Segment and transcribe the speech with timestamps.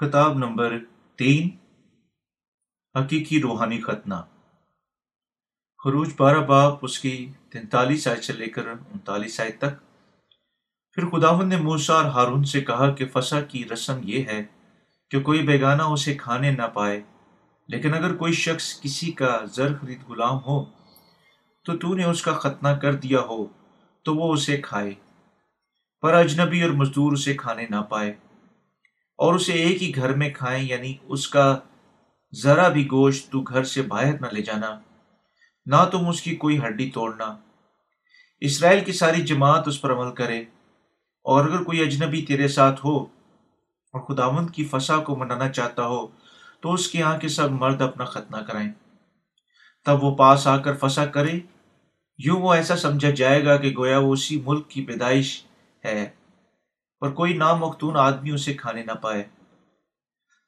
[0.00, 0.78] خطاب نمبر
[1.16, 1.48] تین،
[2.98, 4.14] حقیقی روحانی ختنہ
[5.84, 9.78] خروج بارہ باپ، اس کی تینتالیس آئے سے لے کر انتالیس آئے تک۔
[10.92, 14.44] پھر خداون نے موسا اور ہارون سے کہا کہ فسا کی رسم یہ ہے
[15.10, 17.02] کہ کوئی بیگانہ اسے کھانے نہ پائے،
[17.68, 20.64] لیکن اگر کوئی شخص کسی کا زر خرید غلام ہو،
[21.64, 23.46] تو تو نے اس کا ختنہ کر دیا ہو،
[24.02, 24.94] تو وہ اسے کھائے۔
[26.02, 28.14] پر اجنبی اور مزدور اسے کھانے نہ پائے۔
[29.18, 31.56] اور اسے ایک ہی گھر میں کھائیں یعنی اس کا
[32.32, 34.78] ذرا بھی گوشت تو گھر سے باہر نہ لے جانا،
[35.66, 37.36] نہ تم اس کی کوئی ہڈی توڑنا۔
[38.42, 40.40] اسرائیل کی ساری جماعت اس پر عمل کرے،
[41.24, 42.96] اور اگر کوئی اجنبی تیرے ساتھ ہو
[43.94, 46.06] اور خداوند کی فسا کو منانا چاہتا ہو،
[46.60, 48.72] تو اس کے یہاں کے سب مرد اپنا ختنہ کرائیں۔
[49.86, 51.38] تب وہ پاس آ کر فسا کرے۔
[52.18, 55.42] یوں وہ ایسا سمجھا جائے گا کہ گویا وہ اسی ملک کی پیدائش
[55.84, 56.10] ہے۔
[57.04, 59.24] اور کوئی نامختون آدمی اسے کھانے نہ پائے۔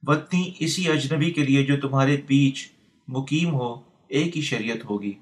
[0.02, 2.68] وطنی اسی اجنبی کے لیے جو تمہارے بیچ
[3.08, 5.12] مقیم ہو، ایک ہی شریعت ہوگی۔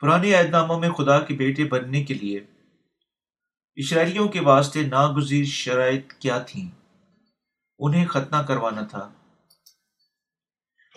[0.00, 2.40] پرانے عہد ناموں میں خدا کے بیٹے بننے کے لیے
[3.76, 6.68] اسرائیلیوں کے واسطے ناگزیر شرائط کیا تھیں؟
[7.78, 9.12] انہیں ختنہ کروانا تھا۔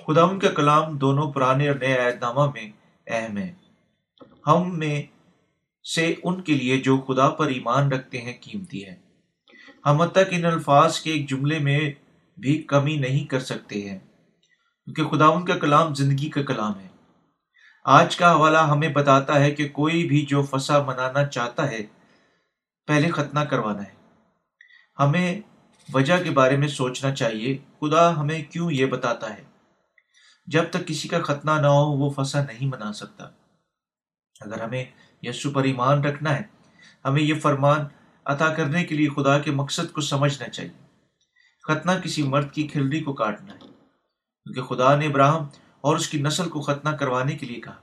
[0.08, 2.72] خدا ان کا کلام دونوں پرانے اور نئے عہد نامہ میں
[3.08, 3.54] اہم ہے۔
[4.48, 5.17] ہم میں
[5.96, 8.96] سے ان کے لیے جو خدا پر ایمان رکھتے ہیں قیمتی ہے
[9.86, 11.80] ہم تک ان الفاظ کے ایک جملے میں
[12.38, 14.00] بھی کمی نہیں کر سکتے ہیں،
[14.88, 16.88] کیونکہ خدا ان کا کلام زندگی کا کلام ہے۔
[17.86, 21.82] آج کا حوالہ ہمیں بتاتا ہے کہ کوئی بھی جو فسا منانا چاہتا ہے،
[22.88, 23.96] پہلے ختنہ کروانا ہے۔
[25.00, 25.42] ہمیں
[25.94, 29.44] وجہ کے بارے میں سوچنا چاہیے، خدا ہمیں کیوں یہ بتاتا ہے؟
[30.48, 33.30] جب تک کسی کا ختنہ نہ ہو، وہ فسا نہیں منا سکتا۔
[34.42, 34.86] اگر ہمیں
[35.22, 36.42] یسو پر ایمان رکھنا ہے۔
[37.06, 37.80] ہمیں یہ فرمان
[38.26, 40.88] عطا کرنے کے لیے خدا کے مقصد کو سمجھنا چاہیے۔
[41.64, 45.46] ختنہ کسی مرد کی کھلڑی کو کاٹنا ہے۔ کیونکہ خدا نے ابراہم
[45.82, 47.76] اور اس کی نسل کو ختنہ کروانے کے لیے کہا۔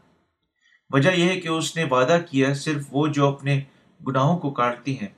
[0.91, 3.63] وجہ یہ ہے کہ اس نے وعدہ کیا صرف وہ جو اپنے
[4.09, 5.09] گناہوں کو کاٹتی ہیں،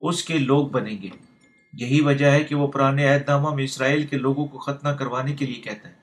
[0.00, 1.08] اس کے لوگ بنیں گے۔
[1.72, 5.36] یہی وجہ ہے کہ وہ پرانے عہد نامہ میں اسرائیل کے لوگوں کو ختنہ کروانے
[5.36, 5.94] کے لیے کہتا ہے۔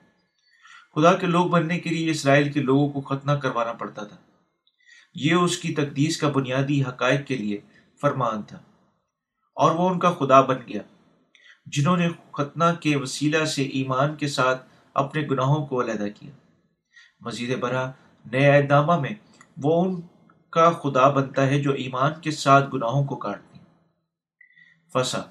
[0.94, 4.16] خدا کے لوگ بننے کے لیے اسرائیل کے لوگوں کو ختنہ کروانا پڑتا تھا۔
[5.14, 7.58] یہ اس کی تقدیس کا بنیادی حقائق کے لیے
[8.00, 8.58] فرمان تھا۔
[9.54, 10.82] اور وہ ان کا خدا بن گیا،
[11.66, 16.30] جنہوں نے ختنہ کے وسیلہ سے ایمان کے ساتھ اپنے گناہوں کو علیحدہ کیا۔
[17.20, 17.92] مزید برہ
[18.32, 19.10] نئے اعدامہ میں
[19.56, 20.00] وہ ان
[20.50, 23.58] کا خدا بنتا ہے جو ایمان کے ساتھ گناہوں کو کاٹتی۔
[24.92, 25.22] فسا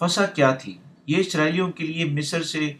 [0.00, 2.72] فسا کیا تھی؟ یہ اسرائیلیوں کے لیے مصر سے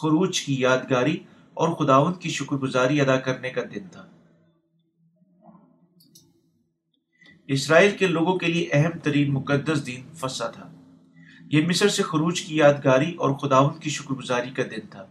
[0.00, 1.16] خروج کی یادگاری
[1.54, 4.06] اور خداون کی شکر گزاری ادا کرنے کا دن تھا۔
[7.52, 10.68] اسرائیل کے لوگوں کے لیے اہم ترین مقدس دن فسا تھا۔
[11.50, 15.06] یہ مصر سے خروج کی یادگاری اور خداون کی شکر گزاری کا دن تھا،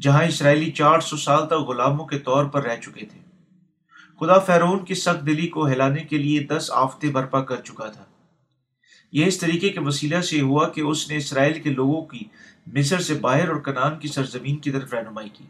[0.00, 3.20] جہاں اسرائیلی چار سو سال تک غلاموں کے طور پر رہ چکے تھے۔
[4.20, 8.04] خدا فیرون کی سخت دلی کو ہلانے کے لیے دس آفتے برپا کر چکا تھا۔
[9.12, 12.24] یہ اس طریقے کے وسیلہ سے ہوا کہ اس نے اسرائیل کے لوگوں کی
[12.66, 15.44] مصر سے باہر اور کنان کی سرزمین کی طرف رہنمائی کی۔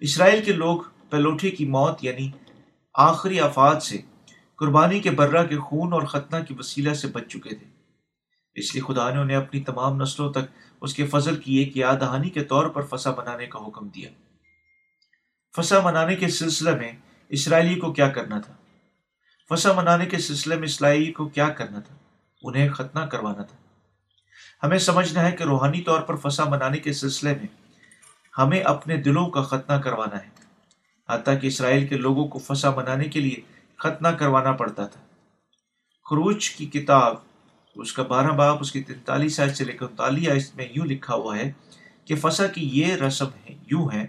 [0.00, 2.30] اسرائیل کے لوگ پلوٹے کی موت یعنی
[2.94, 3.98] آخری آفات سے
[4.56, 7.66] قربانی کے برہ کے خون اور ختنہ کی وسیلہ سے بچ چکے تھے۔
[8.54, 11.96] اس لیے خدا نے انہیں اپنی تمام نسلوں تک اس کے فضل کی ایک یاد
[12.00, 14.10] دہانی کے طور پر فسا منانے کا حکم دیا۔
[15.56, 16.92] فسا منانے کے سلسلے میں
[17.28, 18.54] اسرائیلی کو کیا کرنا تھا؟
[19.48, 21.94] فسا منانے کے سلسلے میں اسرائیلی کو کیا کرنا تھا؟
[22.42, 23.56] انہیں ختنہ کروانا تھا۔
[24.66, 27.46] ہمیں سمجھنا ہے کہ روحانی طور پر فسا منانے کے سلسلے میں
[28.38, 30.28] ہمیں اپنے دلوں کا ختنہ کروانا ہے۔
[31.08, 35.00] حتیٰ کہ اسرائیل کے لوگوں کو فسا منانے کے لیے ختنہ کروانا پڑتا تھا۔
[36.10, 37.14] خروج کی کتاب،
[37.74, 40.86] اس کا بارہ باپ، اس کی تینتالیس آئے سے لے کر انتالیس آئے میں یوں
[40.86, 41.52] لکھا ہوا ہے
[42.04, 44.06] کہ فسا کی یہ رسم ہے، یوں ہے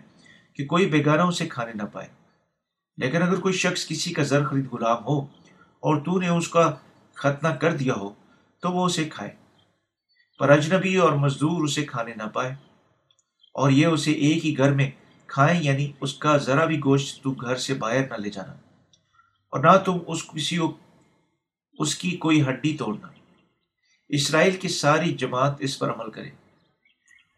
[0.54, 2.08] کہ کوئی بیگانہ اسے کھانے نہ پائے۔
[2.98, 5.22] لیکن اگر کوئی شخص کسی کا زر خرید غلام ہو
[5.80, 6.72] اور تو نے اس کا
[7.14, 8.14] ختنہ کر دیا ہو،
[8.60, 9.31] تو وہ اسے کھائے۔
[10.40, 12.52] پر اجنبی اور مزدور اسے کھانے نہ پائے۔
[13.54, 14.92] اور یہ اسے ایک ہی گھر میں
[15.28, 18.54] کھائیں یعنی اس کا ذرا بھی گوشت تو گھر سے باہر نہ لے جانا۔
[19.54, 20.58] اور نہ تم اس کسی
[21.80, 23.08] اس کی کوئی ہڈی توڑنا۔
[24.10, 26.30] اسرائیل کی ساری جماعت اس پر عمل کرے۔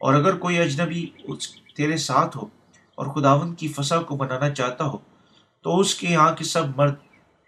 [0.01, 2.45] اور اگر کوئی اجنبی اس تیرے ساتھ ہو
[2.97, 4.97] اور خداون کی فسا کو بنانا چاہتا ہو،
[5.65, 6.95] تو اس کے یہاں کے سب مرد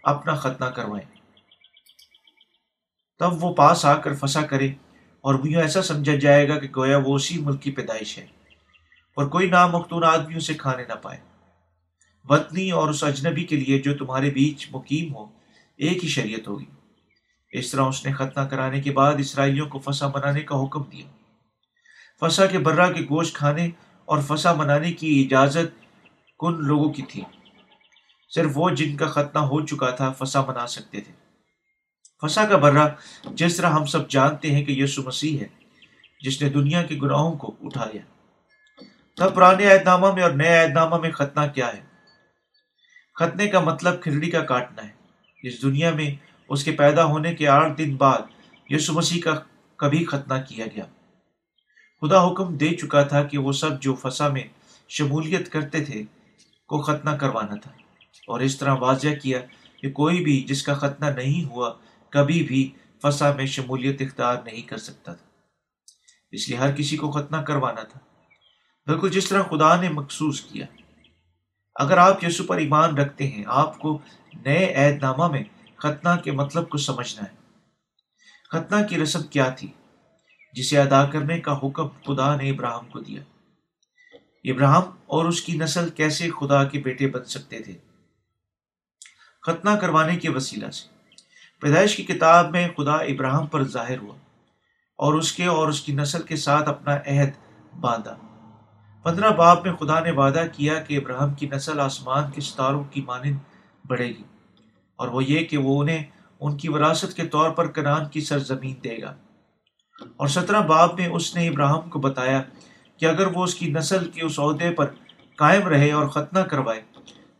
[0.04, 1.06] اپنا ختنہ کروائیں۔
[3.20, 4.68] تب وہ پاس آ کر فسا کرے
[5.24, 8.26] اور وہ ایسا سمجھا جائے گا کہ گویا وہ اسی ملک کی پیدائش ہے،
[9.16, 11.20] اور کوئی نامختون آدمی اسے کھانے نہ پائے۔
[12.28, 15.26] وطنی اور اس اجنبی کے لیے جو تمہارے بیچ مقیم ہو،
[15.76, 16.64] ایک ہی شریعت ہوگی۔
[17.50, 21.06] اس طرح اس نے ختنہ کرانے کے بعد اسرائیلیوں کو فسا بنانے کا حکم دیا۔
[22.20, 23.68] فسا کے برہ کے گوشت کھانے
[24.04, 25.84] اور فسا منانے کی اجازت
[26.38, 27.22] کن لوگوں کی تھی؟
[28.28, 31.12] صرف وہ جن کا ختنہ ہو چکا تھا فسا منا سکتے تھے۔
[32.22, 32.88] فسا کا برہ
[33.24, 35.46] جس طرح ہم سب جانتے ہیں کہ یسو مسیح ہے،
[36.20, 38.02] جس نے دنیا کے گناہوں کو اٹھایا
[39.16, 41.91] تب پرانے عہد نامہ میں اور نئے عہد نامہ میں ختنہ کیا ہے؟
[43.14, 44.92] ختنے کا مطلب کھلڑی کا کاٹنا ہے۔
[45.42, 46.14] اس دنیا میں
[46.48, 48.18] اس کے پیدا ہونے کے آٹھ دن بعد
[48.68, 49.34] یسو مسیح کا
[49.76, 50.84] کبھی ختنہ کیا گیا۔
[52.00, 54.42] خدا حکم دے چکا تھا کہ وہ سب جو فسا میں
[54.88, 56.02] شمولیت کرتے تھے،
[56.66, 57.70] کو ختنہ کروانا تھا۔
[58.26, 59.38] اور اس طرح واضح کیا
[59.76, 61.72] کہ کوئی بھی جس کا ختنہ نہیں ہوا،
[62.08, 62.70] کبھی بھی
[63.02, 65.26] فسا میں شمولیت اختیار نہیں کر سکتا تھا۔
[66.32, 68.00] اس لیے ہر کسی کو ختنہ کروانا تھا۔
[68.86, 70.66] بالکل جس طرح خدا نے مخصوص کیا۔
[71.74, 73.98] اگر آپ یسو پر ایمان رکھتے ہیں، آپ کو
[74.34, 75.44] نئے عہد نامہ میں
[75.76, 77.42] ختنہ کے مطلب کو سمجھنا ہے۔
[78.48, 79.72] ختنہ کی رسم کیا تھی؟
[80.52, 83.22] جسے ادا کرنے کا حکم خدا نے ابراہم کو دیا۔
[84.44, 87.72] ابراہم اور اس کی نسل کیسے خدا کے بیٹے بن سکتے تھے؟
[89.42, 90.88] ختنہ کروانے کے وسیلہ سے۔
[91.60, 94.14] پیدائش کی کتاب میں خدا ابراہم پر ظاہر ہوا
[94.96, 97.30] اور اس کے اور اس کی نسل کے ساتھ اپنا عہد
[97.80, 98.31] باندھا۔
[99.04, 103.02] پندرہ باب میں خدا نے وعدہ کیا کہ ابراہم کی نسل آسمان کے ستاروں کی
[103.02, 103.38] مانند
[103.84, 104.22] بڑھے گی،
[104.98, 106.02] اور وہ یہ کہ وہ انہیں
[106.40, 109.14] ان کی وراثت کے طور پر کنان کی سرزمین دے گا۔
[110.16, 112.42] اور سترہ باب میں اس نے ابراہم کو بتایا
[112.96, 114.90] کہ اگر وہ اس کی نسل کے اس عہدے پر
[115.38, 116.80] قائم رہے اور ختنہ کروائے،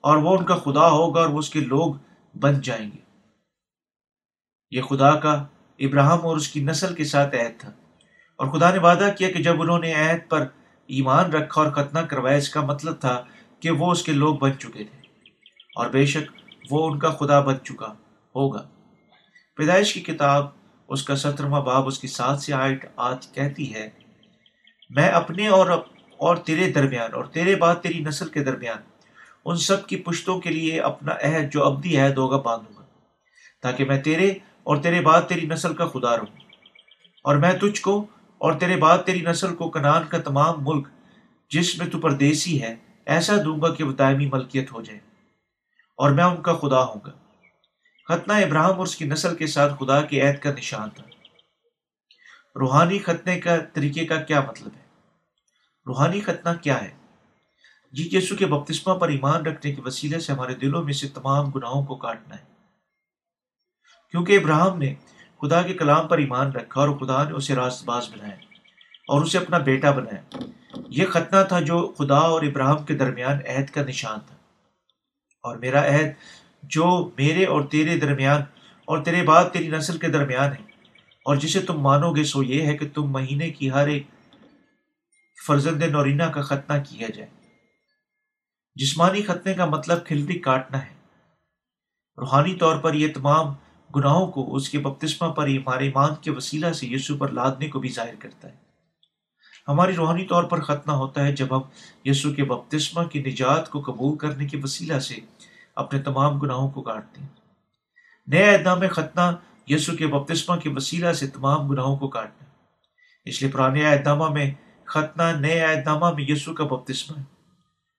[0.01, 1.95] اور وہ ان کا خدا ہوگا اور وہ اس کے لوگ
[2.35, 3.01] بن جائیں گے۔
[4.73, 5.33] یہ خدا کا
[5.81, 7.71] ابراہم اور اس کی نسل کے ساتھ عہد تھا۔
[8.39, 10.47] اور خدا نے وعدہ کیا کہ جب انہوں نے عہد پر
[10.93, 13.25] ایمان رکھا اور ختنہ کروایا، اس کا مطلب تھا
[13.61, 15.03] کہ وہ اس کے لوگ بن چکے تھے۔
[15.77, 16.33] اور بے شک
[16.71, 17.93] وہ ان کا خدا بن چکا
[18.35, 18.69] ہوگا۔
[19.57, 20.47] پیدائش کی کتاب،
[20.89, 23.91] اس کا سترواں باب، اس کی سات سے آٹھ آج کہتی ہے،
[24.91, 25.67] میں اپنے اور
[26.17, 28.79] اور تیرے درمیان، اور تیرے بعد تیری نسل کے درمیان،
[29.45, 32.85] ان سب کی پشتوں کے لیے اپنا عہد، جو ابدی عہد ہوگا، باندھوں گا،
[33.63, 36.39] تاکہ میں تیرے اور تیرے بعد تیری نسل کا خدا رہوں۔
[37.25, 38.07] اور میں تجھ کو
[38.43, 40.89] اور تیرے بعد تیری نسل کو کنان کا تمام ملک
[41.51, 42.75] جس میں تو پردیسی ہے،
[43.07, 44.99] ایسا دوں گا کہ وہ دائمی ملکیت ہو جائے۔
[45.97, 47.11] اور میں ان کا خدا ہوں گا۔
[48.09, 51.05] ختنہ ابراہم اور اس کی نسل کے ساتھ خدا کے عہد کا نشان تھا۔
[52.61, 54.83] روحانی ختنے کا طریقے کا کیا مطلب ہے؟
[55.87, 56.91] روحانی ختنہ کیا ہے؟
[57.93, 61.51] جی یسو کے بپتسمہ پر ایمان رکھنے کے وسیلے سے ہمارے دلوں میں سے تمام
[61.51, 62.45] گناہوں کو کاٹنا ہے۔
[64.11, 64.95] کیونکہ ابراہم نے
[65.43, 68.35] خدا کے کلام پر ایمان رکھا اور خدا نے اسے راست باز بنایا
[69.09, 70.45] اور اسے اپنا بیٹا بنایا۔
[70.89, 74.37] یہ ختنہ تھا جو خدا اور ابراہم کے درمیان عہد کا نشان تھا۔
[75.43, 76.07] اور میرا عہد
[76.63, 78.41] جو میرے اور تیرے درمیان
[78.85, 80.73] اور تیرے بعد تیری نسل کے درمیان ہے۔
[81.25, 84.07] اور جسے تم مانو گے سو یہ ہے کہ تم مہینے کی ہر ایک
[85.47, 87.31] فرزند نورینا کا ختنہ کیا جائے۔
[88.75, 90.95] جسمانی ختنے کا مطلب کھلڑی کاٹنا ہے۔
[92.19, 93.55] روحانی طور پر یہ تمام
[93.97, 97.81] گناہوں کو اس کے بپتسمہ پر ہمارے ایمان کے وسیلہ سے یسو پر لادنے کو
[97.81, 98.57] بھی ظاہر کرتا ہے۔
[99.69, 101.61] ہماری روحانی طور پر ختنہ ہوتا ہے جب ہم
[102.05, 105.15] یسو کے بپتسمہ کی نجات کو قبول کرنے کے وسیلہ سے
[105.77, 107.29] اپنے تمام گناہوں کو کاٹتے ہیں۔
[108.27, 109.21] نئے اعدام میں ختنہ
[109.67, 112.45] یسو کے بپتسمہ کے وسیلہ سے تمام گناہوں کو کاٹنا
[113.25, 114.51] اس لیے پرانے اعدامہ میں
[114.85, 117.25] ختنہ نئے اعدامہ میں یسو کا بپتسمہ ہے۔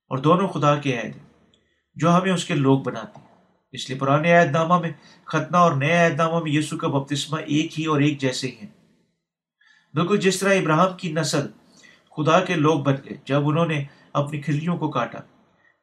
[0.10, 1.50] اور دونوں خدا کے عہد ہیں
[1.96, 3.23] جو ہمیں اس کے لوگ بناتے ہیں۔
[3.74, 4.92] اس لیے پرانے عہد نامہ میں
[5.26, 8.68] ختنہ اور نئے عہد نامہ میں یسو کا بپتسمہ ایک ہی اور ایک جیسے ہیں۔
[9.94, 11.48] بالکل جس طرح ابراہم کی نسل
[12.18, 15.20] خدا کے لوگ بن گئے، جب انہوں نے اپنی کھلیوں کو کاٹا،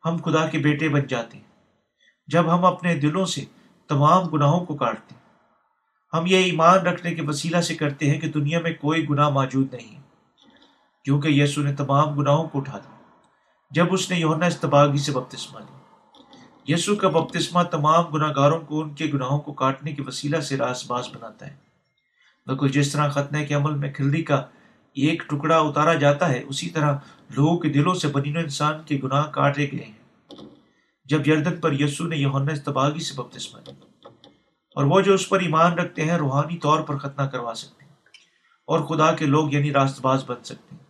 [0.05, 1.45] ہم خدا کے بیٹے بن جاتے ہیں۔
[2.29, 3.45] جب ہم اپنے دلوں سے
[3.89, 5.21] تمام گناہوں کو کاٹتے ہیں،
[6.13, 9.75] ہم یہ ایمان رکھنے کے وسیلہ سے کرتے ہیں کہ دنیا میں کوئی گناہ موجود
[9.75, 10.01] نہیں
[11.05, 12.99] کیونکہ یسو نے تمام گناہوں کو اٹھا دیا۔
[13.71, 15.80] جب اس نے یونا استباغی سے بپتسمہ لی
[16.69, 20.57] یسو کا بپتسمہ تمام گناہ گاروں کو، ان کے گناہوں کو کاٹنے کے وسیلہ سے
[20.57, 21.55] راس باز بناتا ہے۔
[22.47, 24.43] بالکل جس طرح ختنے کے عمل میں کھلڑی کا
[24.97, 26.97] ایک ٹکڑا اتارا جاتا ہے، اسی طرح
[27.31, 29.99] لوگوں کے دلوں سے بنین انسان کے گناہ کاٹے گئے ہیں۔
[31.09, 33.73] جب یردن پر یسو نے یونا استباغی سے بپتسمہ لی
[34.77, 37.93] اور وہ جو اس پر ایمان رکھتے ہیں، روحانی طور پر ختنہ کروا سکتے ہیں،
[38.69, 40.83] اور خدا کے لوگ یعنی راست باز بن سکتے ہیں۔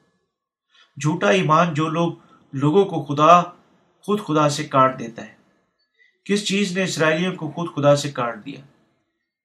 [0.97, 2.13] جھوٹا ایمان جو لوگ،
[2.53, 3.41] لوگوں کو خدا،
[4.05, 5.40] خود خدا سے کاٹ دیتا ہے۔
[6.25, 8.61] کس چیز نے اسرائیلیوں کو خود خدا سے کاٹ دیا؟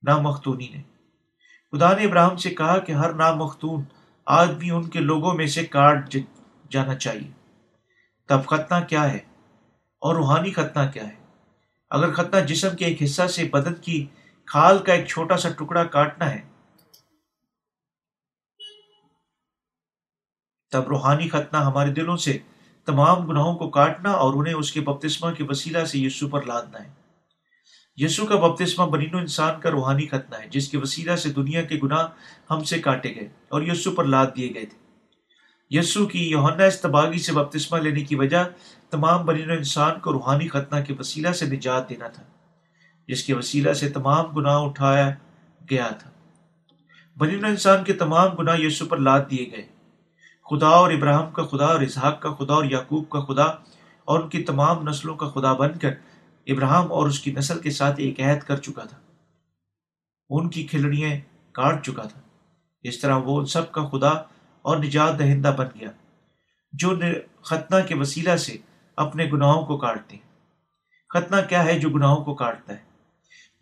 [0.03, 0.81] نامختونی نے۔
[1.71, 3.83] خدا نے ابراہم سے کہا کہ ہر نامختون
[4.25, 6.15] آدمی ان کے لوگوں میں سے کاٹ
[6.69, 7.31] جانا چاہیے۔
[8.27, 9.19] تب ختنہ کیا ہے؟
[9.99, 11.15] اور روحانی ختنہ کیا ہے؟
[11.89, 14.05] اگر ختنہ جسم کے ایک حصہ سے بدن کی
[14.45, 16.41] کھال کا ایک چھوٹا سا ٹکڑا کاٹنا ہے،
[20.71, 22.37] تب روحانی ختنہ ہمارے دلوں سے
[22.85, 26.83] تمام گناہوں کو کاٹنا اور انہیں اس کے بپتسمہ کے وسیلہ سے یسو پر لادنا
[26.83, 26.89] ہے۔
[27.97, 31.61] یسو کا بپتسمہ بنین و انسان کا روحانی ختنہ ہے، جس کے وسیلہ سے دنیا
[31.61, 32.07] کے گناہ
[32.49, 34.77] ہم سے کاٹے گئے اور یسو پر لاد دیے گئے تھے۔
[35.69, 38.43] یسو کی یوہنا استباغی سے بپتسمہ لینے کی وجہ
[38.89, 42.23] تمام بنین و انسان کو روحانی ختنہ کے وسیلہ سے نجات دینا تھا،
[43.07, 45.09] جس کے وسیلہ سے تمام گناہ اٹھایا
[45.69, 46.09] گیا تھا۔
[47.17, 49.74] بنین و انسان کے تمام گناہ یسو پر لاد دیے گئے۔
[50.49, 53.43] خدا اور ابراہم کا خدا اور اسحاق کا خدا اور یعقوب کا خدا
[54.05, 55.89] اور ان کی تمام نسلوں کا خدا بن کر
[56.47, 58.97] ابراہم اور اس کی نسل کے ساتھ ایک عہد کر چکا تھا۔
[60.29, 61.09] ان کی کھلڑیاں
[61.51, 62.19] کاٹ چکا تھا۔
[62.83, 64.09] اس طرح وہ ان سب کا خدا
[64.61, 65.89] اور نجات دہندہ بن گیا،
[66.73, 66.95] جو
[67.41, 68.57] ختنہ کے وسیلہ سے
[68.95, 70.25] اپنے گناہوں کو کاٹتے۔ ہیں
[71.09, 72.94] ختنہ کیا ہے جو گناہوں کو کاٹتا ہے؟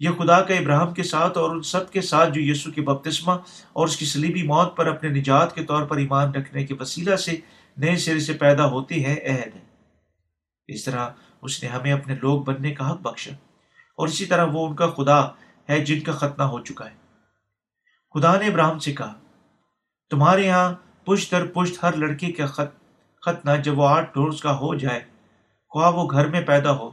[0.03, 3.33] یہ خدا کا ابراہم کے ساتھ اور ان سب کے ساتھ جو یسو کے بپتسمہ
[3.73, 7.15] اور اس کی سلیبی موت پر اپنے نجات کے طور پر ایمان رکھنے کے وسیلہ
[7.15, 7.39] سے
[7.77, 9.61] نئے سرے سے پیدا ہوتے ہیں عہد ہے
[10.67, 11.09] اس طرح
[11.41, 13.31] اس نے ہمیں اپنے لوگ بننے کا حق بخشا
[13.97, 15.21] اور اسی طرح وہ ان کا خدا
[15.69, 16.95] ہے جن کا ختنہ ہو چکا ہے۔
[18.13, 19.13] خدا نے ابراہم سے کہا،
[20.09, 20.73] تمہارے یہاں
[21.05, 22.75] پشت در پشت ہر لڑکے کا خط،
[23.21, 24.99] ختنہ جب وہ آٹھ ڈورس کا ہو جائے،
[25.69, 26.89] خواہ وہ گھر میں پیدا ہو،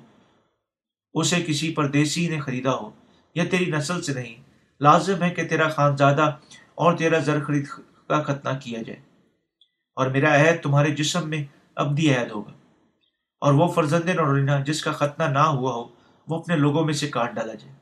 [1.15, 2.91] اسے کسی پردیسی نے خریدا ہو۔
[3.35, 4.37] یا تیری نسل سے نہیں۔
[4.81, 6.37] لازم ہے کہ تیرا خانزادہ
[6.75, 7.69] اور تیرا زر خرید
[8.09, 9.01] کا ختنہ کیا جائے۔
[9.97, 11.45] اور میرا عہد تمہارے جسم میں
[11.75, 12.53] ابدی عہد ہوگا۔
[13.41, 15.89] اور وہ فرزند نورینا جس کا ختنہ نہ ہوا ہو،
[16.29, 17.75] وہ اپنے لوگوں میں سے کاٹ ڈالا جائے،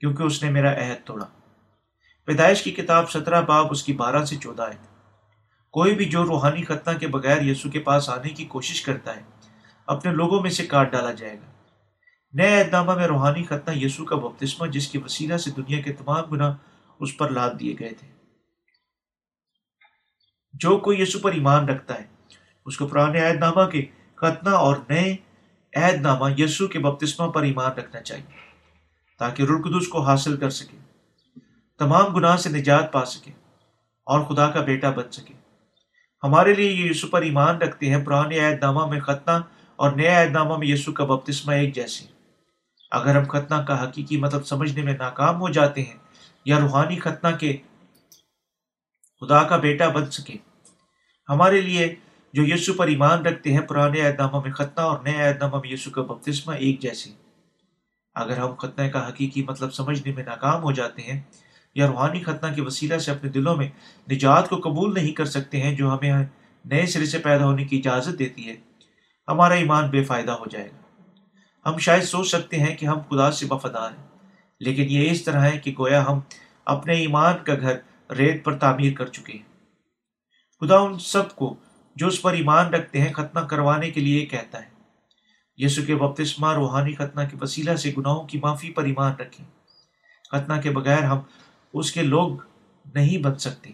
[0.00, 1.26] کیونکہ اس نے میرا عہد توڑا۔
[2.24, 4.94] پیدائش کی کتاب سترہ باب اس کی بارہ سے چودہ ہے
[5.70, 9.22] کوئی بھی جو روحانی ختنہ کے بغیر یسو کے پاس آنے کی کوشش کرتا ہے،
[9.86, 11.53] اپنے لوگوں میں سے کاٹ ڈالا جائے گا۔
[12.34, 16.24] نئے اہدامہ میں روحانی ختنہ یسو کا بپتسمہ، جس کی وسیلہ سے دنیا کے تمام
[16.24, 16.54] گناہ
[17.00, 18.08] اس پر لاد دیے گئے تھے۔
[20.54, 22.34] جو کوئی یسو پر ایمان رکھتا ہے،
[22.66, 25.16] اس کو پرانے عہد نامہ کے ختنہ اور نئے
[25.76, 28.36] عہد نامہ یسو کے بپتسمہ پر ایمان رکھنا چاہیے،
[29.18, 30.76] تاکہ رلقدس کو حاصل کر سکے،
[31.78, 33.30] تمام گناہ سے نجات پا سکے
[34.06, 35.34] اور خدا کا بیٹا بن سکے۔
[36.22, 39.40] ہمارے لیے یہ یسو پر ایمان رکھتے ہیں پرانے عہد نامہ میں ختنہ
[39.76, 42.13] اور نئے عہد نامہ میں یسو کا بپتسمہ ایک جیسی
[42.94, 45.96] اگر ہم ختنہ کا حقیقی مطلب سمجھنے میں ناکام ہو جاتے ہیں
[46.44, 47.56] یا روحانی ختنہ کے
[49.20, 50.36] خدا کا بیٹا بن سکے۔
[51.28, 51.94] ہمارے لیے
[52.34, 55.90] جو یسو پر ایمان رکھتے ہیں پرانے اعدامہ میں ختنہ اور نئے اعدامہ میں یسو
[55.90, 57.10] کا بپتسمہ ایک جیسے۔
[58.16, 61.20] اگر ہم ختنہ کا حقیقی مطلب سمجھنے میں ناکام ہو جاتے ہیں
[61.74, 63.68] یا روحانی ختنہ کے وسیلہ سے اپنے دلوں میں
[64.12, 66.12] نجات کو قبول نہیں کر سکتے ہیں، جو ہمیں
[66.64, 68.56] نئے سرے سے پیدا ہونے کی اجازت دیتی ہے،
[69.28, 70.83] ہمارا ایمان بے فائدہ ہو جائے گا۔
[71.66, 74.06] ہم شاید سوچ سکتے ہیں کہ ہم خدا سے وفادار ہیں،
[74.60, 76.20] لیکن یہ اس طرح ہے کہ گویا ہم
[76.64, 77.76] اپنے ایمان کا گھر
[78.12, 79.54] ریت پر تعمیر کر چکے ہیں۔
[80.60, 81.56] خدا ان سب کو
[81.96, 84.68] جو اس پر ایمان رکھتے ہیں ختنہ کروانے کے لیے کہتا ہے۔
[85.56, 89.46] یسو کے بپتسمہ روحانی ختنہ کے وسیلہ سے گناہوں کی معافی پر ایمان رکھیں۔
[90.30, 91.18] ختنہ کے بغیر ہم
[91.72, 92.38] اس کے لوگ
[92.94, 93.70] نہیں بن سکتے۔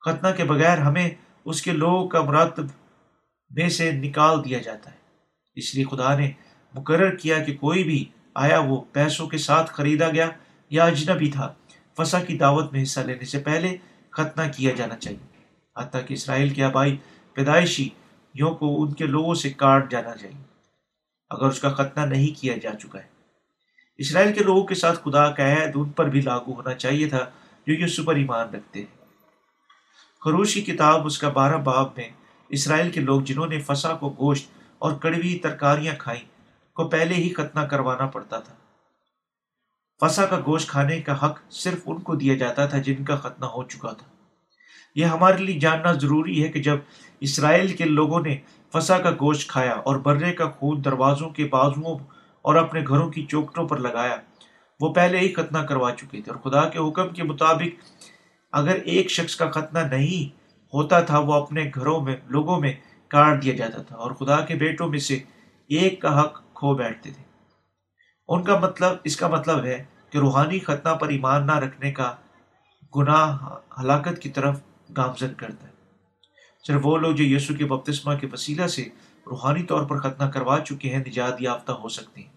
[0.00, 1.10] ختنہ کے بغیر ہمیں
[1.44, 2.64] اس کے لوگ کا مرتب
[3.50, 4.96] میں سے نکال دیا جاتا ہے۔
[5.54, 6.32] اس لیے خدا نے
[6.74, 8.04] مقرر کیا کہ کوئی بھی
[8.34, 10.30] آیا وہ پیسوں کے ساتھ خریدا گیا
[10.70, 11.54] یا اجنبی تھا۔
[11.96, 13.76] فسا کی دعوت میں حصہ لینے سے پہلے
[14.10, 15.38] ختنہ کیا جانا چاہیے۔
[15.76, 16.96] حتیٰ کہ اسرائیل کے آبائی
[17.34, 17.88] پیدائشی
[18.34, 20.42] یوں کو ان کے لوگوں سے کاٹ جانا چاہیے۔
[21.30, 23.08] اگر اس کا ختنہ نہیں کیا جا چکا ہے۔
[23.96, 27.26] اسرائیل کے لوگوں کے ساتھ خدا کا عہد ان پر بھی لاگو ہونا چاہیے تھا
[27.66, 29.04] جو یسو پر ایمان رکھتے ہیں۔
[30.24, 32.08] خروش کی کتاب اس کا بارہ باب میں
[32.48, 36.33] اسرائیل کے لوگ جنہوں نے فسا کو گوشت اور کڑوی ترکاریاں کھائیں
[36.74, 38.54] کو پہلے ہی ختنہ کروانا پڑتا تھا۔
[40.00, 43.44] فسا کا گوشت کھانے کا حق صرف ان کو دیا جاتا تھا جن کا ختنہ
[43.44, 44.06] ہو چکا تھا۔
[44.94, 46.76] یہ ہمارے لیے جاننا ضروری ہے کہ جب
[47.20, 48.36] اسرائیل کے لوگوں نے
[48.72, 51.98] فسا کا گوشت کھایا اور برے کا خون دروازوں کے بازوؤں
[52.42, 54.16] اور اپنے گھروں کی چوکٹوں پر لگایا،
[54.80, 57.84] وہ پہلے ہی ختنہ کروا چکے تھے۔ اور خدا کے حکم کے مطابق
[58.52, 60.36] اگر ایک شخص کا ختنہ نہیں
[60.74, 62.72] ہوتا تھا، وہ اپنے گھروں میں، لوگوں میں
[63.08, 65.14] کاٹ دیا جاتا تھا۔ اور خدا کے بیٹوں میں سے
[65.68, 67.22] ایک کا حق کھو بیٹھتے تھے۔
[68.28, 72.16] ان کا مطلب اس کا مطلب ہے کہ روحانی ختنہ پر ایمان نہ رکھنے کا
[72.96, 73.38] گناہ
[73.80, 74.60] ہلاکت کی طرف
[74.96, 75.72] گامزن کرتا ہے۔
[76.66, 78.82] صرف وہ لوگ جو یسو کے بپتسمہ کے وسیلہ سے
[79.26, 82.32] روحانی طور پر ختنہ کروا چکے ہیں، نجات یافتہ ہو سکتے ہیں۔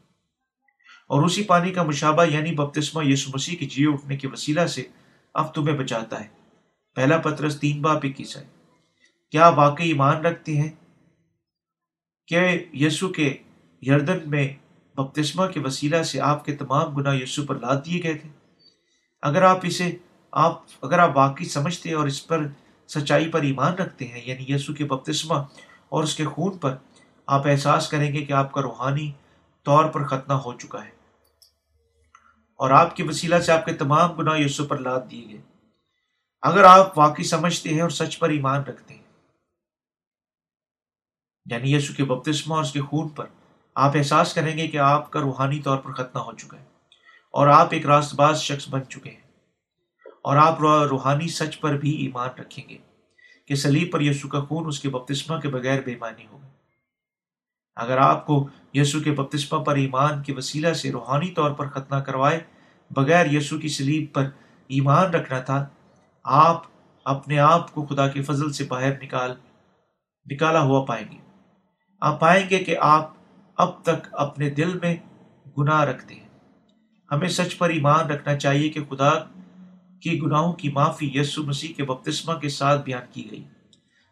[1.10, 4.84] اور اسی پانی کا مشابہ یعنی بپتسمہ یسو مسیح کے جیو اٹھنے کے وسیلہ سے
[5.34, 6.28] اب تمہیں بچاتا ہے۔
[6.96, 8.48] پہلا پترس تین باپ اکیس ہے
[9.32, 10.70] کیا واقعی ایمان رکھتے ہیں؟
[12.28, 13.38] کہ یسو کے
[13.82, 14.56] یردن میں
[14.96, 18.30] بپتسمہ کے وسیلہ سے آپ کے تمام گناہ یسو پر لاد دیے گئے تھے۔
[19.22, 19.98] اگر آپ اسے،
[20.32, 22.48] آپ، اگر آپ واقعی سمجھتے اور اس پر
[22.88, 25.36] سچائی پر ایمان رکھتے ہیں یعنی یسو کے بپتسمہ
[25.90, 26.76] اور اس کے خون پر،
[27.26, 29.12] آپ احساس کریں گے کہ آپ کا روحانی
[29.64, 30.92] طور پر ختنہ ہو چکا ہے۔
[32.56, 35.42] اور آپ کی وسیلہ سے آپ کے تمام گناہ یسو پر لاد دیے گئے۔
[36.42, 39.02] اگر آپ واقعی سمجھتے ہیں اور سچ پر ایمان رکھتے ہیں
[41.46, 43.26] یعنی یسو کے بپتسمہ اور اس کے خون پر
[43.78, 46.66] آپ احساس کریں گے کہ آپ کا روحانی طور پر ختنہ ہو چکا ہے
[47.34, 49.26] اور آپ ایک راست باز شخص بن چکے ہیں
[50.22, 52.78] اور آپ روحانی سچ پر بھی ایمان رکھیں گے
[53.46, 56.48] کہ سلیب پر یسو کا خون اس کے بپتسمہ کے بغیر بے معنی ہوگا
[57.76, 62.00] اگر آپ کو یسو کے بپتسمہ پر ایمان کے وسیلہ سے روحانی طور پر ختنہ
[62.00, 62.40] کروائے
[62.92, 64.30] بغیر یسو کی سلیب پر
[64.70, 65.66] ایمان رکھنا تھا،
[66.24, 66.64] آپ
[67.06, 69.34] اپنے آپ کو خدا کے فضل سے باہر نکال
[70.26, 71.18] نکالا ہوا پائیں گے۔
[72.02, 73.17] آپ پائیں گے کہ آپ
[73.58, 74.96] اب تک اپنے دل میں
[75.58, 76.28] گناہ رکھتے ہیں۔
[77.12, 79.10] ہمیں سچ پر ایمان رکھنا چاہیے کہ خدا
[80.02, 83.44] کی گناہوں کی معافی یسو مسیح کے بپتسمہ کے ساتھ بیان کی گئی۔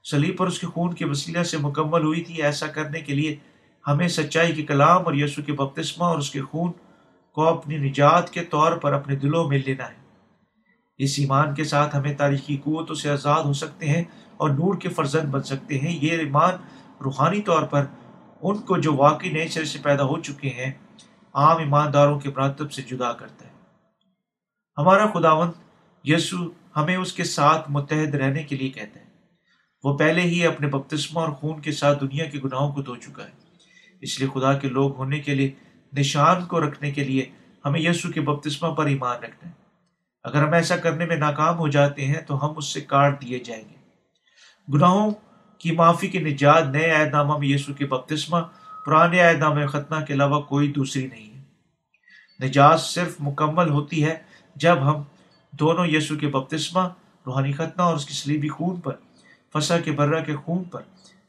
[0.03, 3.35] سلیب پر اس کے خون کے وسیلہ سے مکمل ہوئی تھی۔ ایسا کرنے کے لیے
[3.87, 6.71] ہمیں سچائی کے کلام اور یسو کے بپتسمہ اور اس کے خون
[7.31, 9.95] کو اپنی نجات کے طور پر اپنے دلوں میں لینا ہے۔
[10.97, 14.03] اس ایمان کے ساتھ ہمیں تاریخی قوتوں سے آزاد ہو سکتے ہیں
[14.37, 16.53] اور نور کے فرزند بن سکتے ہیں۔ یہ ایمان
[17.03, 17.85] روحانی طور پر
[18.49, 20.71] ان کو جو واقعی نئے سرے سے پیدا ہو چکے ہیں،
[21.33, 23.51] عام ایمانداروں کے مرتب سے جدا کرتا ہے۔
[24.77, 25.51] ہمارا خداون
[26.03, 26.37] یسو
[26.75, 29.05] ہمیں اس کے ساتھ متحد رہنے کے لیے کہتا ہے۔
[29.83, 33.23] وہ پہلے ہی اپنے بپتسمہ اور خون کے ساتھ دنیا کے گناہوں کو دھو چکا
[33.23, 33.31] ہے۔
[34.01, 35.51] اس لیے خدا کے لوگ ہونے کے لیے،
[35.93, 37.25] نشان کو رکھنے کے لیے
[37.65, 39.53] ہمیں یسو کے بپتسمہ پر ایمان رکھنا ہے۔
[40.23, 43.39] اگر ہم ایسا کرنے میں ناکام ہو جاتے ہیں تو ہم اس سے کاٹ دیے
[43.39, 43.75] جائیں گے۔
[44.73, 45.11] گناہوں
[45.57, 48.37] کی معافی کے نجات نئے عہد نامہ میں یسو کے بپتسمہ،
[48.85, 51.43] پرانے عہد نامہ ختنہ کے علاوہ کوئی دوسری نہیں ہے۔
[52.47, 54.17] نجات صرف مکمل ہوتی ہے
[54.55, 55.03] جب ہم
[55.51, 56.81] دونوں یسو کے بپتسمہ،
[57.25, 58.95] روحانی ختنہ اور اس کی سلیبی خون پر
[59.53, 60.81] فسا کے برہ کے خون پر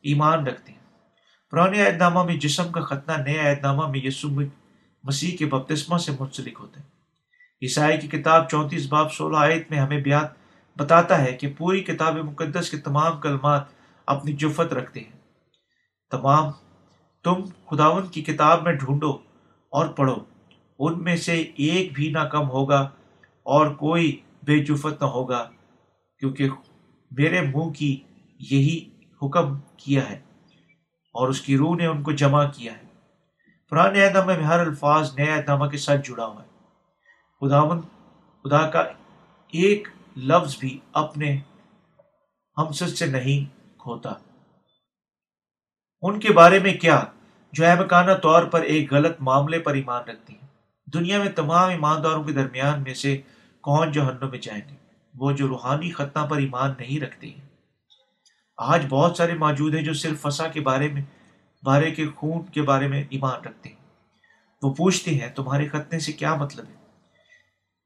[0.02, 0.78] ایمان رکھتے ہیں۔
[1.50, 4.28] پرانے عہد نامہ میں جسم کا ختنہ نئے عہد نامہ میں یسو
[5.04, 6.96] مسیح کے بپتسمہ سے منسلک ہوتے ہیں۔
[7.62, 10.30] عیسائی کی کتاب چونتیس باب سولہ آیت میں ہمیں بیات
[10.76, 13.75] بتاتا ہے کہ پوری کتاب مقدس کے تمام کلمات
[14.06, 15.18] اپنی جفت رکھتے ہیں۔
[16.10, 16.50] تمام،
[17.24, 19.10] تم خداون کی کتاب میں ڈھونڈو
[19.70, 20.16] اور پڑھو۔
[20.78, 22.80] ان میں سے ایک بھی نہ کم ہوگا
[23.42, 25.50] اور کوئی بے جفت نہ ہوگا،
[26.18, 26.48] کیونکہ
[27.10, 28.00] میرے منہ کی
[28.50, 28.90] یہی
[29.22, 30.16] حکم کیا ہے
[31.14, 32.86] اور اس کی روح نے ان کو جمع کیا ہے۔
[33.70, 36.48] پرانے اہدامہ میں ہر الفاظ نئے اہدامہ کے ساتھ جڑا ہوا ہے۔
[37.40, 37.80] خداون
[38.42, 38.80] خدا کا
[39.52, 41.38] ایک لفظ بھی اپنے
[42.56, 43.55] ہمسد سے نہیں
[43.86, 44.12] کھوتا
[46.02, 47.02] ان کے بارے میں کیا؟
[47.52, 50.46] جو احمکانہ طور پر ایک غلط معاملے پر ایمان رکھتی ہیں۔
[50.94, 53.20] دنیا میں تمام ایمانداروں کے درمیان میں سے
[53.60, 54.74] کون جہنم میں جائیں گے؟
[55.14, 57.48] وہ جو روحانی خطہ پر ایمان نہیں رکھتے ہیں۔
[58.56, 61.02] آج بہت سارے موجود ہیں جو صرف فسا کے بارے میں،
[61.62, 63.76] بارے کے خون کے بارے میں ایمان رکھتے ہیں۔
[64.62, 66.74] وہ پوچھتے ہیں، تمہارے خطنے سے کیا مطلب ہے؟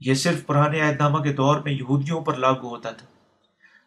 [0.00, 3.19] یہ صرف پرانے عہد نامہ کے دور میں یہودیوں پر لاگو ہوتا تھا۔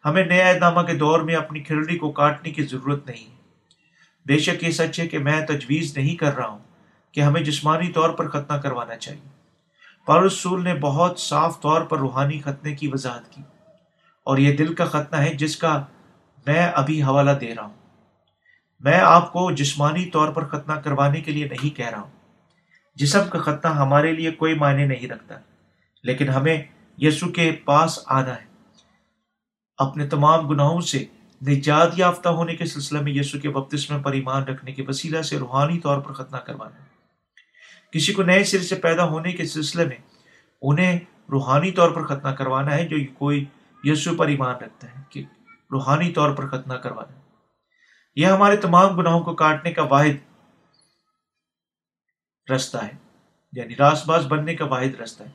[0.04, 3.34] ہمیں نئے عہد نامہ کے دور میں اپنی کھرڑی کو کاٹنے کی ضرورت نہیں۔
[4.26, 6.58] بے شک یہ سچ ہے کہ میں تجویز نہیں کر رہا ہوں
[7.12, 9.28] کہ ہمیں جسمانی طور پر ختنہ کروانا چاہیے۔
[10.06, 13.42] پارسول نے بہت صاف طور پر روحانی ختنے کی وضاحت کی
[14.26, 15.84] اور یہ دل کا ختنہ ہے جس کا
[16.46, 17.74] میں ابھی حوالہ دے رہا ہوں۔
[18.80, 22.10] میں آپ کو جسمانی طور پر ختنہ کروانے کے لیے نہیں کہہ رہا ہوں۔
[22.94, 25.34] جسم کا ختنہ ہمارے لیے کوئی معنی نہیں رکھتا،
[26.02, 26.62] لیکن ہمیں
[26.98, 28.53] یسو کے پاس آنا ہے۔
[29.78, 31.04] اپنے تمام گناہوں سے
[31.48, 35.38] نجات یافتہ ہونے کے سلسلے میں یسو کے بپتسمے پر ایمان رکھنے کے وسیلہ سے
[35.38, 36.84] روحانی طور پر ختنہ کروانا۔
[37.92, 39.96] کسی کو نئے سر سے پیدا ہونے کے سلسلے میں
[40.62, 40.98] انہیں
[41.30, 43.44] روحانی طور پر ختنہ کروانا ہے جو کوئی
[43.84, 45.24] یسو پر ایمان رکھتا ہے، کہ
[45.72, 47.20] روحانی طور پر ختنہ کروانا۔
[48.16, 50.34] یہ ہمارے تمام گناہوں کو کاٹنے کا واحد
[52.50, 52.96] رستہ ہے
[53.52, 55.30] یعنی راس باز بننے کا واحد رستہ ہے۔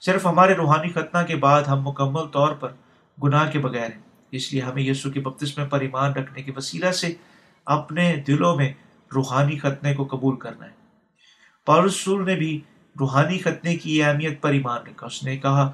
[0.00, 2.72] صرف ہمارے روحانی ختنہ کے بعد ہم مکمل طور پر
[3.22, 6.90] گناہ کے بغیر۔ ہیں اس لیے ہمیں یسو کے بپتسمے پر ایمان رکھنے کے وسیلہ
[6.90, 7.14] سے
[7.64, 8.72] اپنے دلوں میں
[9.14, 10.80] روحانی ختنے کو قبول کرنا ہے۔
[11.66, 12.60] پارسول نے بھی
[13.00, 15.72] روحانی ختنے کی اہمیت پر ایمان رکھا۔ اس نے کہا،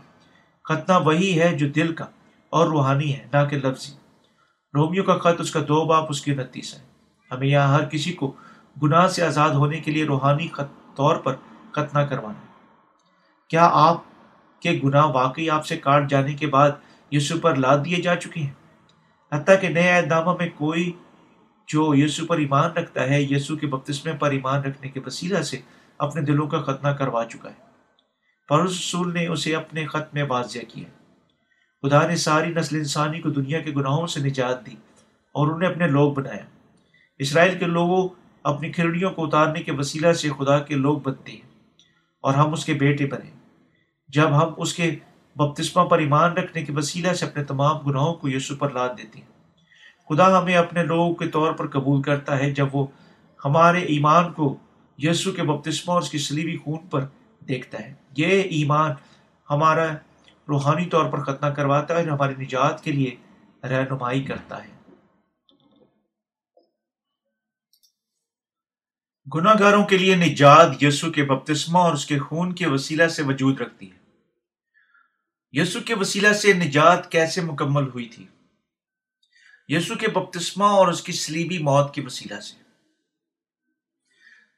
[0.65, 2.05] ختنہ وہی ہے جو دل کا
[2.51, 3.93] اور روحانی ہے، نہ کہ لفظی۔
[4.75, 6.79] رومیو کا خط اس کا دو باپ، اس کی انتیس ہے۔
[7.31, 8.35] ہمیں یہاں ہر کسی کو
[8.83, 11.35] گناہ سے آزاد ہونے کے لیے روحانی خط طور پر
[11.73, 12.47] ختنہ کروانا ہے۔
[13.49, 14.03] کیا آپ
[14.61, 16.71] کے گناہ واقعی آپ سے کاٹ جانے کے بعد
[17.11, 18.53] یسو پر لاد دیے جا چکے ہیں۔
[19.33, 20.93] حتیٰ کہ نئے اہدامہ میں کوئی
[21.69, 25.57] جو یسو پر ایمان رکھتا ہے یسو کے بپتسمے پر ایمان رکھنے کے وسیلہ سے
[25.99, 27.67] اپنے دلوں کا ختنہ کروا چکا ہے۔
[28.65, 30.85] رسول نے اسے اپنے خط میں واضح کیا
[31.83, 34.75] خدا نے ساری نسل انسانی کو دنیا کے گناہوں سے نجات دی
[35.33, 36.45] اور انہیں اپنے لوگ بنایا۔
[37.19, 38.09] اسرائیل کے لوگوں
[38.43, 41.71] اپنی کھرڑیوں کو اتارنے کے وسیلہ سے خدا کے لوگ بنتے ہیں
[42.21, 43.31] اور ہم اس کے بیٹے بنے۔
[44.09, 44.97] جب ہم اس کے
[45.37, 49.19] بپتسمہ پر ایمان رکھنے کے وسیلہ سے اپنے تمام گناہوں کو یسو پر لاد دیتے
[49.19, 49.37] ہیں۔
[50.09, 52.87] خدا ہمیں اپنے لوگوں کے طور پر قبول کرتا ہے جب وہ
[53.45, 54.57] ہمارے ایمان کو
[54.99, 57.05] یسو کے بپتسمہ اور اس کی سلیبی خون پر
[57.49, 58.91] دیکھتا ہے۔ یہ ایمان
[59.51, 59.87] ہمارا
[60.49, 63.17] روحانی طور پر ختنہ کرواتا ہے اور ہماری نجات کے لیے
[63.63, 64.77] رہنمائی کرتا ہے۔
[69.35, 73.23] گناہ گاروں کے لیے نجات یسو کے بپتسمہ اور اس کے خون کے وسیلہ سے
[73.23, 74.06] وجود رکھتی ہے۔
[75.53, 78.27] یسو کے وسیلہ سے نجات کیسے مکمل ہوئی تھی؟
[79.69, 82.55] یسو کے بپتسمہ اور اس کی سلیبی موت کے وسیلہ سے۔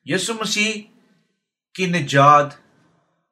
[0.05, 0.73] یسو مسیح
[1.75, 2.47] کی نجات،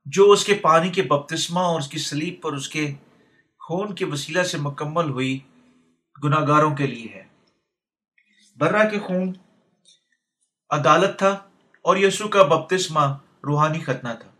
[0.06, 2.94] جو اس کے پانی کے بپتسمہ اور اس کی سلیب پر اس کے
[3.60, 5.38] خون کے وسیلہ سے مکمل ہوئی
[6.24, 7.24] گناہ گاروں کے لیے ہے۔
[8.56, 9.32] برہ کے خون
[10.70, 11.28] عدالت تھا
[11.82, 14.35] اور یسو کا بپتسمہ روحانی ختنہ تھا۔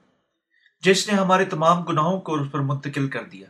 [0.87, 3.47] جس نے ہمارے تمام گناہوں کو اس پر منتقل کر دیا۔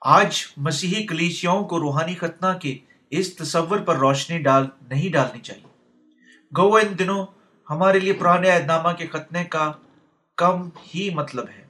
[0.00, 2.78] آج مسیحی کلیسیاؤں کو روحانی ختنہ کے
[3.10, 5.98] اس تصور پر روشنی ڈال، نہیں ڈالنی چاہیے۔
[6.56, 7.26] گو ان دنوں
[7.70, 9.72] ہمارے لیے پرانے عہد نامہ کے ختنے کا
[10.36, 11.64] کم ہی مطلب ہے۔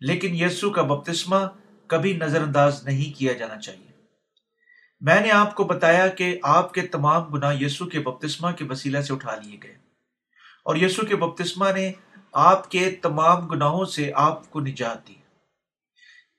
[0.00, 1.36] لیکن یسو کا بپتسمہ
[1.86, 3.90] کبھی نظر انداز نہیں کیا جانا چاہیے۔
[5.00, 9.00] میں نے آپ کو بتایا کہ آپ کے تمام گناہ یسو کے بپتسمہ کے وسیلہ
[9.00, 9.74] سے اٹھا لیے گئے۔
[10.64, 11.92] اور یسو کے بپتسمہ نے
[12.34, 15.14] آپ کے تمام گناہوں سے آپ کو نجات دی۔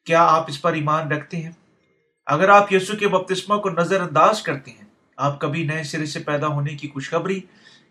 [0.05, 1.51] کیا آپ اس پر ایمان رکھتے ہیں؟
[2.25, 4.85] اگر آپ یسو کے بپتسمہ کو نظر انداز کرتے ہیں،
[5.17, 7.39] آپ کبھی نئے سرے سے پیدا ہونے کی خوشخبری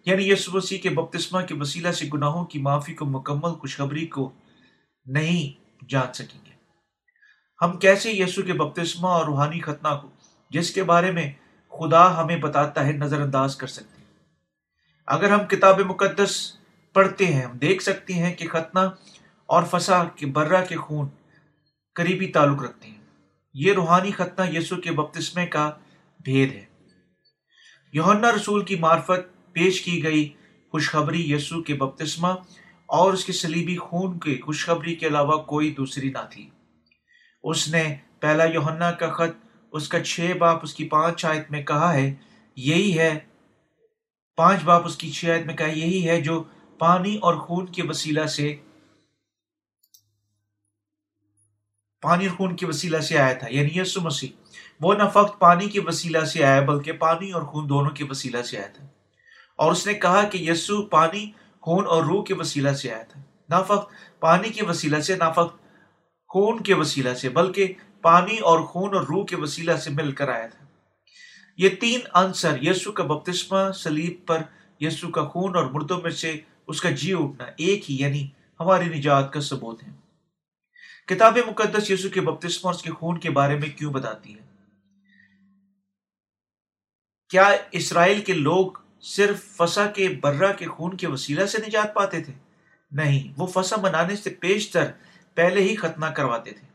[0.06, 4.32] یعنی یسو مسیح کے بپتسمہ کے وسیلہ سے گناہوں کی معافی کو مکمل خوشخبری کو
[5.06, 6.50] نہیں جان سکیں گے۔
[7.62, 10.08] ہم کیسے یسو کے بپتسمہ اور روحانی ختنہ کو،
[10.50, 11.32] جس کے بارے میں
[11.70, 14.04] خدا ہمیں بتاتا ہے نظر انداز کر سکتے ہیں؟
[15.06, 16.56] اگر ہم کتاب مقدس
[16.94, 18.80] پڑھتے ہیں، ہم دیکھ سکتے ہیں کہ ختنہ
[19.46, 21.09] اور فسا کے برہ کے خون
[21.94, 23.00] قریبی تعلق رکھتے ہیں۔
[23.54, 25.72] یہ روحانی ختنہ یسو کے بپتسمے کا
[26.24, 26.64] بھید ہے۔
[27.92, 30.33] یوہنا رسول کی معرفت پیش کی گئی
[30.70, 32.28] خوشخبری یسو کے بپتسمہ
[32.87, 36.50] اور اس کے سلیبی خون کے خوشخبری کے علاوہ کوئی دوسری نہ تھی۔
[37.44, 41.62] اس نے پہلا یوہنا کا خط، اس کا چھ باپ، اس کی پانچ آیت میں
[41.62, 42.14] کہا ہے،
[42.57, 43.18] یہی ہے،
[44.37, 46.44] پانچ باپ اس کی چھ آیت میں کہا، یہی ہے جو
[46.78, 48.56] پانی اور خون کے وسیلہ سے
[52.02, 54.28] پانی اور خون کے وسیلہ سے آیا تھا یعنی یسو مسیح۔
[54.80, 58.42] وہ نہ فقط پانی کے وسیلہ سے آیا، بلکہ پانی اور خون دونوں کے وسیلہ
[58.42, 58.87] سے آیا تھا۔
[59.56, 63.22] اور اس نے کہا کہ یسو پانی، خون اور روح کے وسیلہ سے آیا تھا۔
[63.48, 65.56] نہ فقط پانی کے وسیلہ سے، نہ فقط
[66.28, 70.28] خون کے وسیلہ سے، بلکہ پانی اور خون اور روح کے وسیلہ سے مل کر
[70.28, 70.64] آیا تھا۔
[71.56, 74.42] یہ تین عنصر یسو کا بپتسمہ سلیب پر
[74.80, 78.29] یسو کا خون اور مردوں میں سے اس کا جی اٹھنا ایک ہی یعنی
[78.61, 79.88] ہماری نجات کا ثبوت ہے۔
[81.07, 84.40] کتاب مقدس یسو کے بپتسمہ اور اس کے خون کے بارے میں کیوں بتاتی ہے؟
[87.29, 88.66] کیا اسرائیل کے لوگ
[89.00, 92.33] صرف فسا کے برہ کے خون کے وسیلہ سے نجات پاتے تھے؟
[92.92, 94.90] نہیں، وہ فسا منانے سے پیشتر
[95.35, 96.66] پہلے ہی ختنہ کرواتے تھے۔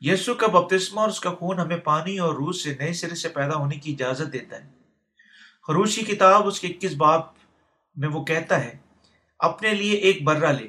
[0.00, 3.28] یسو کا بپتسمہ اور اس کا خون ہمیں پانی اور روح سے نئے سرے سے
[3.28, 4.70] پیدا ہونے کی اجازت دیتا ہے۔
[5.66, 7.26] خروش کی کتاب اس کے اکیس باپ
[7.96, 8.87] میں وہ کہتا ہے؟
[9.38, 10.68] اپنے لیے ایک برہ لے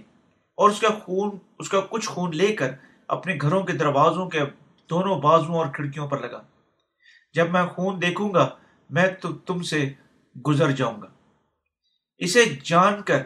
[0.56, 2.72] اور اس کا خون، اس کا کچھ خون لے کر
[3.08, 4.40] اپنے گھروں کے دروازوں کے
[4.90, 6.42] دونوں بازو اور کھڑکیوں پر لگا۔
[7.34, 8.50] جب میں خون دیکھوں گا،
[8.90, 9.90] میں تو تم سے
[10.48, 11.08] گزر جاؤں گا۔
[12.18, 13.24] اسے جان کر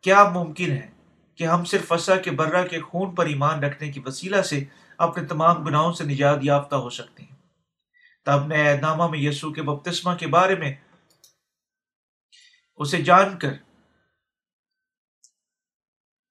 [0.00, 0.90] کیا ممکن ہے
[1.34, 4.64] کہ ہم صرف فسا کے برہ کے خون پر ایمان رکھنے کی وسیلہ سے
[4.98, 7.36] اپنے تمام گناہوں سے نجات یافتہ ہو سکتے ہیں؟
[8.26, 10.74] تب نئے نامہ میں یسو کے بپتسمہ کے بارے میں
[12.76, 13.52] اسے جان کر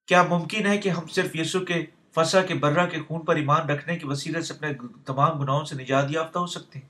[0.08, 3.70] کیا ممکن ہے کہ ہم صرف یسو کے فسا کے برہ کے خون پر ایمان
[3.70, 4.74] رکھنے کے وسیلے سے اپنے
[5.06, 6.88] تمام گناہوں سے نجات یافتہ ہو سکتے ہیں؟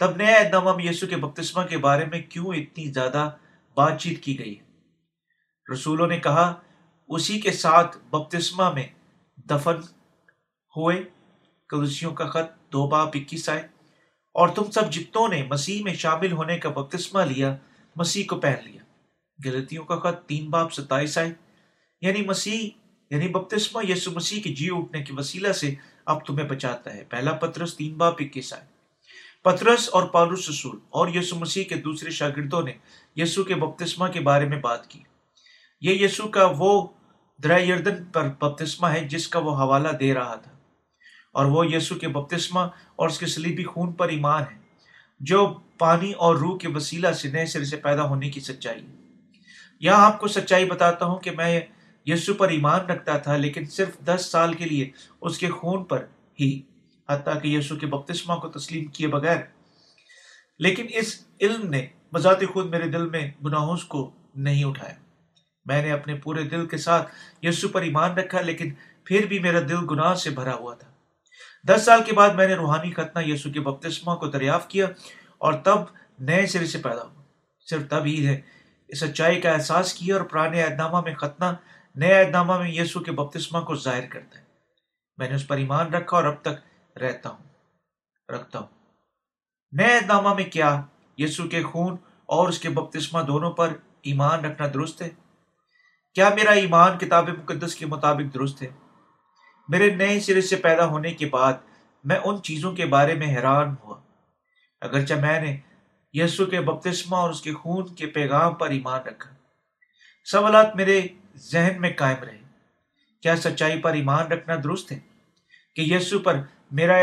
[0.00, 3.30] تب نیا نامہ میں یسو کے بپتسمہ کے بارے میں کیوں اتنی زیادہ
[3.74, 6.54] بات چیت کی گئی ہے؟ رسولوں نے کہا،
[7.08, 8.86] اسی کے ساتھ بپتسمہ میں
[9.50, 9.76] دفن
[10.76, 11.02] ہوئے
[11.68, 13.62] کلسیوں کا خط دو باپ اکیس آئے،
[14.34, 17.56] اور تم سب جتوں نے مسیح میں شامل ہونے کا بپتسمہ لیا،
[17.96, 18.82] مسیح کو پہن لیا۔
[19.44, 21.32] گلتیوں کا خط تین باپ ستائیس آئے۔
[22.02, 22.68] یعنی مسیح
[23.10, 25.74] یعنی بپتسمہ، یسو مسیح کے جی اٹھنے کے وسیلہ سے
[26.06, 28.64] اب تمہیں بچاتا ہے۔ پہلا پترس، تین باپ اکیس آئے۔
[29.42, 32.72] پترس اور پالوس رسول اور یسو مسیح کے دوسرے شاگردوں نے
[33.16, 35.00] یسو کے بپتسمہ کے بارے میں بات کی۔
[35.80, 36.86] یہ یسو کا وہ
[37.42, 40.52] درا یردن پر بپتسمہ ہے جس کا وہ حوالہ دے رہا تھا۔
[41.32, 42.60] اور وہ یسو کے بپتسمہ
[42.96, 44.58] اور اس کے سلیبی خون پر ایمان ہے،
[45.20, 48.86] جو پانی اور روح کے وسیلہ سے نئے سرے سے پیدا ہونے کی سچائی
[49.80, 51.60] یہاں آپ کو سچائی بتاتا ہوں کہ میں
[52.06, 56.04] یسو پر ایمان رکھتا تھا، لیکن صرف دس سال کے لیے اس کے خون پر
[56.40, 56.62] ہی،
[57.08, 59.36] حتیٰ کہ یسو کے بپتسمہ کو تسلیم کیے بغیر۔
[60.58, 64.94] لیکن اس علم نے بذات خود میرے دل میں گناہوں کو نہیں اٹھایا۔
[65.64, 67.12] میں نے اپنے پورے دل کے ساتھ
[67.42, 68.72] یسو پر ایمان رکھا، لیکن
[69.04, 70.88] پھر بھی میرا دل گناہ سے بھرا ہوا تھا۔
[71.68, 74.86] دس سال کے بعد میں نے روحانی ختنہ یسو کے بپتسمہ کو دریافت کیا
[75.38, 75.76] اور تب
[76.18, 77.22] نئے سرے سے پیدا ہوا۔
[77.70, 78.40] صرف تب ہی ہے،
[79.00, 81.44] سچائی کا احساس کیا اور پرانے اہدامہ میں ختنہ
[81.94, 84.44] نئے اہدامہ میں یسو کے بپتسمہ کو ظاہر کرتا ہے۔
[85.16, 87.44] میں نے اس پر ایمان رکھا اور اب تک رہتا ہوں،
[88.32, 88.66] رکھتا ہوں۔
[89.72, 90.82] نئے اہدامہ میں کیا
[91.18, 93.68] یسو کے خون اور اس کے بپتسمہ دونوں پر
[94.02, 95.10] ایمان رکھنا درست ہے؟
[96.14, 98.68] کیا میرا ایمان کتاب مقدس کے مطابق درست ہے؟
[99.68, 101.52] میرے نئے سرے سے پیدا ہونے کے بعد
[102.04, 104.00] میں ان چیزوں کے بارے میں حیران ہوا۔
[104.80, 105.56] اگرچہ میں نے
[106.12, 109.30] یسو کے بپتسمہ اور اس کے خون کے پیغام پر ایمان رکھا۔
[110.24, 111.00] سوالات میرے
[111.36, 112.38] ذہن میں قائم رہے۔
[113.22, 114.98] کیا سچائی پر ایمان رکھنا درست ہے
[115.76, 116.40] کہ یسو پر
[116.70, 116.96] میرا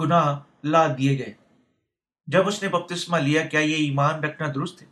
[0.00, 1.32] گناہ لا دیے گئے؟
[2.26, 4.86] جب اس نے بپتسمہ لیا، کیا یہ ایمان رکھنا درست ہے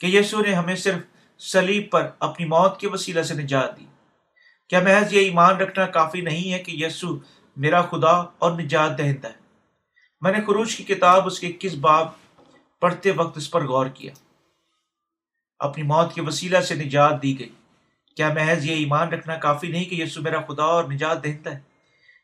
[0.00, 1.02] کہ یسو نے ہمیں صرف
[1.42, 3.86] سلیب پر اپنی موت کے وسیلہ سے نجات دی؟
[4.68, 7.18] کیا محض یہ ایمان رکھنا کافی نہیں ہے کہ یسو
[7.56, 9.44] میرا خدا اور نجات دہندہ ہے؟
[10.20, 12.08] میں نے خروج کی کتاب اس کے کس باب
[12.80, 14.12] پڑھتے وقت اس پر غور کیا۔
[15.58, 17.48] اپنی موت کے وسیلہ سے نجات دی گئی۔
[18.16, 21.60] کیا محض یہ ایمان رکھنا کافی نہیں کہ یسو میرا خدا اور نجات دہندہ ہے؟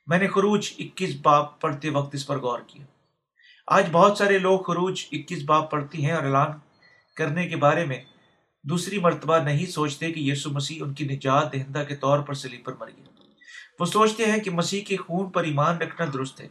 [0.06, 2.84] میں نے خروج اکیس باب پڑھتے وقت اس پر غور کیا۔
[3.66, 6.50] آج بہت سارے لوگ خروج اکیس باب پڑھتی ہیں اور اعلان
[7.16, 8.02] کرنے کے بارے میں
[8.62, 12.64] دوسری مرتبہ نہیں سوچتے کہ یسو مسیح ان کی نجات دہندہ کے طور پر سلیب
[12.64, 13.24] پر مر گیا۔
[13.80, 16.48] وہ سوچتے ہیں کہ مسیح کے خون پر ایمان رکھنا درست ہے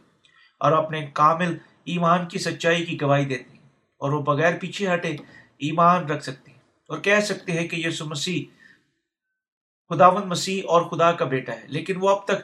[0.58, 5.16] اور اپنے کامل ایمان کی سچائی کی گواہی دیتے ہیں اور وہ بغیر پیچھے ہٹے
[5.58, 8.59] ایمان رکھ سکتے ہیں اور کہہ سکتے ہیں کہ یسو مسیح
[9.90, 12.38] خداون مسیح اور خدا کا بیٹا ہے، لیکن وہ اب تک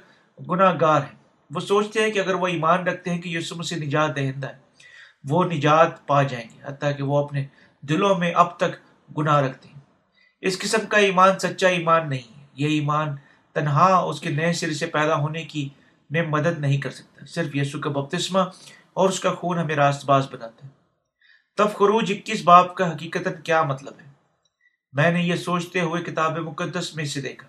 [0.50, 1.16] گناہ گار ہے۔
[1.50, 4.58] وہ سوچتے ہیں کہ اگر وہ ایمان رکھتے ہیں کہ یسو مسیح نجات دہندہ ہے،
[5.28, 7.46] وہ نجات پا جائیں گے، حتیٰ کہ وہ اپنے
[7.82, 8.70] دلوں میں اب تک
[9.18, 9.80] گناہ رکھتے ہیں۔
[10.40, 13.08] اس قسم کا ایمان سچا ایمان نہیں ہے۔ یہ ایمان
[13.52, 15.68] تنہا، اس کے نئے سرے سے پیدا ہونے کی
[16.10, 18.38] میں مدد نہیں کر سکتا۔ صرف یسو کا بپتسمہ
[18.92, 20.68] اور اس کا خون ہمیں راست باز بناتا ہے۔
[21.56, 24.15] تب خروج اکیس باپ کا حقیقت کیا مطلب ہے؟
[24.96, 27.48] میں نے یہ سوچتے ہوئے کتاب مقدس میں سے دیکھا۔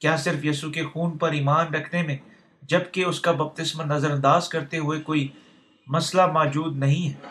[0.00, 2.16] کیا صرف یسو کے خون پر ایمان رکھنے میں،
[2.62, 5.28] جبکہ اس کا بپتسمہ نظر انداز کرتے ہوئے کوئی
[5.86, 7.28] مسئلہ موجود نہیں ہے؟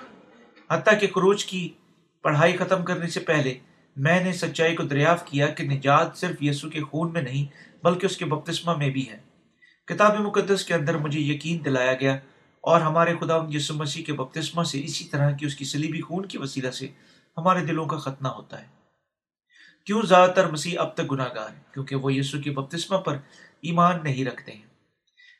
[0.72, 1.70] حتیٰ کہ خروج کی
[2.22, 3.54] پڑھائی ختم کرنے سے پہلے
[3.96, 7.46] میں نے سچائی کو دریافت کیا کہ نجات صرف یسو کے خون میں نہیں،
[7.86, 9.18] بلکہ اس کے بپتسمہ میں بھی ہے۔
[9.86, 12.14] کتاب مقدس کے اندر مجھے یقین دلایا گیا
[12.62, 16.26] اور ہمارے خدا یسو مسیح کے بپتسمہ سے اسی طرح کی اس کی سلیبی خون
[16.26, 16.88] کی وسیلہ سے
[17.38, 18.83] ہمارے دلوں کا ختنہ ہوتا ہے۔
[19.86, 23.18] کیوں زیادہ تر مسیح اب تک گناہ گار ہے کیونکہ وہ یسو کے بپتسمہ پر
[23.62, 24.66] ایمان نہیں رکھتے ہیں۔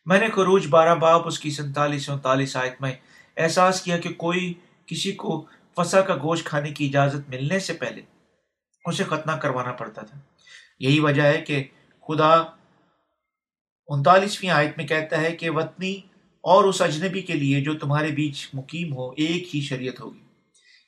[0.06, 2.92] میں نے خروج بارہ باب اس کی سینتالیس انتالیس آیت میں
[3.38, 4.54] احساس کیا کہ کوئی
[4.86, 8.02] کسی کو فسا کا گوشت کھانے کی اجازت ملنے سے پہلے
[8.86, 10.20] اسے ختنہ کروانا پڑتا تھا۔
[10.80, 11.64] یہی وجہ ہے کہ
[12.08, 12.44] خدا
[13.88, 15.96] انتالیسویں آیت میں کہتا ہے کہ وطنی
[16.42, 20.20] اور اس اجنبی کے لیے جو تمہارے بیچ مقیم ہو، ایک ہی شریعت ہوگی۔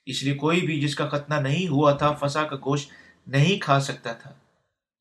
[0.06, 2.92] اس لیے کوئی بھی جس کا ختنہ نہیں ہوا تھا، فسا کا گوشت
[3.28, 4.34] نہیں کھا سکتا تھا۔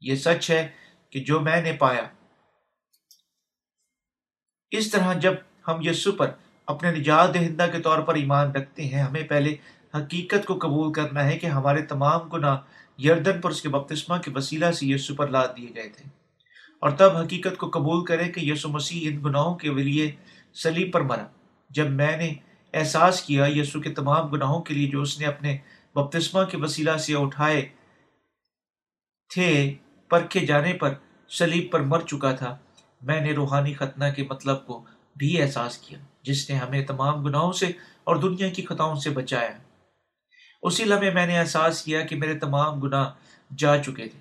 [0.00, 0.68] یہ سچ ہے
[1.10, 2.02] کہ جو میں نے پایا۔
[4.70, 5.34] اس طرح جب
[5.68, 6.30] ہم یسو پر
[6.66, 9.54] اپنے نجات دہندہ کے طور پر ایمان رکھتے ہیں، ہمیں پہلے
[9.94, 12.60] حقیقت کو قبول کرنا ہے کہ ہمارے تمام گناہ
[13.00, 16.04] یردن پر اس کے بپتسمہ کے وسیلہ سے یسو پر لاد دیے گئے تھے۔
[16.80, 20.14] اور تب حقیقت کو قبول کرے کہ یسو مسیح ان گناہوں کے لیے
[20.54, 21.26] سلیب پر مرا۔
[21.70, 22.34] جب میں نے
[22.74, 25.58] احساس کیا یسو کے تمام گناہوں کے لیے جو اس نے اپنے
[25.94, 27.68] بپتسمہ کے وسیلہ سے اٹھائے
[29.28, 29.74] تھے،
[30.08, 30.94] پرکھے جانے پر
[31.28, 32.56] سلیب پر مر چکا تھا۔
[33.02, 34.84] میں نے روحانی ختنہ کے مطلب کو
[35.16, 37.66] بھی احساس کیا، جس نے ہمیں تمام گناہوں سے
[38.04, 39.52] اور دنیا کی خطاؤں سے بچایا۔
[40.62, 43.10] اسی لمحے میں نے احساس کیا کہ میرے تمام گناہ
[43.58, 44.18] جا چکے تھے۔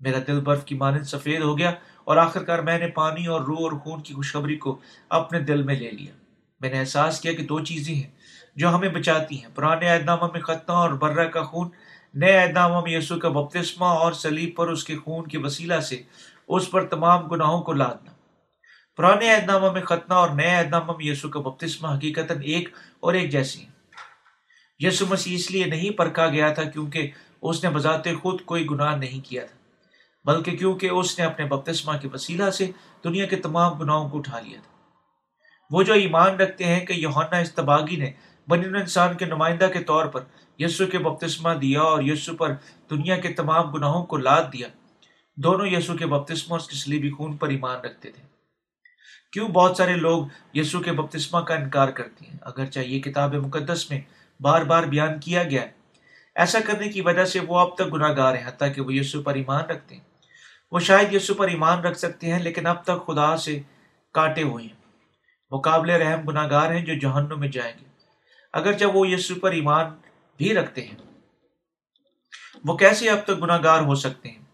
[0.00, 1.72] میرا دل برف کی مانند سفید ہو گیا
[2.04, 5.62] اور آخر کار میں نے پانی اور روح اور خون کی خوشخبری کو اپنے دل
[5.62, 6.12] میں لے لیا۔
[6.60, 8.10] میں نے احساس کیا کہ دو چیزیں ہیں
[8.56, 11.68] جو ہمیں بچاتی ہیں، پرانے اہدامہ میں خطہ اور برہ کا خون
[12.14, 16.02] نئے اہدامہ میں یسوع کا بپتسمہ اور سلیب پر اس کے خون کے وسیلہ سے
[16.48, 18.12] اس پر تمام گناہوں کو لادنا۔
[18.96, 22.68] پرانے اہدامہ میں ختنہ اور نئے اہدامہ میں یسوع کا بپتسمہ حقیقت ایک
[23.00, 23.68] اور ایک جیسی ہیں۔
[24.78, 27.10] یسو مسیح اس لیے نہیں پرکھا گیا تھا کیونکہ
[27.42, 29.56] اس نے بذات خود کوئی گناہ نہیں کیا تھا،
[30.24, 32.70] بلکہ کیونکہ اس نے اپنے بپتسمہ کے وسیلہ سے
[33.04, 34.70] دنیا کے تمام گناہوں کو اٹھا لیا تھا۔
[35.70, 38.10] وہ جو ایمان رکھتے ہیں کہ یوحنا استباغی نے
[38.50, 40.20] بنی انسان کے نمائندہ کے طور پر
[40.58, 42.54] یسو کے بپتسمہ دیا اور یسو پر
[42.90, 44.68] دنیا کے تمام گناہوں کو لاد دیا۔
[45.36, 48.22] دونوں یسو کے بپتسمہ اور اس سلیبی خون پر ایمان رکھتے تھے۔
[49.32, 53.90] کیوں بہت سارے لوگ یسو کے بپتسمہ کا انکار کرتے ہیں؟ اگرچہ یہ کتاب مقدس
[53.90, 54.00] میں
[54.40, 55.70] بار بار بیان کیا گیا ہے۔
[56.34, 59.22] ایسا کرنے کی وجہ سے وہ اب تک گناہ گار ہیں، حتیٰ کہ وہ یسو
[59.22, 60.02] پر ایمان رکھتے ہیں۔
[60.72, 63.62] وہ شاید یسو پر ایمان رکھ سکتے ہیں، لیکن اب تک خدا سے
[64.14, 64.80] کاٹے ہوئے ہیں۔
[65.50, 67.89] مقابل رحم گناہ گار ہیں جو جہنم میں جائیں گے۔
[68.52, 69.86] اگر جب وہ یسو پر ایمان
[70.36, 70.94] بھی رکھتے ہیں،
[72.64, 74.44] وہ کیسے اب تک گناہ گار ہو سکتے ہیں؟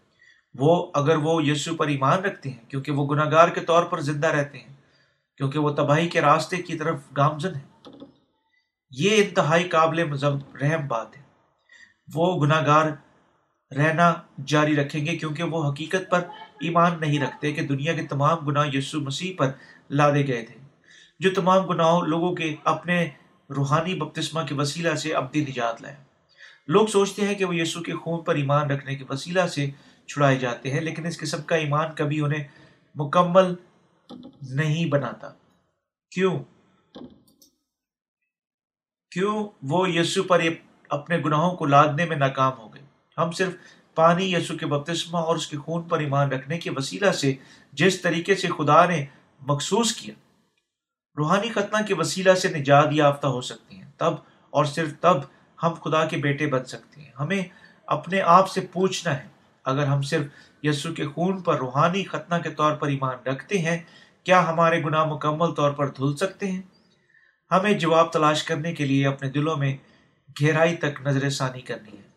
[0.55, 3.99] وہ اگر وہ یسو پر ایمان رکھتے ہیں، کیونکہ وہ گناہ گار کے طور پر
[3.99, 4.75] زندہ رہتے ہیں،
[5.37, 7.65] کیونکہ وہ تباہی کے راستے کی طرف گامزن ہے
[8.91, 9.99] یہ انتہائی قابل
[10.61, 11.21] رحم بات ہے۔
[12.13, 12.85] وہ گناہ گار
[13.77, 14.13] رہنا
[14.45, 16.19] جاری رکھیں گے، کیونکہ وہ حقیقت پر
[16.61, 19.51] ایمان نہیں رکھتے کہ دنیا کے تمام گناہ یسو مسیح پر
[19.89, 20.59] لادے گئے تھے۔
[21.19, 23.09] جو تمام گناہوں لوگوں کے اپنے
[23.55, 25.95] روحانی بپتسمہ کے وسیلہ سے ابدی نجات لائے۔
[26.67, 29.69] لوگ سوچتے ہیں کہ وہ یسو کے خون پر ایمان رکھنے کے وسیلہ سے
[30.07, 32.43] چھڑائے جاتے ہیں، لیکن اس قسم کا ایمان کبھی انہیں
[32.95, 33.55] مکمل
[34.41, 35.29] نہیں بناتا۔
[36.11, 36.39] کیوں؟
[39.11, 40.41] کیوں وہ یسو پر
[40.89, 42.83] اپنے گناہوں کو لادنے میں ناکام ہو گئے؟
[43.17, 43.53] ہم صرف
[43.95, 47.33] پانی یسو کے بپتسمہ اور اس کے خون پر ایمان رکھنے کے وسیلہ سے
[47.71, 49.05] جس طریقے سے خدا نے
[49.39, 50.13] مخصوص کیا۔
[51.17, 54.13] روحانی ختنہ کے وسیلہ سے نجات یافتہ ہو سکتی ہیں۔ تب
[54.49, 55.17] اور صرف تب
[55.63, 57.41] ہم خدا کے بیٹے بن سکتے ہیں۔ ہمیں
[57.85, 59.27] اپنے آپ سے پوچھنا ہے،
[59.63, 60.25] اگر ہم صرف
[60.63, 63.77] یسو کے خون پر روحانی ختنہ کے طور پر ایمان رکھتے ہیں،
[64.23, 66.61] کیا ہمارے گناہ مکمل طور پر دھل سکتے ہیں؟
[67.51, 69.77] ہمیں جواب تلاش کرنے کے لیے اپنے دلوں میں
[70.41, 72.07] گہرائی تک نظر ثانی کرنی ہے۔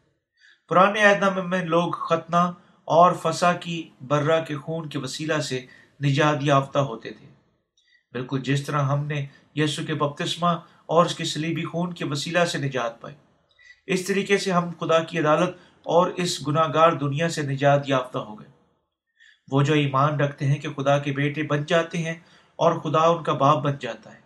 [0.68, 2.52] پرانے اعتنام میں لوگ ختنہ
[2.84, 5.66] اور فسا کی برہ کے خون کے وسیلہ سے
[6.04, 7.29] نجات یافتہ ہوتے تھے۔
[8.12, 10.48] بالکل جس طرح ہم نے یسو کے بپتسمہ
[10.86, 13.16] اور اس کے سلیبی خون کے وسیلہ سے نجات پائی۔
[13.86, 18.18] اس طریقے سے ہم خدا کی عدالت اور اس گناہ گار دنیا سے نجات یافتہ
[18.18, 18.50] ہو گئے۔
[19.50, 22.14] وہ جو ایمان رکھتے ہیں کہ خدا کے بیٹے بن جاتے ہیں
[22.56, 24.20] اور خدا ان کا باپ بن جاتا ہے۔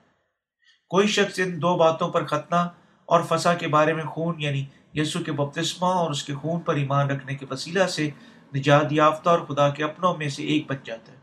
[0.88, 2.68] کوئی شخص ان دو باتوں پر ختنہ
[3.06, 6.74] اور فسا کے بارے میں خون یعنی یسو کے بپتسمہ اور اس کے خون پر
[6.74, 8.10] ایمان رکھنے کے وسیلہ سے
[8.56, 11.18] نجات یافتہ اور خدا کے اپنوں میں سے ایک بن جاتا ہے۔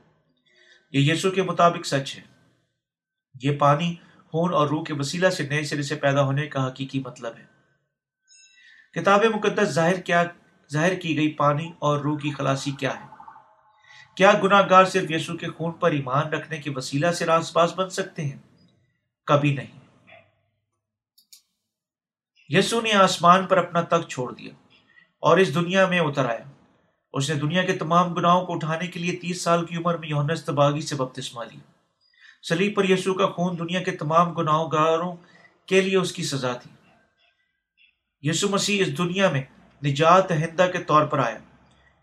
[0.91, 2.30] یہ یسو کے مطابق سچ ہے۔
[3.43, 3.95] یہ پانی
[4.31, 7.45] خون اور روح کے وسیلہ سے نئے سرے سے پیدا ہونے کا حقیقی مطلب ہے۔
[8.99, 10.23] کتاب مقدس ظاہر کیا،
[10.71, 13.05] ظاہر کی گئی پانی اور روح کی خلاصی کیا ہے؟
[14.17, 17.73] کیا گناہ گار صرف یسو کے خون پر ایمان رکھنے کے وسیلہ سے راس باز
[17.75, 18.39] بن سکتے ہیں؟
[19.25, 19.81] کبھی نہیں۔
[22.49, 24.53] یسو نے آسمان پر اپنا تخت چھوڑ دیا
[25.19, 26.49] اور اس دنیا میں اتر آیا۔
[27.13, 30.09] اس نے دنیا کے تمام گناہوں کو اٹھانے کے لیے تیس سال کی عمر میں
[30.09, 31.80] یونس تباغی سے بپتسمہ لیا۔
[32.49, 35.15] سلیب پر یسو کا خون دنیا کے تمام گناہوں گاروں
[35.65, 36.71] کے لیے اس کی سزا تھی۔
[38.29, 39.43] یسو مسیح اس دنیا میں
[39.85, 41.37] نجات دہندہ کے طور پر آیا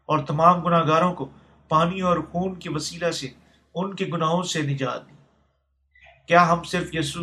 [0.06, 1.28] اور تمام گناہ گاروں کو
[1.68, 3.28] پانی اور خون کے وسیلہ سے،
[3.74, 5.14] ان کے گناہوں سے نجات دی۔
[6.26, 7.20] کیا ہم صرف یسو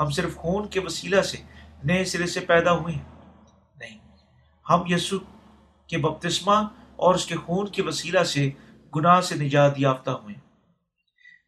[0.00, 1.38] ہم صرف خون کے وسیلہ سے
[1.84, 3.04] نئے سرے سے پیدا ہوئے ہیں؟
[3.76, 3.98] نہیں۔
[4.70, 5.18] ہم یسو
[5.86, 8.50] کے بپتسمہ اور اس کے خون کے وسیلہ سے
[8.96, 10.49] گناہ سے نجات یافتہ ہوئے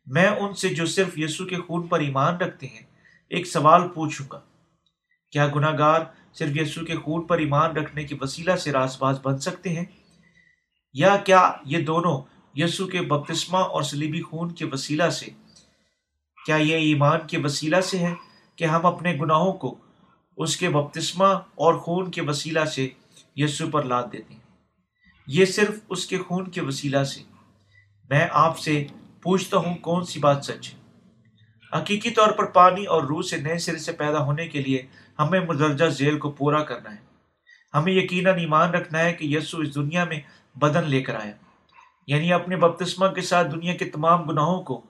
[0.06, 2.82] میں ان سے جو صرف یسو کے خون پر ایمان رکھتے ہیں،
[3.30, 4.40] ایک سوال پوچھوں گا۔
[5.30, 6.00] کیا گناہ گار
[6.34, 9.84] صرف یسو کے خون پر ایمان رکھنے کے وسیلہ سے راس باز بن سکتے ہیں؟
[10.92, 12.22] یا کیا یہ دونوں
[12.54, 15.26] یسو کے بپتسمہ اور سلیبی خون کے وسیلہ سے،
[16.46, 18.14] کیا یہ ایمان کے وسیلہ سے ہے
[18.56, 19.78] کہ ہم اپنے گناہوں کو
[20.36, 22.88] اس کے بپتسمہ اور خون کے وسیلہ سے
[23.36, 24.40] یسو پر لاد دیتے ہیں؟
[25.26, 27.22] یہ صرف اس کے خون کے وسیلہ سے۔
[28.10, 28.86] میں آپ سے
[29.22, 30.82] پوچھتا ہوں کون سی بات سچ ہے۔
[31.78, 34.86] حقیقی طور پر پانی اور روح سے نئے سرے سے پیدا ہونے کے لیے
[35.18, 37.00] ہمیں مدرجہ ذیل کو پورا کرنا ہے۔
[37.74, 40.20] ہمیں یقیناً ایمان رکھنا ہے کہ یسو اس دنیا میں
[40.58, 41.32] بدن لے کر آیا۔
[42.06, 44.80] یعنی اپنے بپتسمہ کے ساتھ دنیا کے تمام گناہوں کو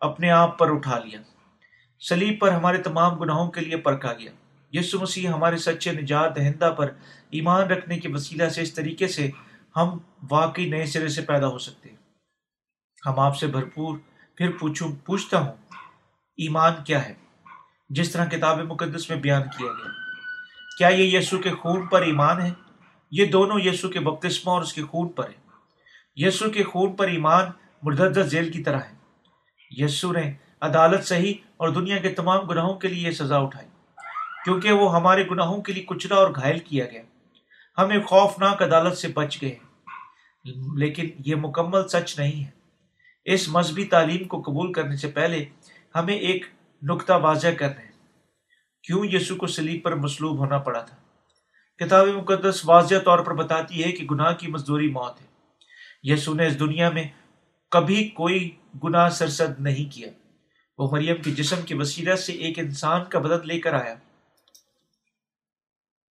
[0.00, 1.20] اپنے آپ پر اٹھا لیا۔
[2.08, 4.30] سلیب پر ہمارے تمام گناہوں کے لیے پرکھا گیا۔
[4.72, 6.92] یسو مسیح ہمارے سچے، نجات دہندہ پر
[7.30, 9.30] ایمان رکھنے کے وسیلہ سے اس طریقے سے
[9.76, 9.98] ہم
[10.30, 11.99] واقعی نئے سرے سے پیدا ہو سکتے ہیں۔
[13.06, 13.98] ہم آپ سے بھرپور
[14.36, 15.52] پھر پوچھوں پوچھتا ہوں،
[16.36, 17.14] ایمان کیا ہے؟
[17.90, 19.90] جس طرح کتاب مقدس میں بیان کیا گیا۔
[20.78, 22.50] کیا یہ یسو کے خون پر ایمان ہے؟
[23.10, 25.34] یہ دونوں یسو کے بپتسمہ اور اس کے خون پر ہے۔
[26.16, 27.44] یسو کے خون پر ایمان
[27.82, 28.94] مردہ ذیل کی طرح ہے۔
[29.70, 33.68] یسو نے عدالت صحیح اور دنیا کے تمام گناہوں کے لیے یہ سزا اٹھائی۔
[34.44, 37.02] کیونکہ وہ ہمارے گناہوں کے لیے کچلا اور گھائل کیا گیا۔
[37.78, 39.58] ہمیں خوفناک عدالت سے بچ گئے
[40.74, 42.59] لیکن یہ مکمل سچ نہیں ہے۔
[43.24, 45.44] اس مذہبی تعلیم کو قبول کرنے سے پہلے
[45.94, 46.44] ہمیں ایک
[46.82, 47.90] نقطہ واضح کر رہے ہیں
[48.82, 50.96] کیوں یسو کو سلیب پر مصلوب ہونا پڑا تھا؟
[51.84, 55.26] کتاب مقدس واضح طور پر بتاتی ہے کہ گناہ کی مزدوری موت ہے۔
[56.02, 57.08] یسو نے اس دنیا میں
[57.70, 58.50] کبھی کوئی
[58.84, 60.08] گناہ سرسد نہیں کیا۔
[60.78, 63.94] وہ مریم کے جسم کے وسیلہ سے ایک انسان کا بدل لے کر آیا۔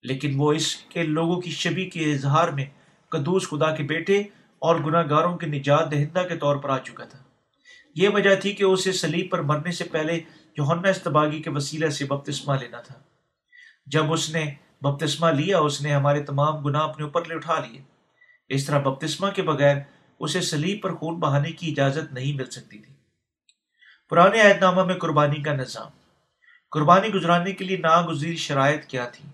[0.04, 2.66] لیکن وہ اس کے لوگوں کی شبی کے اظہار میں
[3.10, 4.24] قدوس خدا کے بیٹے
[4.60, 7.20] اور گناہ گاروں کے نجات دہندہ کے طور پر آ چکا تھا۔
[7.96, 10.14] یہ وجہ تھی کہ اسے سلیب پر مرنے سے پہلے
[10.58, 12.96] یوحنا استباغی کے وسیلہ سے بپتسمہ لینا تھا۔
[13.86, 14.52] جب اس نے
[14.82, 17.82] بپتسمہ لیا، اس نے ہمارے تمام گناہ اپنے اوپر لے اٹھا لیے۔
[18.50, 19.78] اس طرح بپتسمہ کے بغیر
[20.20, 22.94] اسے سلیب پر خون بہانے کی اجازت نہیں مل سکتی تھی۔
[24.10, 25.90] پرانے عہد نامہ میں قربانی کا نظام۔
[26.72, 29.30] قربانی گزرانے کے لیے ناگزیر شرائط کیا تھی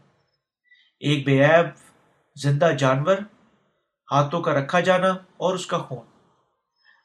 [1.00, 1.66] ایک بے عیب
[2.36, 3.16] زندہ جانور
[4.12, 6.06] ہاتھوں کا رکھا جانا اور اس کا خون۔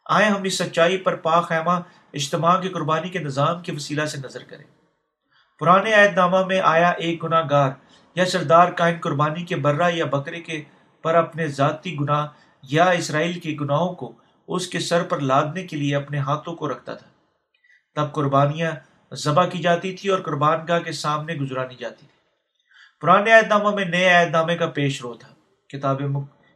[0.06, 1.80] آئے ہم اس سچائی پر پا خیمہ
[2.12, 4.64] اجتماع کی قربانی کے نظام کے وسیلہ سے نظر کریں۔
[5.58, 7.70] پرانے عہد نامہ میں آیا ایک گناہ گار
[8.14, 10.62] یا سردار کائن قربانی کے برہ یا بکرے کے
[11.02, 12.26] پر اپنے ذاتی گناہ
[12.62, 14.12] یا اسرائیل کے گناہوں کو
[14.48, 17.06] اس کے سر پر لادنے کے لیے اپنے ہاتھوں کو رکھتا تھا۔
[17.94, 18.70] تب قربانیاں
[19.14, 22.18] ذبح کی جاتی تھی اور قربان گاہ کے سامنے گزرانی جاتی تھی۔
[23.00, 25.34] پرانے عہد نامہ میں نئے عہد نامے کا پیش رو تھا۔
[25.68, 26.00] کتاب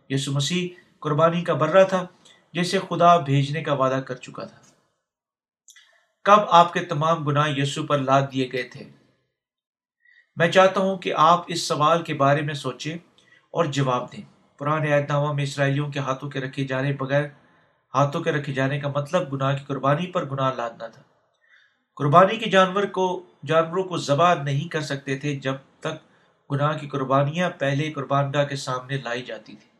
[0.09, 2.07] یسو مسیح قربانی کا برہ تھا،
[2.52, 4.57] جسے خدا بھیجنے کا وعدہ کر چکا تھا۔
[6.24, 8.84] کب آپ کے تمام گناہ یسو پر لاد دیے گئے تھے؟
[10.36, 12.94] میں چاہتا ہوں کہ آپ اس سوال کے بارے میں سوچیں
[13.50, 14.22] اور جواب دیں۔
[14.59, 17.24] پرانے عہد نامہ میں اسرائیلیوں کے ہاتھوں کے رکھے جانے بغیر،
[17.94, 21.02] ہاتھوں کے رکھے جانے کا مطلب گناہ کی قربانی پر گناہ لادنا تھا۔
[21.96, 25.94] قربانی کے جانور کو، جانوروں کو ذبح نہیں کر سکتے تھے جب تک
[26.52, 29.74] گناہ کی قربانیاں پہلے قربان گاہ کے سامنے لائی جاتی تھی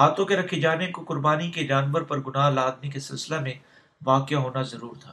[0.00, 3.54] ہاتھوں کے رکھے جانے کو قربانی کے جانور پر گناہ لادنے کے سلسلہ میں
[4.06, 5.12] واقع ہونا ضرور تھا۔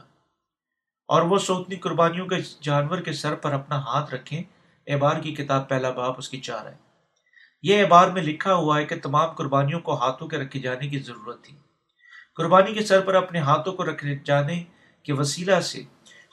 [1.08, 4.42] اور وہ سوتنی قربانیوں کے جانور کے سر پر اپنا ہاتھ رکھیں،
[4.86, 6.74] اعبار کی کتاب پہلا باپ اس کی چار ہے۔
[7.62, 10.98] یہ اعبار میں لکھا ہوا ہے کہ تمام قربانیوں کو ہاتھوں کے رکھے جانے کی
[10.98, 11.56] ضرورت تھی۔
[12.36, 14.64] قربانی کے سر پر اپنے ہاتھوں کو رکھے جانے
[15.02, 15.82] کے وسیلہ سے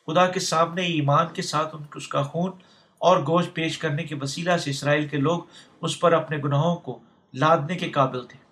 [0.08, 2.52] خدا کے سامنے ایمان کے ساتھ اس کا خون
[2.98, 5.42] اور گوشت پیش کرنے کے وسیلہ سے اسرائیل کے لوگ
[5.82, 7.00] اس پر اپنے گناہوں کو
[7.34, 8.45] لادنے کے قابل تھے۔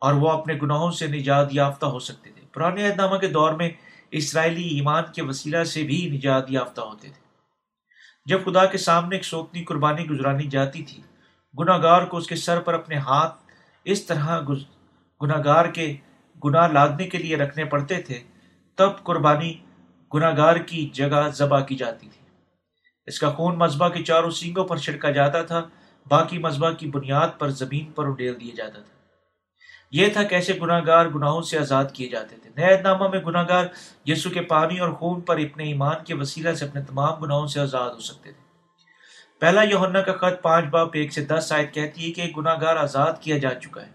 [0.00, 3.52] اور وہ اپنے گناہوں سے نجات یافتہ ہو سکتے تھے۔ پرانے عہد نامہ کے دور
[3.52, 3.70] میں
[4.10, 7.26] اسرائیلی ایمان کے وسیلہ سے بھی نجات یافتہ ہوتے تھے۔
[8.26, 11.02] جب خدا کے سامنے ایک سوتنی قربانی گزرانی جاتی تھی
[11.58, 13.34] گناہ گار کو اس کے سر پر اپنے ہاتھ
[13.84, 14.40] اس طرح
[15.22, 15.96] گناہ گار کے
[16.44, 18.22] گناہ لادنے کے لیے رکھنے پڑتے تھے،
[18.74, 19.54] تب قربانی
[20.14, 22.26] گناہ گار کی جگہ ذبح کی جاتی تھی۔
[23.06, 25.62] اس کا خون مذبح کے چاروں سینگوں پر چھڑکا جاتا تھا،
[26.08, 28.95] باقی مذبح کی بنیاد پر زمین پر اڈیل دیا جاتا تھا۔
[29.90, 33.44] یہ تھا کیسے گناہ گار گناہوں سے آزاد کیے جاتے تھے۔ نئے نامہ میں گناہ
[33.48, 33.64] گار
[34.06, 37.60] یسو کے پانی اور خون پر اپنے ایمان کے وسیلہ سے اپنے تمام گناہوں سے
[37.60, 38.46] آزاد ہو سکتے تھے۔
[39.40, 42.76] پہلا یوہنا کا خط پانچ باپ ایک سے دس آیت کہتی ہے کہ گناہ گار
[42.76, 43.90] آزاد کیا جا چکا ہے۔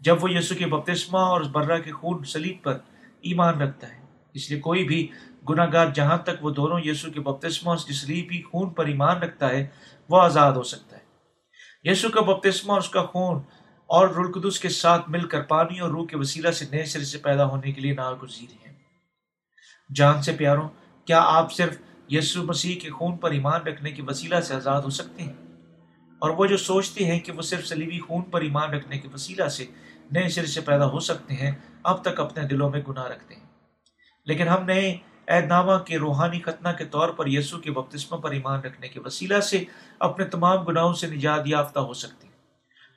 [0.00, 2.78] جب وہ یسو کے بپتسمہ اور اس برہ کے خون سلیب پر
[3.20, 4.00] ایمان رکھتا ہے،
[4.34, 5.08] اس لیے کوئی بھی
[5.48, 9.48] گناہ گار جہاں تک وہ دونوں یسو کے بپتسمہ اور سلیبی خون پر ایمان رکھتا
[9.50, 9.66] ہے،
[10.08, 11.02] وہ آزاد ہو سکتا ہے۔
[11.90, 13.42] یسو کا بپتسمہ اور اس کا خون
[13.90, 17.18] اور رلقدس کے ساتھ مل کر پانی اور روح کے وسیلہ سے نئے سرے سے
[17.18, 18.74] پیدا ہونے کے لیے ناگزیر ہیں۔
[19.94, 20.68] جان سے پیاروں،
[21.04, 21.76] کیا آپ صرف
[22.08, 25.32] یسو مسیح کے خون پر ایمان رکھنے کے وسیلہ سے آزاد ہو سکتے ہیں؟
[26.18, 29.48] اور وہ جو سوچتے ہیں کہ وہ صرف سلیبی خون پر ایمان رکھنے کے وسیلہ
[29.48, 29.66] سے
[30.12, 33.46] نئے سرے سے پیدا ہو سکتے ہیں، اب تک اپنے دلوں میں گناہ رکھتے ہیں۔
[34.24, 34.96] لیکن ہم نئے
[35.28, 39.00] عہد نامہ کے روحانی ختنہ کے طور پر یسو کے بپتسمہ پر ایمان رکھنے کے
[39.00, 39.64] وسیلہ سے
[39.98, 42.29] اپنے تمام گناہوں سے نجات یافتہ ہو سکتے ہیں۔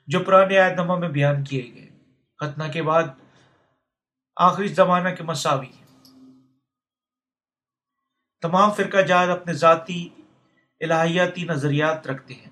[0.06, 1.88] جو پرانے عہد نامہ میں بیان کیے گئے۔
[2.38, 3.02] ختنہ کے بعد
[4.36, 5.66] آخری زمانہ کے مساوی۔
[8.42, 10.08] تمام فرقہ جات اپنے ذاتی
[10.80, 12.50] الہیاتی نظریات رکھتے ہیں۔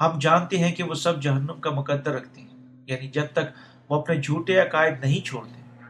[0.00, 3.44] ہم جانتے ہیں کہ وہ سب جہنم کا مقدر رکھتے ہیں یعنی جب تک
[3.88, 5.84] وہ اپنے جھوٹے عقائد نہیں چھوڑتے۔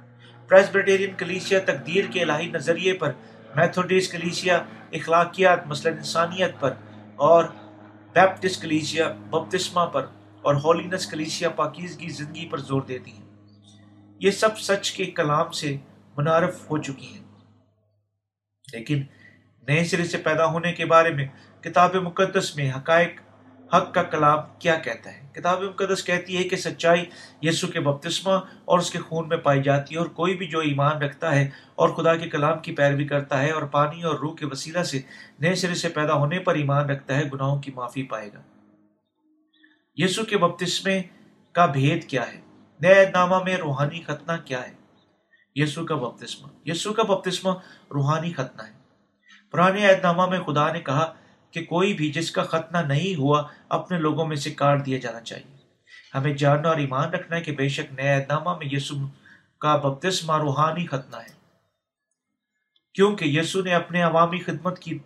[0.49, 3.13] پریسبریٹیرین کلیسیا تقدیر کے الہی نظریے پر،
[3.55, 4.63] میتھوڈیس کلیسیا
[4.93, 6.73] اخلاقیات، مثلا انسانیت پر،
[7.17, 7.45] اور
[8.13, 10.07] بیپٹس کلیسیا بپتسمہ پر
[10.43, 13.23] اور ہولینس کلیسیا پاکیزگی زندگی پر زور دیتی ہیں۔
[14.21, 15.77] یہ سب سچ کے کلام سے
[16.17, 17.23] منعرف ہو چکی ہیں۔
[18.73, 19.03] لیکن
[19.69, 21.27] نئے سرے سے پیدا ہونے کے بارے میں
[21.61, 23.21] کتاب مقدس میں حقائق،
[23.75, 27.05] حق کا کلام کیا کہتا ہے؟ کتاب مقدس کہتی ہے کہ سچائی
[27.43, 28.33] یسو کے بپتسمہ
[28.65, 31.51] اور اس کے خون میں پائی جاتی ہے اور کوئی بھی جو ایمان رکھتا ہے
[31.75, 35.01] اور خدا کے کلام کی پیروی کرتا ہے اور پانی اور روح کے وسیلہ سے
[35.41, 38.62] نئے سرے سے پیدا ہونے پر ایمان رکھتا ہے، گناہوں کی معافی پائے گا۔
[39.97, 41.03] یسو کے بپتسمے
[41.53, 42.41] کا بھید کیا ہے؟
[42.81, 44.73] نئے نامہ میں روحانی ختنہ کیا ہے؟
[45.55, 47.51] یسو کا بپتسمہ۔ یسو کا بپتسمہ
[47.95, 48.73] روحانی ختنہ ہے۔
[49.53, 51.15] پرانے عہد نامہ میں خدا نے کہا
[51.51, 55.21] کہ کوئی بھی جس کا ختنہ نہیں ہوا، اپنے لوگوں میں سے کاٹ دیا جانا
[55.21, 55.57] چاہیے۔
[56.15, 58.95] ہمیں جاننا اور ایمان رکھنا ہے کہ بے شک نئے عہد نامہ میں یسو
[59.59, 61.33] کا بپتسمہ روحانی ختنہ ہے۔
[62.95, 64.99] کیونکہ یسو نے اپنے عوامی خدمت کی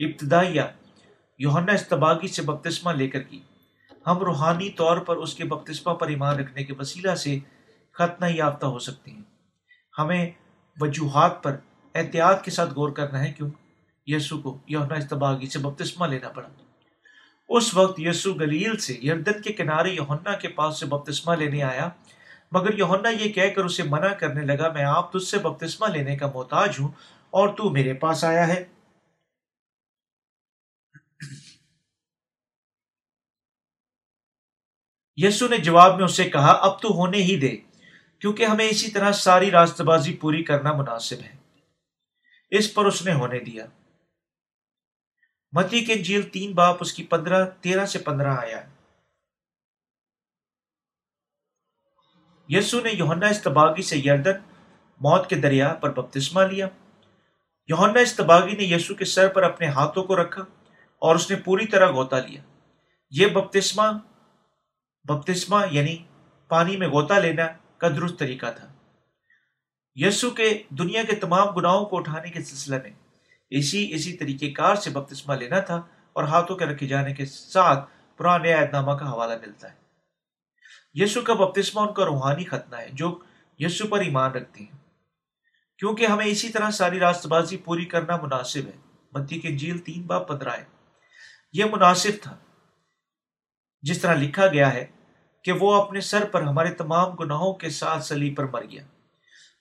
[0.00, 0.62] ابتدائیہ
[1.38, 3.40] یوہنا استباغی سے بپتسمہ لے کر کی۔
[4.08, 7.38] ہم روحانی طور پر اس کے بپتسمہ پر ایمان رکھنے کے وسیلہ سے
[7.92, 9.22] ختنہ یافتہ ہو سکتے ہیں۔
[9.98, 10.30] ہمیں
[10.80, 11.56] وجوہات پر
[11.94, 13.50] احتیاط کے ساتھ غور کرنا ہے کیوں؟
[14.06, 16.48] یسو کو یونا استباغی سے بپتسمہ لینا پڑا۔
[17.48, 21.88] اس وقت یسو گلیل سے یردن کے کنارے یونا کے پاس سے بپتسمہ لینے آیا۔
[22.52, 26.16] مگر یونا یہ کہہ کر اسے منع کرنے لگا، میں آپ تجھ سے بپتسمہ لینے
[26.16, 26.88] کا محتاج ہوں
[27.30, 28.64] اور تو میرے پاس آیا ہے۔
[35.20, 37.56] یسو نے جواب میں اسے کہا، اب تو ہونے ہی دے،
[38.18, 41.36] کیونکہ ہمیں اسی طرح ساری راست بازی پوری کرنا مناسب ہے۔
[42.50, 43.66] اس پر اس نے ہونے دیا۔
[45.52, 48.62] متی کے جیل تین باپ اس کی پندرہ، تیرہ سے پندرہ آیا
[52.48, 54.36] یسو نے یوہنا استباغی سے یردن
[55.00, 56.68] موت کے دریا پر بپتسمہ لیا۔
[57.68, 60.42] یوہنا استباغی نے یسو کے سر پر اپنے ہاتھوں کو رکھا
[60.98, 62.42] اور اس نے پوری طرح غوطہ لیا۔
[63.10, 63.98] یہ بپتسمہ
[65.08, 65.98] بپتسمہ یعنی
[66.48, 67.46] پانی میں غوطہ لینا
[67.78, 68.72] کا درست طریقہ تھا۔
[69.94, 72.90] یسو کے دنیا کے تمام گناہوں کو اٹھانے کے سلسلے میں
[73.50, 75.82] اسی اسی طریقے کار سے بپتسمہ لینا تھا
[76.12, 79.76] اور ہاتھوں کے رکھے جانے کے ساتھ پرانے عہد نامہ کا حوالہ ملتا ہے۔
[80.94, 83.18] یسو کا بپتسمہ ان کا روحانی ختنہ ہے جو
[83.58, 84.76] یسو پر ایمان رکھتے ہیں۔
[85.78, 90.02] کیونکہ ہمیں اسی طرح ساری راست بازی پوری کرنا مناسب ہے۔ متی کے جیل تین
[90.02, 90.64] باپ پندرہ ہے۔
[91.52, 92.36] یہ مناسب تھا۔
[93.82, 94.86] جس طرح لکھا گیا ہے
[95.48, 98.82] کہ وہ اپنے سر پر ہمارے تمام گناہوں کے ساتھ سلی پر مر گیا۔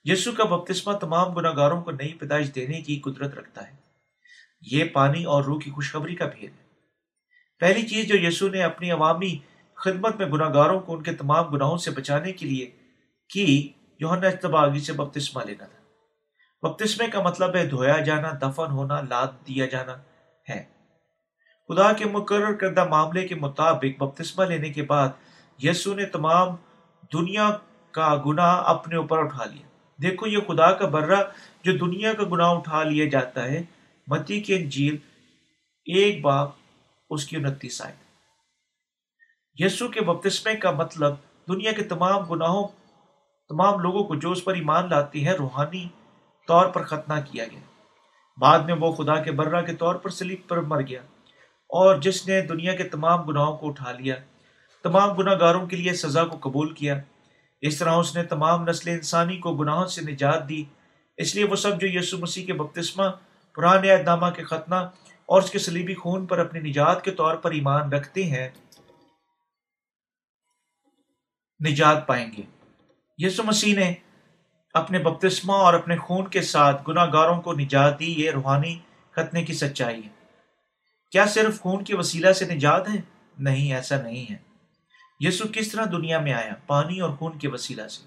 [0.03, 3.75] یسو کا بپتسمہ تمام گناہ گاروں کو نئی پیدائش دینے کی قدرت رکھتا ہے۔
[4.61, 6.65] یہ پانی اور روح کی خوشخبری کا بھید ہے۔
[7.59, 9.38] پہلی چیز جو یسو نے اپنی عوامی
[9.75, 12.71] خدمت میں گناہ گاروں کو ان کے تمام گناہوں سے بچانے کے لیے
[13.29, 13.69] کی
[13.99, 15.83] یوہنا اتباغی سے بپتسمہ لینا تھا۔
[16.67, 19.95] بپتسمے کا مطلب ہے دھویا جانا، دفن ہونا، لاد دیا جانا
[20.49, 20.63] ہے۔
[21.67, 25.09] خدا کے مقرر کردہ معاملے کے مطابق بپتسمہ لینے کے بعد
[25.58, 26.47] یسو نے تمام
[27.14, 27.49] دنیا
[27.91, 29.68] کا گناہ اپنے اوپر اٹھا لیا۔
[30.01, 31.24] دیکھو، یہ خدا کا برہ
[31.64, 33.64] جو دنیا کا گناہ اٹھا لیا جاتا ہے،
[34.08, 34.97] متی کی انجیل
[35.86, 36.49] ایک باپ،
[37.10, 37.93] اس کی انتیس آئے
[39.55, 41.14] یسو کے بپتسمے کا مطلب
[41.47, 42.68] دنیا کے تمام گناہوں،
[43.49, 45.88] تمام لوگوں کو جو اس پر ایمان لاتی ہے، روحانی
[46.47, 47.60] طور پر ختنہ کیا گیا۔
[48.38, 51.01] بعد میں وہ خدا کے برہ کے طور پر سلیب پر مر گیا
[51.70, 54.16] اور جس نے دنیا کے تمام گناہوں کو اٹھا لیا
[54.88, 57.01] تمام گناہ گاروں کے لیے سزا کو قبول کیا۔
[57.61, 60.63] اس طرح اس نے تمام نسل انسانی کو گناہوں سے نجات دی۔
[61.17, 63.03] اس لیے وہ سب جو یسو مسیح کے بپتسمہ،
[63.55, 64.75] پرانے اعتنامہ کے ختنہ
[65.25, 68.49] اور اس کے سلیبی خون پر اپنی نجات کے طور پر ایمان رکھتے ہیں،
[71.69, 72.41] نجات پائیں گے۔
[73.17, 73.93] یسو مسیح نے
[74.73, 78.79] اپنے بپتسمہ اور اپنے خون کے ساتھ گناہ گاروں کو نجات دی، یہ روحانی
[79.11, 80.09] ختنے کی سچائی ہے۔
[81.11, 83.01] کیا صرف خون کے وسیلہ سے نجات ہے؟
[83.39, 84.47] نہیں، ایسا نہیں ہے۔
[85.20, 88.05] یسو کس طرح دنیا میں آیا؟ پانی اور خون کے وسیلہ سے۔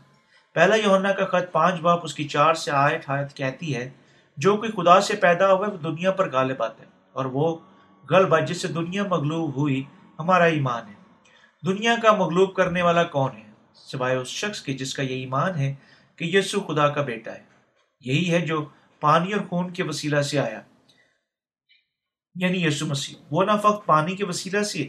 [0.56, 3.88] پہلا یونا کا خط پانچ باپ اس کی چار سے آیت آیت کہتی ہے،
[4.38, 7.56] جو کوئی خدا سے پیدا ہوا وہ دنیا پر غالب آتا ہے، اور وہ
[8.10, 9.82] غلبہ جس سے دنیا مغلوب ہوئی
[10.18, 10.94] ہمارا ایمان ہے۔
[11.62, 15.56] دنیا کا مغلوب کرنے والا کون ہے؟ سوائے اس شخص کے جس کا یہ ایمان
[15.56, 15.74] ہے
[16.18, 17.42] کہ یسو خدا کا بیٹا ہے۔
[18.00, 18.64] یہی ہے جو
[19.02, 20.60] پانی اور خون کے وسیلہ سے آیا
[22.36, 24.86] یعنی یسو مسیح۔ وہ نہ فقط پانی کے وسیلہ سے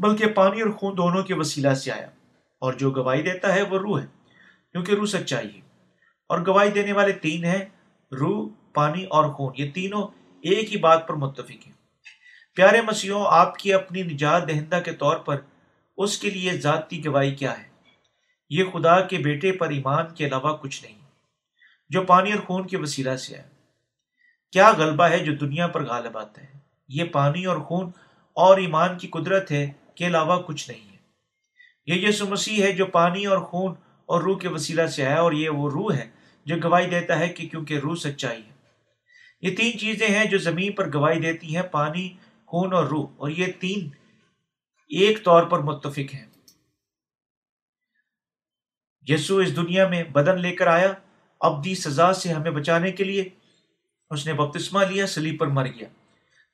[0.00, 2.06] بلکہ پانی اور خون دونوں کے وسیلہ سے آیا۔
[2.60, 4.06] اور جو گواہی دیتا ہے وہ روح ہے،
[4.72, 5.60] کیونکہ روح سچائی ہے۔
[6.28, 7.64] اور گواہی دینے والے تین ہیں،
[8.12, 10.02] روح، پانی اور خون۔ یہ تینوں
[10.40, 11.72] ایک ہی بات پر متفق ہیں۔
[12.54, 15.36] پیارے مسیحوں، آپ کی اپنی نجات دہندہ کے طور پر
[15.96, 17.68] اس کے لیے ذاتی گواہی کیا ہے؟
[18.50, 20.98] یہ خدا کے بیٹے پر ایمان کے علاوہ کچھ نہیں،
[21.88, 23.42] جو پانی اور خون کے وسیلہ سے ہے
[24.52, 27.90] کیا غلبہ ہے جو دنیا پر غالب آتا ہے؟ یہ پانی اور خون
[28.32, 29.70] اور ایمان کی قدرت ہے
[30.00, 30.96] کے علاوہ کچھ نہیں ہے۔
[31.86, 33.74] یہ یسو مسیح ہے جو پانی اور خون
[34.06, 36.10] اور روح کے وسیلہ سے ہے اور یہ وہ روح ہے
[36.44, 38.52] جو گواہی دیتا ہے کہ کیونکہ روح سچائی ہے۔
[39.40, 43.30] یہ تین چیزیں ہیں جو زمین پر گواہی دیتی ہیں، پانی، خون اور روح، اور
[43.30, 43.88] یہ تین
[44.88, 46.26] ایک طور پر متفق ہیں۔
[49.06, 50.92] یسو اس دنیا میں بدن لے کر آیا،
[51.40, 53.28] ابدی سزا سے ہمیں بچانے کے لیے۔
[54.10, 55.88] اس نے بپتسمہ لیا سلیب پر مر گیا۔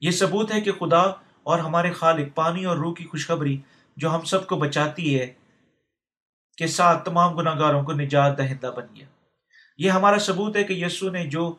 [0.00, 3.58] یہ ثبوت ہے کہ خدا اور ہمارے خالق، پانی اور روح کی خوشخبری
[3.96, 5.32] جو ہم سب کو بچاتی ہے،
[6.56, 9.06] کے ساتھ تمام گناہ گاروں کو نجات دہندہ بن گیا۔
[9.78, 11.54] یہ ہمارا ثبوت ہے کہ یسو نے جو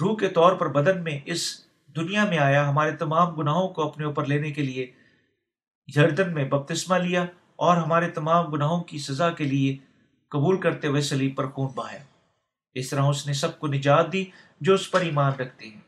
[0.00, 4.04] روح کے طور پر بدن میں اس دنیا میں آیا، ہمارے تمام گناہوں کو اپنے
[4.04, 4.86] اوپر لینے کے لیے
[5.94, 7.24] جردن میں بپتسمہ لیا
[7.56, 9.76] اور ہمارے تمام گناہوں کی سزا کے لیے
[10.30, 12.02] قبول کرتے ہوئے سلیب پر خون بہایا۔
[12.74, 14.24] اس طرح اس نے سب کو نجات دی
[14.60, 15.80] جو اس پر ایمان رکھتے ہیں۔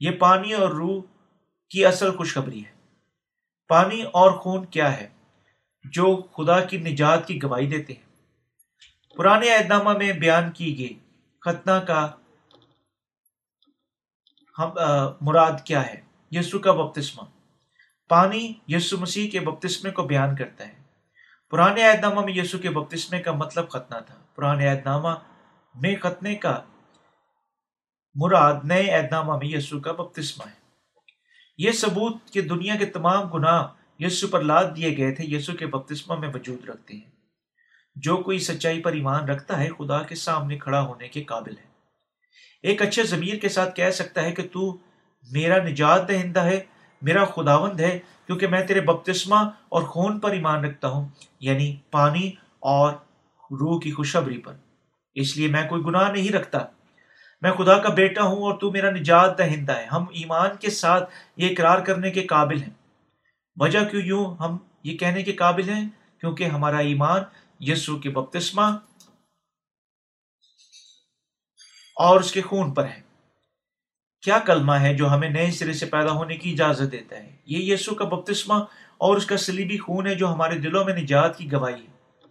[0.00, 1.02] یہ پانی اور روح
[1.70, 2.70] کی اصل خوشخبری ہے۔
[3.68, 5.08] پانی اور خون کیا ہے
[5.84, 8.10] جو خدا کی نجات کی گواہی دیتے ہیں۔
[9.16, 10.98] پرانے اہدامہ میں بیان کی گئی
[11.40, 12.10] ختنہ کا
[14.58, 14.70] ہم
[15.20, 16.00] مراد کیا ہے؟
[16.30, 17.24] یسو کا بپتسمہ۔
[18.08, 20.74] پانی یسو مسیح کے بپتسمے کو بیان کرتا ہے۔
[21.50, 25.08] پرانے عہد نامہ میں یسو کے بپتسمے کا مطلب ختنہ تھا۔ پرانے عہد نامہ
[25.74, 26.62] میں ختنے کا
[28.14, 30.59] مراد نئے عہد نامہ میں یسو کا بپتسمہ ہے۔
[31.60, 33.66] یہ ثبوت کہ دنیا کے تمام گناہ
[33.98, 37.10] یسو پر لاد دیے گئے تھے یسو کے بپتسمہ میں وجود رکھتے ہیں۔
[37.96, 41.62] جو کوئی سچائی پر ایمان رکھتا ہے، خدا کے سامنے کھڑا ہونے کے قابل ہے۔
[42.62, 44.76] ایک اچھے ضمیر کے ساتھ کہہ سکتا ہے کہ تو
[45.32, 46.60] میرا نجات دہندہ ہے،
[47.02, 51.08] میرا خداوند ہے، کیونکہ میں تیرے بپتسمہ اور خون پر ایمان رکھتا ہوں
[51.40, 52.92] یعنی پانی اور
[53.50, 54.54] روح کی خوشبری پر۔
[55.14, 56.58] اس لیے میں کوئی گناہ نہیں رکھتا۔
[57.40, 61.10] میں خدا کا بیٹا ہوں اور تو میرا نجات دہندہ ہے۔ ہم ایمان کے ساتھ
[61.36, 62.70] یہ اقرار کرنے کے قابل ہیں۔
[63.56, 65.88] وجہ کیوں یوں ہم یہ کہنے کے قابل ہیں؟
[66.20, 67.22] کیونکہ ہمارا ایمان
[67.60, 68.62] یسو کے بپتسمہ
[71.96, 73.00] اور اس کے خون پر ہے۔
[74.22, 77.74] کیا کلمہ ہے جو ہمیں نئے سرے سے پیدا ہونے کی اجازت دیتا ہے؟ یہ
[77.74, 78.54] یسو کا بپتسمہ
[78.98, 82.26] اور اس کا سلیبی خون ہے جو ہمارے دلوں میں نجات کی گواہی ہے۔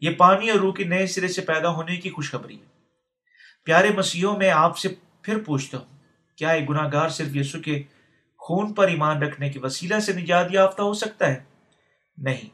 [0.00, 2.73] یہ پانی اور روح کے نئے سرے سے پیدا ہونے کی خوشخبری ہے۔
[3.66, 4.88] پیارے مسیحوں میں آپ سے
[5.22, 5.96] پھر پوچھتا ہوں،
[6.38, 7.82] کیا ایک گناہ گار صرف یسو کے
[8.40, 11.42] خون پر ایمان رکھنے کے وسیلہ سے نجات یافتہ ہو سکتا ہے؟
[12.18, 12.48] نہیں،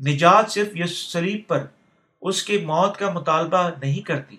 [0.00, 1.66] نجات صرف یس سلیب پر
[2.22, 4.36] اس کے موت کا مطالبہ نہیں کرتی۔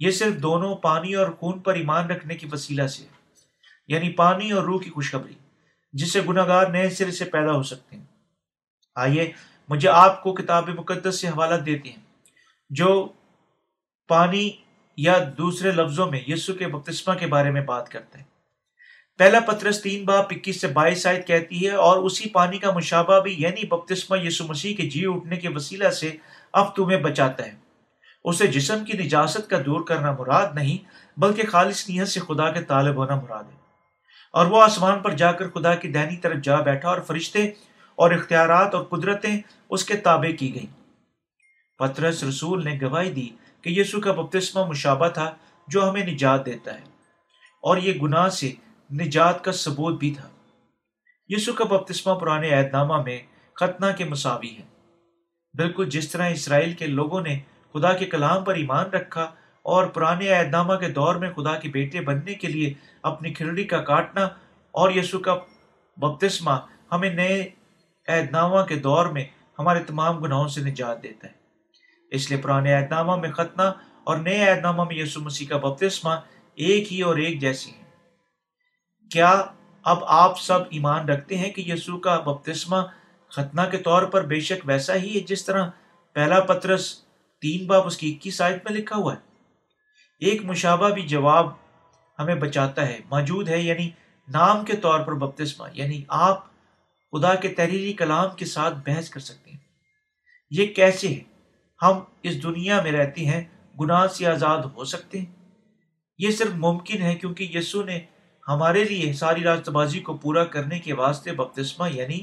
[0.00, 3.04] یہ صرف دونوں پانی اور خون پر ایمان رکھنے کی وسیلہ سے
[3.88, 5.34] یعنی پانی اور روح کی خوشخبری،
[5.94, 8.04] جس سے گناہ گار نئے سرے سے پیدا ہو سکتے ہیں۔
[8.96, 9.30] آئیے،
[9.68, 12.02] مجھے آپ کو کتاب مقدس سے حوالہ دیتی ہیں،
[12.70, 13.08] جو
[14.08, 14.50] پانی
[14.96, 18.24] یا دوسرے لفظوں میں یسو کے بپتسمہ کے بارے میں بات کرتے ہیں۔
[19.18, 23.20] پہلا پترس تین باپ اکیس سے بائیس آیت کہتی ہے، اور اسی پانی کا مشابہ
[23.20, 26.10] بھی یعنی بپتسمہ یسو مسیح کے جی اٹھنے کے وسیلہ سے
[26.52, 27.54] اب تمہیں بچاتا ہے۔
[28.24, 30.84] اسے جسم کی نجاست کا دور کرنا مراد نہیں،
[31.20, 33.60] بلکہ خالص نیت سے خدا کے طالب ہونا مراد ہے۔
[34.32, 37.46] اور وہ آسمان پر جا کر خدا کی دینی طرف جا بیٹھا اور فرشتے
[37.98, 39.40] اور اختیارات اور قدرتیں
[39.70, 40.82] اس کے تابع کی گئیں۔
[41.78, 43.28] پترس رسول نے گواہی دی
[43.64, 45.34] کہ یسو کا بپتسمہ مشابہ تھا
[45.68, 46.84] جو ہمیں نجات دیتا ہے،
[47.64, 48.52] اور یہ گناہ سے
[48.90, 50.28] نجات کا ثبوت بھی تھا۔
[51.30, 53.18] یسو کا بپتسمہ پرانے عہد نامہ میں
[53.56, 54.66] ختنہ کے مساوی ہے۔
[55.54, 57.38] بالکل جس طرح اسرائیل کے لوگوں نے
[57.74, 59.22] خدا کے کلام پر ایمان رکھا
[59.64, 63.64] اور پرانے عہد نامہ کے دور میں خدا کے بیٹے بننے کے لیے اپنی کھرڑی
[63.64, 64.24] کا کاٹنا
[64.74, 65.34] اور یسو کا
[65.96, 66.58] بپتسمہ
[66.92, 67.48] ہمیں نئے
[68.08, 69.24] عہد نامہ کے دور میں
[69.58, 71.41] ہمارے تمام گناہوں سے نجات دیتا ہے۔
[72.12, 73.62] اس لیے پرانے عہد نامہ میں ختنہ
[74.04, 76.10] اور نئے عہد نامہ میں یسو مسیح کا بپتسمہ
[76.54, 77.82] ایک ہی اور ایک جیسی ہے
[79.10, 79.42] کیا
[79.82, 82.76] اب آپ سب ایمان رکھتے ہیں کہ یسوع کا بپتسمہ
[83.28, 85.68] ختنہ کے طور پر بے شک ویسا ہی ہے جس طرح
[86.12, 86.98] پہلا پترس
[87.40, 89.18] تین باپ اس کی اکیس آیت میں لکھا ہوا ہے؟
[90.18, 91.46] ایک مشابہ بھی جواب
[92.18, 93.90] ہمیں بچاتا ہے، موجود ہے یعنی
[94.28, 96.46] نام کے طور پر بپتسمہ یعنی آپ
[97.12, 99.58] خدا کے تحریری کلام کے ساتھ بحث کر سکتے ہیں۔
[100.50, 101.31] یہ کیسے ہے
[101.82, 103.44] ہم اس دنیا میں رہتے ہیں،
[103.80, 105.58] گناہ سے آزاد ہو سکتے ہیں۔
[106.18, 108.00] یہ صرف ممکن ہے کیونکہ یسو نے
[108.48, 112.20] ہمارے لیے ساری راست بازی کو پورا کرنے کے واسطے بپتسمہ یعنی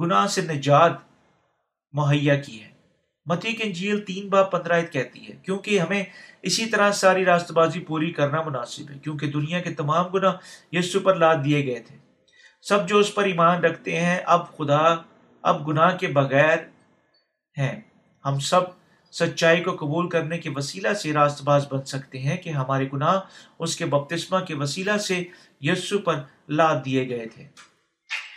[0.00, 0.92] گناہ سے نجات
[1.92, 2.68] مہیا کی ہے۔
[3.26, 6.04] متی کی انجیل تین باپ پندرہ کہتی ہے، کیونکہ ہمیں
[6.42, 10.34] اسی طرح ساری راست بازی پوری کرنا مناسب ہے، کیونکہ دنیا کے تمام گناہ
[10.72, 11.96] یسو پر لاد دیے گئے تھے۔
[12.62, 14.94] سب جو اس پر ایمان رکھتے ہیں، اب خدا،
[15.42, 16.58] اب گناہ کے بغیر
[17.58, 17.80] ہیں۔
[18.24, 18.60] ہم سب
[19.12, 23.20] سچائی کو قبول کرنے کے وسیلہ سے راست باز بن سکتے ہیں کہ ہمارے گناہ
[23.58, 25.24] اس کے بپتسمہ کے وسیلہ سے
[25.60, 26.14] یسو پر
[26.48, 27.46] لاد دیے گئے تھے۔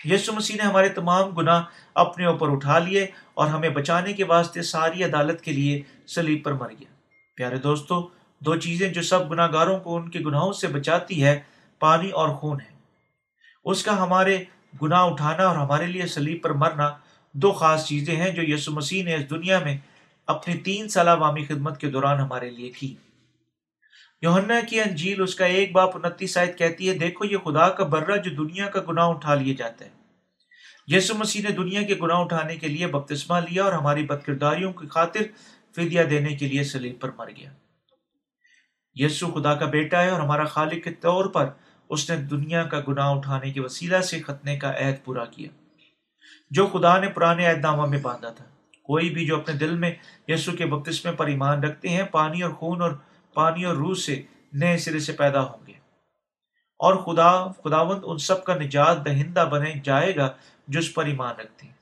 [0.06, 1.64] یسو مسیح نے ہمارے تمام گناہ
[1.94, 6.54] اپنے اوپر اٹھا لیے اور ہمیں بچانے کے واسطے ساری عدالت کے لیے سلیب پر
[6.54, 6.94] مر گیا۔
[7.36, 8.10] پیارے دوستو،
[8.40, 11.40] دو چیزیں جو سب گناہ گاروں کو ان کے گناہوں سے بچاتی ہے،
[11.80, 12.76] پانی اور خون ہے۔
[13.66, 14.44] اس کا ہمارے
[14.82, 16.92] گناہ اٹھانا اور ہمارے لیے سلیب پر مرنا
[17.34, 19.78] دو خاص چیزیں ہیں جو یسو مسیح نے اس دنیا میں
[20.28, 22.96] اپنی تین سالہ عوامی خدمت کے دوران ہمارے لیے کی۔
[24.22, 27.84] یوہنا کی انجیل اس کا ایک باپ انتیس شاید کہتی ہے، دیکھو، یہ خدا کا
[27.84, 29.90] برہ جو دنیا کا گناہ اٹھا لیے جاتا ہے۔
[30.88, 34.74] یسو مسیح نے دنیا کے گناہ اٹھانے کے لیے بپتسمہ لیا اور ہماری بد کرداریوں
[34.74, 35.22] کی خاطر
[35.76, 37.52] فدیہ دینے کے لیے سلیب پر مر گیا۔
[38.96, 41.50] یسو خدا کا بیٹا ہے اور ہمارا خالق کے طور پر
[41.90, 45.62] اس نے دنیا کا گناہ اٹھانے کے وسیلہ سے ختنے کا عہد پورا کیا۔
[46.54, 48.45] جو خدا نے پرانے عہد نامہ میں باندھا تھا۔
[48.84, 49.91] کوئی بھی جو اپنے دل میں
[50.28, 52.91] یسو کے بپتسمے پر ایمان رکھتے ہیں، پانی اور خون اور
[53.34, 54.22] پانی اور روح سے
[54.54, 55.74] نئے سرے سے پیدا ہوں گے۔
[56.80, 57.32] اور خدا،
[57.64, 60.30] خداوند ان سب کا نجات دہندہ بنے جائے گا
[60.68, 61.74] جو اس پر ایمان رکھتے ہیں۔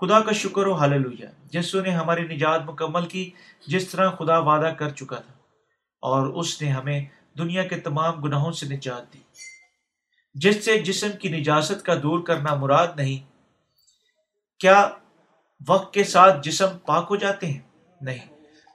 [0.00, 1.02] خدا کا شکر و حل
[1.44, 3.30] جسو نے ہماری نجات مکمل کی
[3.66, 5.32] جس طرح خدا وعدہ کر چکا تھا،
[6.02, 7.04] اور اس نے ہمیں
[7.38, 9.18] دنیا کے تمام گناہوں سے نجات دی۔
[10.34, 13.35] جس سے جسم کی نجاست کا دور کرنا مراد نہیں
[14.58, 14.88] کیا
[15.68, 17.60] وقت کے ساتھ جسم پاک ہو جاتے ہیں؟
[18.00, 18.26] نہیں۔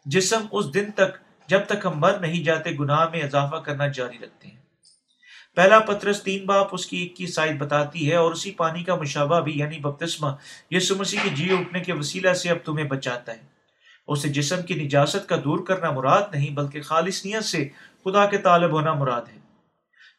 [0.05, 1.11] جسم اس دن تک
[1.47, 4.61] جب تک ہم مر نہیں جاتے، گناہ میں اضافہ کرنا جاری رکھتے ہیں۔
[5.55, 8.95] پہلا پترس تین باپ اس کی ایک کی سائد بتاتی ہے اور اسی پانی کا
[8.95, 10.27] مشابہ بھی یعنی بپتسمہ
[10.71, 13.41] یسو مسیح کے جی اٹھنے کے وسیلہ سے اب تمہیں بچاتا ہے۔
[14.07, 17.69] اسے جسم کی نجاست کا دور کرنا مراد نہیں، بلکہ خالص نیت سے
[18.03, 19.39] خدا کے طالب ہونا مراد ہے۔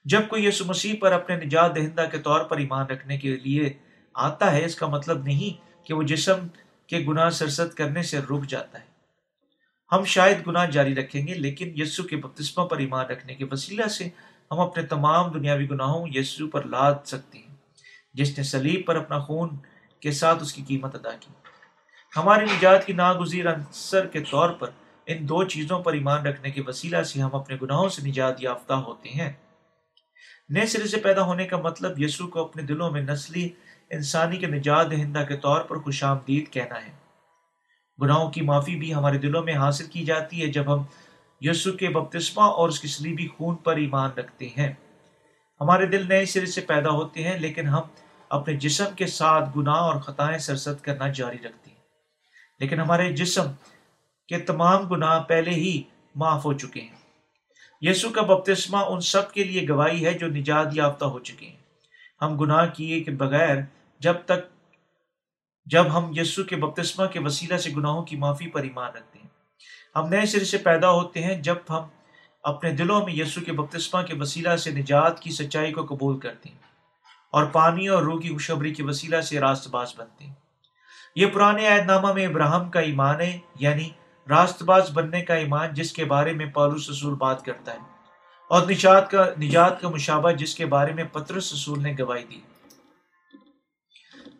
[0.04, 3.72] جب کوئی یسو مسیح پر اپنے نجات دہندہ کے طور پر ایمان رکھنے کے لیے
[4.14, 6.46] آتا ہے، اس کا مطلب نہیں کہ وہ جسم
[6.86, 8.92] کے گناہ سرست کرنے سے رک جاتا ہے۔
[9.92, 13.86] ہم شاید گناہ جاری رکھیں گے، لیکن یسو کے بپتسمہ پر ایمان رکھنے کے وسیلہ
[13.86, 14.08] سے
[14.50, 17.54] ہم اپنے تمام دنیاوی گناہوں یسو پر لاد سکتے ہیں۔
[18.14, 19.48] جس نے سلیب پر اپنا خون
[20.00, 21.32] کے ساتھ اس کی قیمت ادا کی۔
[22.16, 24.70] ہماری نجات کی ناگزیر عنصر کے طور پر
[25.06, 28.72] ان دو چیزوں پر ایمان رکھنے کے وسیلہ سے ہم اپنے گناہوں سے نجات یافتہ
[28.72, 29.32] ہوتے ہیں۔
[30.48, 33.48] نئے سرے سے پیدا ہونے کا مطلب یسو کو اپنے دلوں میں نسلی
[33.93, 36.90] انسانی کے نجات دہندہ کے طور پر خوش آمدید کہنا ہے۔
[38.03, 40.84] گناہوں کی معافی بھی ہمارے دلوں میں حاصل کی جاتی ہے جب ہم
[41.40, 44.72] یسو کے بپتسمہ اور اس کی سلیبی خون پر ایمان رکھتے ہیں۔
[45.61, 47.80] ہمارے دل نئے سرے سے پیدا ہوتے ہیں، لیکن ہم
[48.28, 51.78] اپنے جسم کے ساتھ گناہ اور خطائیں سرست کرنا جاری رکھتے ہیں۔
[52.61, 53.45] لیکن ہمارے جسم
[54.28, 55.82] کے تمام گناہ پہلے ہی
[56.14, 56.97] معاف ہو چکے ہیں۔
[57.80, 61.57] یسو کا بپتسمہ ان سب کے لیے گواہی ہے جو نجات یافتہ ہو چکے ہیں۔
[62.22, 63.57] ہم گناہ کیے کے بغیر
[64.03, 64.50] جب تک
[65.66, 69.28] جب ہم یسو کے بپتسمہ کے وسیلہ سے گناہوں کی معافی پر ایمان رکھتے ہیں۔
[69.96, 71.86] ہم نئے سرے سے پیدا ہوتے ہیں جب ہم
[72.44, 76.48] اپنے دلوں میں یسو کے بپتسمہ کے وسیلہ سے نجات کی سچائی کو قبول کرتے
[76.48, 76.59] ہیں
[77.32, 80.34] اور پانی اور روح کی خوشبری کے وسیلہ سے راست باز بنتے ہیں۔
[81.16, 83.88] یہ پرانے عہد نامہ میں ابراہم کا ایمان ہے یعنی
[84.26, 87.78] راست باز بننے کا ایمان جس کے بارے میں پالوس رسول بات کرتا ہے،
[88.50, 92.40] اور نجات کا نجات کا مشابہ جس کے بارے میں پترس رسول نے گواہی دی۔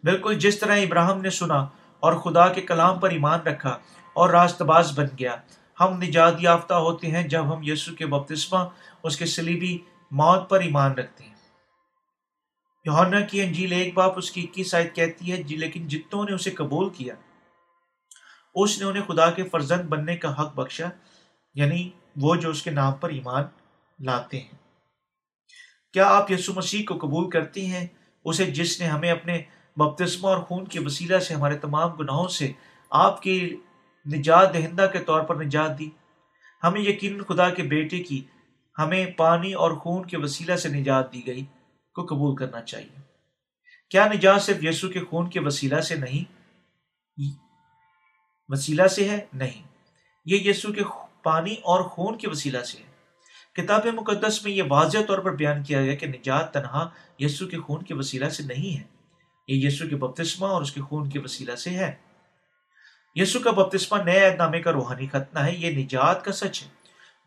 [0.05, 1.59] بالکل جس طرح ابراہم نے سنا
[2.03, 3.79] اور خدا کے کلام پر ایمان رکھا
[4.13, 5.37] اور راست باز بن گیا۔
[5.81, 8.59] ہم نجات یافتہ ہوتے ہیں جب ہم یسو کے بپتسمہ،
[9.03, 9.79] اس کے سلیبی
[10.11, 11.35] موت پر ایمان رکھتے ہیں۔
[12.85, 16.33] یونا کی انجیل ایک باپ اس کی اکیس آیت کہتی ہے جی لیکن جتوں نے
[16.33, 17.15] اسے قبول کیا،
[18.55, 20.89] اس نے انہیں خدا کے فرزند بننے کا حق بخشا
[21.55, 23.45] یعنی وہ جو اس کے نام پر ایمان
[23.99, 24.59] لاتے ہیں۔
[25.95, 27.87] کیا آپ یسو مسیح کو قبول کرتے ہیں؟
[28.25, 29.43] اسے جس نے ہمیں اپنے
[29.77, 32.53] بپتسمہ اور خون کے وسیلہ سے ہمارے تمام گناہوں سے
[32.91, 33.57] آپ کی
[34.07, 35.91] نجات دہندہ کے طور پر نجات دی۔
[36.65, 38.25] ہمیں یقین خدا کے بیٹے کی
[38.79, 41.45] ہمیں پانی اور خون کے وسیلہ سے نجات دی گئی
[41.95, 43.01] کو قبول کرنا چاہیے۔
[43.91, 46.33] کیا نجات صرف یسو کے خون کے وسیلہ سے نہیں؟
[48.49, 49.63] وسیلہ سے ہے؟ نہیں۔
[50.25, 50.83] یہ یسو کے
[51.23, 52.93] پانی اور خون کے وسیلہ سے ہے۔
[53.55, 57.59] کتاب مقدس میں یہ واضح طور پر بیان کیا گیا کہ نجات تنہا یسو کے
[57.59, 58.92] خون کے وسیلہ سے نہیں ہے۔
[59.49, 61.95] یہ یسو کے بپتسمہ اور اس کے خون کے وسیلہ سے ہے۔
[63.15, 66.69] یسو کا بپتسمہ نئے عہد نامے کا روحانی ختنہ ہے، یہ نجات کا سچ ہے،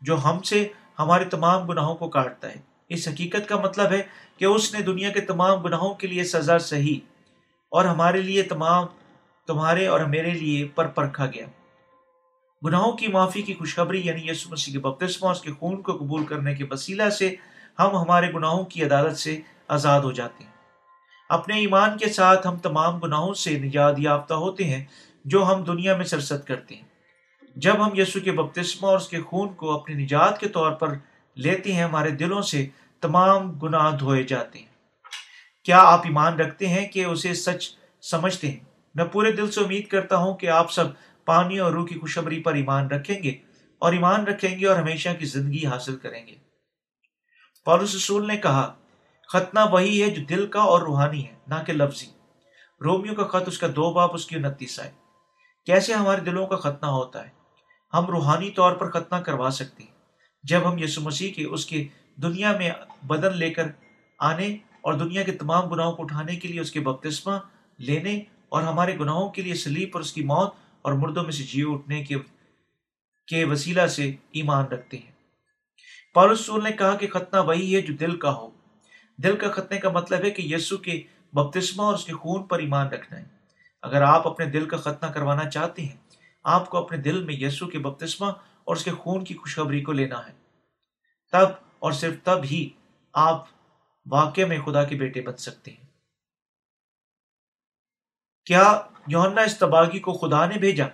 [0.00, 4.02] جو ہم سے ہمارے تمام گناہوں کو کاٹتا ہے۔ اس حقیقت کا مطلب ہے
[4.36, 7.00] کہ اس نے دنیا کے تمام گناہوں کے لیے سزا سہی
[7.68, 8.86] اور ہمارے لیے تمام
[9.46, 11.46] تمہارے اور میرے لیے پر پرکھا گیا۔
[12.64, 16.24] گناہوں کی معافی کی خوشخبری یعنی یسو مسیح کے بپتسمہ اس کے خون کو قبول
[16.24, 17.34] کرنے کے وسیلہ سے
[17.78, 20.55] ہم ہمارے گناہوں کی عدالت سے آزاد ہو جاتے ہیں۔
[21.28, 24.84] اپنے ایمان کے ساتھ ہم تمام گناہوں سے نجات یافتہ ہوتے ہیں،
[25.24, 26.82] جو ہم دنیا میں سرست کرتے ہیں۔
[27.56, 30.94] جب ہم یسو کے بپتسمہ اور اس کے خون کو اپنی نجات کے طور پر
[31.34, 32.66] لیتے ہیں، ہمارے دلوں سے
[33.00, 34.66] تمام گناہ دھوئے جاتے ہیں۔
[35.64, 37.70] کیا آپ ایمان رکھتے ہیں کہ اسے سچ
[38.02, 38.60] سمجھتے ہیں؟
[38.94, 40.84] میں پورے دل سے امید کرتا ہوں کہ آپ سب
[41.24, 43.34] پانی اور روح کی خوشبری پر ایمان رکھیں گے
[43.78, 46.34] اور ایمان رکھیں گے اور ہمیشہ کی زندگی حاصل کریں گے۔
[47.64, 48.74] پولس رسول نے کہا
[49.28, 52.06] ختنہ وہی ہے جو دل کا اور روحانی ہے، نہ کہ لفظی۔
[52.84, 54.90] رومیو کا خط اس کا دو باپ، اس کی انتیس آئے۔
[55.66, 57.30] کیسے ہمارے دلوں کا ختنہ ہوتا ہے؟
[57.92, 59.90] ہم روحانی طور پر ختنہ کروا سکتے ہیں۔
[60.44, 62.70] جب ہم یسو مسیح کے، اس کے دنیا میں
[63.02, 63.66] بدن لے کر
[64.18, 67.32] آنے اور دنیا کے تمام گناہوں کو اٹھانے کے لیے اس کے بپتسمہ
[67.78, 71.42] لینے اور ہمارے گناہوں کے لیے سلیپ اور اس کی موت اور مردوں میں سے
[71.42, 72.14] جیو اٹھنے کے
[73.26, 75.12] کے وسیلہ سے ایمان رکھتے ہیں۔
[76.14, 78.55] پارسول نے کہا کہ ختنہ وہی ہے جو دل کا ہو۔
[79.22, 81.02] دل کا ختنے کا مطلب ہے کہ یسو کے
[81.32, 83.24] بپتسمہ اور اس کے خون پر ایمان رکھنا ہے۔
[83.82, 85.96] اگر آپ اپنے دل کا ختنہ کروانا چاہتے ہیں،
[86.44, 88.26] آپ کو اپنے دل میں یسو کے بپتسمہ
[88.64, 90.32] اور اس کے خون کی خوشخبری کو لینا ہے۔
[91.32, 91.48] تب
[91.78, 92.70] اور صرف تب ہی
[93.12, 93.44] آپ
[94.10, 95.86] واقع میں خدا کے بیٹے بن سکتے ہیں۔
[98.44, 100.86] کیا یونا استباغی کو خدا نے بھیجا؟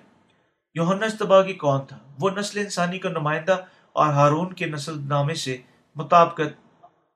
[0.74, 3.56] یونا استباغی کون تھا؟ وہ نسل انسانی کا نمائندہ
[3.92, 5.56] اور ہارون کے نسل نامے سے
[5.94, 6.61] مطابقت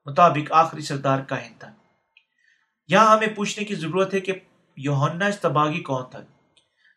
[0.07, 1.73] مطابق آخری سردار کائن تھا۔
[2.89, 4.33] یہاں ہمیں پوچھنے کی ضرورت ہے کہ
[4.77, 6.21] یونا استباغی کون تھا،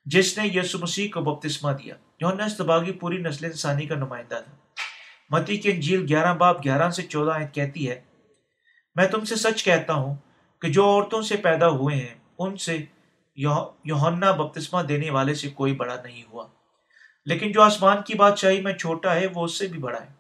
[0.06, 4.56] جس نے یسو مسیح کو بپتسمہ دیا۔ یونا استباغی پوری نسل انسانی کا نمائندہ تھا۔
[5.30, 8.02] متی کی انجیل گیارہ باپ گیارہ سے چودہ آیت کہتی ہے،
[8.96, 10.16] میں تم سے سچ کہتا ہوں
[10.62, 12.78] کہ جو عورتوں سے پیدا ہوئے ہیں، ان سے
[13.36, 16.48] یوہنا بپتسمہ دینے والے سے کوئی بڑا نہیں ہوا۔
[17.26, 20.19] لیکن جو آسمان کی بادشاہی میں چھوٹا ہے، وہ اس سے بھی بڑا ہے۔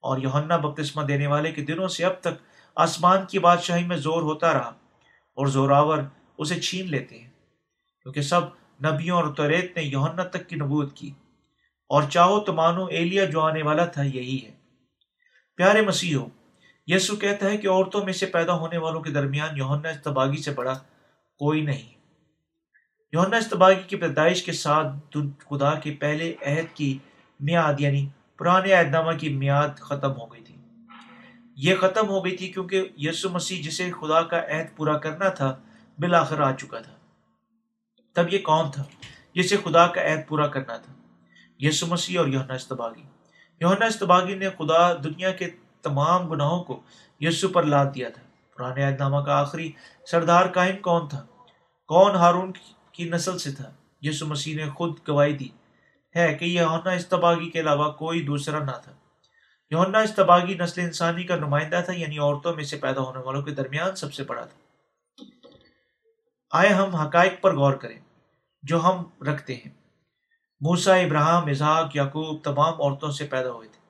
[0.00, 2.42] اور یوہنا بپتسمہ دینے والے کے دنوں سے اب تک
[2.74, 4.72] آسمان کی بادشاہی میں زور ہوتا رہا
[5.34, 5.98] اور زوراور
[6.38, 7.30] اسے چھین لیتے ہیں۔
[8.02, 8.40] کیونکہ سب
[8.84, 11.10] نبیوں اور توریت نے یوہنا تک کی نبوت کی۔
[11.88, 14.50] اور چاہو تو مانو ایلیا جو آنے والا تھا یہی ہے۔
[15.56, 16.28] پیارے مسیح ہو
[16.86, 20.50] یسو کہتا ہے کہ عورتوں میں سے پیدا ہونے والوں کے درمیان یوہنا استباغی سے
[20.50, 20.72] بڑا
[21.38, 22.00] کوئی نہیں۔
[23.12, 26.98] یونا استباغی کی پیدائش کے ساتھ خدا کے پہلے عہد کی
[27.40, 28.06] میعاد یعنی
[28.40, 30.54] پرانے عہد نامہ کی میعاد ختم ہو گئی تھی۔
[31.56, 35.56] یہ ختم ہو گئی تھی کیونکہ یسو مسیح جسے خدا کا عہد پورا کرنا تھا،
[35.98, 36.92] بالآخر آ چکا تھا۔
[38.14, 38.84] تب یہ کون تھا
[39.34, 40.92] جسے خدا کا عہد پورا کرنا تھا۔
[41.58, 43.02] یسو مسیح اور یونا استباغی۔
[43.60, 45.50] یونا استباغی نے خدا دنیا کے
[45.82, 46.80] تمام گناہوں کو
[47.20, 48.22] یسو پر لاد دیا تھا۔
[48.56, 49.72] پرانے عہد نامہ کا آخری
[50.10, 51.26] سردار قائم کون تھا؟
[51.86, 52.52] کون ہارون
[52.92, 53.70] کی نسل سے تھا؟
[54.02, 55.48] یسو مسیح نے خود گواہی دی۔
[56.16, 58.92] ہے کہ یہ استباغی کے علاوہ کوئی دوسرا نہ تھا۔
[59.70, 63.50] یونا استباغی نسل انسانی کا نمائندہ تھا یعنی عورتوں میں سے پیدا ہونے والوں کے
[63.50, 64.58] درمیان سب سے بڑا تھا۔
[66.52, 68.00] آئے ہم حقائق پر غور کریں،
[68.62, 69.70] جو ہم رکھتے ہیں۔
[70.60, 73.80] موسا ابراہم اظہاق یعقوب تمام عورتوں سے پیدا ہوئے تھے۔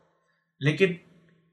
[0.61, 0.95] لیکن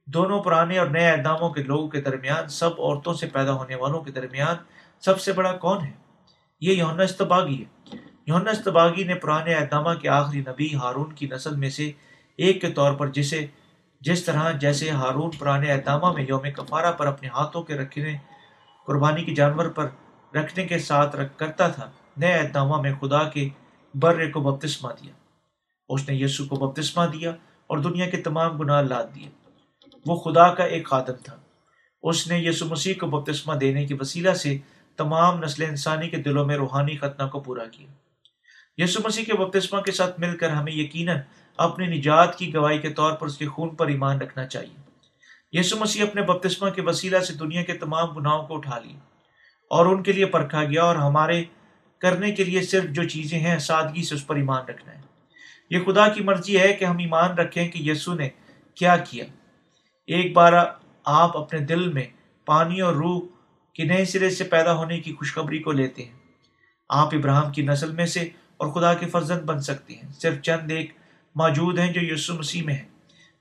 [0.07, 4.01] دونوں پرانے اور نئے اعداموں کے لوگوں کے درمیان، سب عورتوں سے پیدا ہونے والوں
[4.01, 4.55] کے درمیان
[4.99, 5.91] سب سے بڑا کون ہے؟
[6.59, 11.56] یہ یونا استباغی ہے۔ یونا استباغی نے پرانے اعتماد کے آخری نبی ہارون کی نسل
[11.56, 11.92] میں سے
[12.38, 13.46] ایک کے طور پر جسے
[14.02, 18.18] جس طرح جیسے ہارون پرانے اعتماد میں یوم کفارہ پر اپنے ہاتھوں کے رکھنے
[18.88, 19.88] قربانی کے جانور پر
[20.36, 23.50] رکھنے کے ساتھ رکھ کرتا تھا، نئے اعتماد میں خدا کے
[23.94, 25.14] بر کو بپتسمہ دیا۔
[25.90, 27.32] اس نے یسو کو بپتسمہ دیا
[27.68, 29.30] اور دنیا کے تمام گناہ لاد دیے۔
[30.06, 31.36] وہ خدا کا ایک خاتم تھا۔
[32.04, 34.58] اس نے یسو مسیح کو بپتسمہ دینے کی وسیلہ سے
[34.98, 37.88] تمام نسل انسانی کے دلوں میں روحانی ختنہ کو پورا کیا۔
[38.78, 41.18] یسو مسیح کے بپتسمہ کے ساتھ مل کر ہمیں یقیناً
[41.58, 44.76] اپنی نجات کی گواہی کے طور پر اس کے خون پر ایمان رکھنا چاہیے۔
[45.52, 48.96] یسو مسیح اپنے بپتسمہ کے وسیلہ سے دنیا کے تمام گناہوں کو اٹھا لی
[49.70, 51.44] اور ان کے لیے پرکھا گیا اور ہمارے
[52.00, 55.02] کرنے کے لیے صرف جو چیزیں ہیں، سادگی سے اس پر ایمان رکھنا ہے۔
[55.70, 58.30] یہ خدا کی مرضی ہے کہ ہم ایمان رکھیں کہ یسو نے
[58.76, 59.26] کیا کیا۔
[60.08, 60.54] ایک بار
[61.06, 62.04] آپ اپنے دل میں
[62.46, 63.22] پانی اور روح
[63.74, 66.14] کہ نئے سرے سے پیدا ہونے کی خوشخبری کو لیتے ہیں۔
[66.90, 70.72] آپ ابراہم کی نسل میں سے اور خدا کے فرزند بن سکتے ہیں۔ صرف چند
[70.72, 70.91] ایک
[71.36, 72.89] موجود ہیں جو یسو مسیح میں ہیں،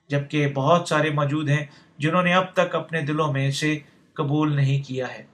[0.09, 1.67] جبکہ بہت سارے موجود ہیں
[1.99, 3.79] جنہوں نے اب تک اپنے دلوں میں سے
[4.13, 5.27] قبول نہیں کیا ہے۔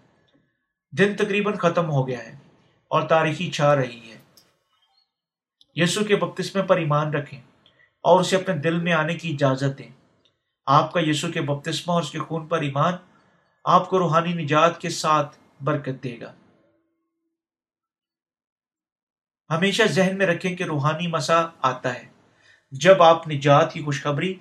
[0.98, 2.38] دن تقریباً ختم ہو گیا ہے
[2.88, 4.18] اور تاریخی چھا رہی ہے۔
[5.74, 7.40] یسو کے بپتسمے پر ایمان رکھیں
[8.02, 9.88] اور اسے اپنے دل میں آنے کی اجازت دیں۔
[10.66, 12.94] آپ کا یسو کے بپتسمہ اور اس کے خون پر ایمان
[13.64, 16.32] آپ کو روحانی نجات کے ساتھ برکت دے گا۔
[19.50, 22.06] ہمیشہ ذہن میں رکھیں کہ روحانی مسا آتا ہے۔
[22.70, 24.34] جب آپ نجات کی خوشخبری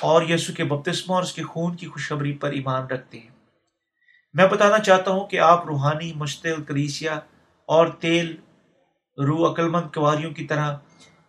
[0.00, 3.30] اور یسو کے بپتسمہ اور اس کے خون کی خوشخبری پر ایمان رکھتے ہیں۔
[4.34, 7.14] میں بتانا چاہتا ہوں کہ آپ روحانی مشتل کلیسیا
[7.66, 8.36] اور تیل،
[9.18, 10.76] روح عقل مند کواریوں کی طرح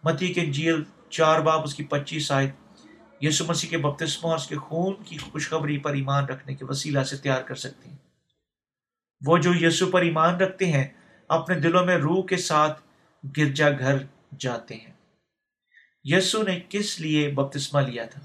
[0.03, 2.51] متی کے جیل چار باپ اس کی پچیس آئے
[3.21, 7.03] یسو مسیح کے بپتسمہ اور اس کے خون کی خوشخبری پر ایمان رکھنے کے وسیلہ
[7.03, 7.97] سے تیار کر سکتے ہیں۔
[9.25, 10.87] وہ جو یسو پر ایمان رکھتے ہیں
[11.27, 12.81] اپنے دلوں میں روح کے ساتھ
[13.37, 13.95] گرجا گھر
[14.39, 14.93] جاتے ہیں۔
[16.03, 18.21] یسو نے کس لیے بپتسمہ لیا تھا؟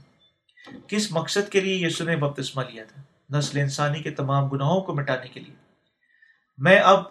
[0.86, 3.02] کس مقصد کے لیے یسو نے بپتسمہ لیا تھا؟
[3.38, 5.54] نسل انسانی کے تمام گناہوں کو مٹانے کے لیے۔
[6.58, 7.04] میں اب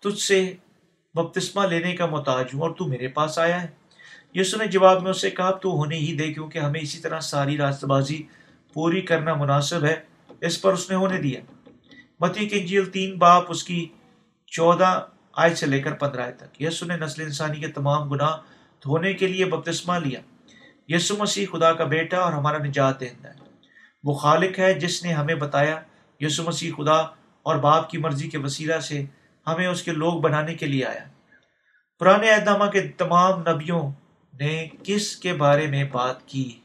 [0.00, 0.54] تجھ سے
[1.14, 3.68] بپتسمہ لینے کا محتاج ہوں اور تو میرے پاس آیا ہے۔
[4.34, 7.56] یسو نے جواب میں اسے کہا، تو ہونے ہی دے کیونکہ ہمیں اسی طرح ساری
[7.56, 8.22] راست بازی
[8.72, 10.00] پوری کرنا مناسب ہے۔
[10.40, 11.40] اس پر اس نے ہونے دیا۔
[12.20, 13.88] متی کی انجیل تین باپ اس کی
[14.46, 15.06] چودہ
[15.38, 18.36] آئے سے لے کر پندرہ تک۔ یسو نے نسل انسانی کے تمام گناہ
[18.84, 20.20] دھونے کے لیے بپتسمہ لیا۔
[20.88, 23.34] یسو مسیح خدا کا بیٹا اور ہمارا نجات دہندہ ہے۔
[24.04, 25.80] وہ خالق ہے جس نے ہمیں بتایا،
[26.20, 26.96] یسو مسیح خدا
[27.42, 29.04] اور باپ کی مرضی کے وسیلہ سے
[29.46, 31.04] ہمیں اس کے لوگ بنانے کے لیے آیا۔
[31.98, 33.90] پرانے اہدامہ کے تمام نبیوں
[34.40, 36.60] نے کس کے بارے میں بات کی؟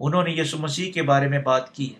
[0.00, 1.94] انہوں نے یسو مسیح کے بارے میں بات کی۔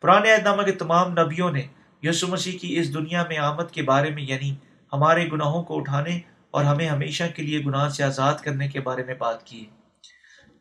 [0.00, 1.62] پرانے اہدامہ کے تمام نبیوں نے
[2.02, 4.54] یسو مسیح کی اس دنیا میں آمد کے بارے میں یعنی
[4.92, 9.04] ہمارے گناہوں کو اٹھانے اور ہمیں ہمیشہ کے لیے گناہ سے آزاد کرنے کے بارے
[9.04, 9.66] میں بات کی۔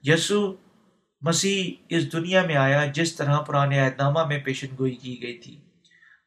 [0.03, 0.55] یسو
[1.21, 5.37] مسیح اس دنیا میں آیا جس طرح پرانے عہد نامہ میں پیشن گوئی کی گئی
[5.37, 5.61] تھی۔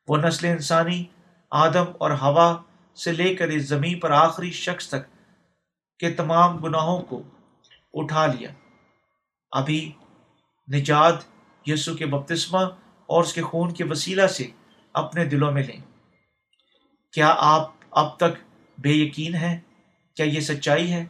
[0.09, 1.05] وہ نسل انسانی،
[1.51, 2.57] آدم اور ہوا
[3.05, 5.07] سے لے کر اس زمین پر آخری شخص تک
[5.99, 7.23] کے تمام گناہوں کو
[7.95, 8.49] اٹھا لیا۔
[9.51, 9.93] ابھی
[10.73, 11.15] نجات
[11.67, 12.61] یسو کے بپتسمہ
[13.07, 14.47] اور اس کے خون کے وسیلہ سے
[14.95, 15.77] اپنے دلوں میں لیں۔
[17.13, 19.61] کیا آپ اب تک بے یقین ہیں؟
[20.17, 21.05] کیا یہ سچائی ہے؟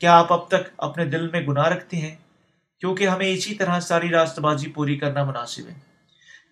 [0.00, 2.16] کیا آپ اب تک اپنے دل میں گناہ رکھتے ہیں؟
[2.80, 5.74] کیونکہ ہمیں اسی طرح ساری راست بازی پوری کرنا مناسب ہے۔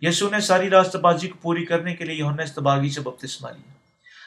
[0.01, 3.73] یسو نے ساری راست بازی کو پوری کرنے کے لیے یونا استباغی سے بپتسمہ لیا۔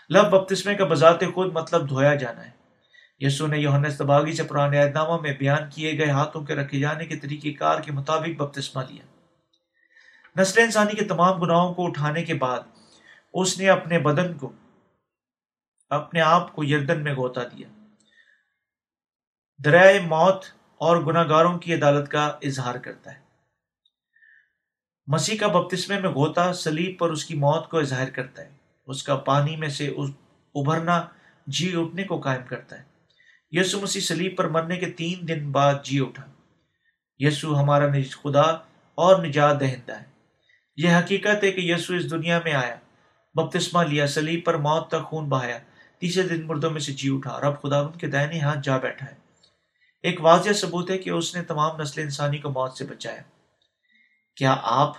[0.09, 2.51] لب بپتسمے کا بذات خود مطلب دھویا جانا ہے۔
[3.19, 7.05] یسو نے یوہن استباغی سے پرانے اعتنامہ میں بیان کیے گئے ہاتھوں کے رکھے جانے
[7.05, 9.10] کے طریقہ کار کے مطابق بپتسمہ لیا۔
[10.37, 12.59] نسل انسانی کے تمام گناہوں کو اٹھانے کے بعد
[13.33, 14.51] اس نے اپنے بدن کو،
[15.89, 17.67] اپنے آپ کو یردن میں گوتا دیا۔
[19.65, 20.45] دریائے موت
[20.77, 23.19] اور گناہ گاروں کی عدالت کا اظہار کرتا ہے۔
[25.07, 28.49] مسیح کا بپتسمے میں گوتا سلیب پر اس کی موت کو اظہار کرتا ہے۔
[28.85, 29.87] اس کا پانی میں سے
[30.55, 31.05] ابھرنا
[31.47, 32.83] جی اٹھنے کو قائم کرتا ہے۔
[33.51, 36.25] یسو مسیح سلیب پر مرنے کے تین دن بعد جی اٹھا۔
[37.19, 37.85] یسو ہمارا
[38.23, 38.41] خدا
[38.95, 40.10] اور نجات دہندہ ہے۔
[40.81, 42.75] یہ حقیقت ہے کہ یسو اس دنیا میں آیا،
[43.35, 45.57] بپتسمہ لیا، سلیب پر موت تک خون بہایا،
[45.99, 49.05] تیسرے دن مردوں میں سے جی اٹھا، رب خدا ان کے دائنے ہاتھ جا بیٹھا
[49.05, 49.15] ہے۔
[50.03, 53.21] ایک واضح ثبوت ہے کہ اس نے تمام نسل انسانی کو موت سے بچایا۔
[54.35, 54.97] کیا آپ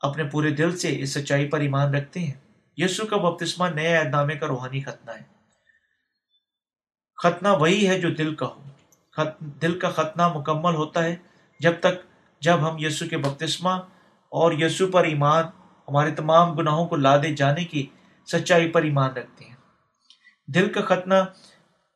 [0.00, 2.32] اپنے پورے دل سے اس سچائی پر ایمان رکھتے ہیں؟
[2.76, 5.22] یسو کا بپتسمہ نئے اعد نامے کا روحانی ختنہ ہے۔
[7.16, 8.62] ختنہ وہی ہے جو دل کا ہو۔
[9.40, 11.16] دل کا ختنہ مکمل ہوتا ہے
[11.60, 11.94] جب تک
[12.40, 13.70] جب ہم یسو کے بپتسمہ
[14.32, 15.44] اور یسو پر ایمان
[15.88, 17.86] ہمارے تمام گناہوں کو لادے جانے کی
[18.26, 19.56] سچائی پر ایمان رکھتے ہیں۔
[20.46, 21.14] دل کا ختنہ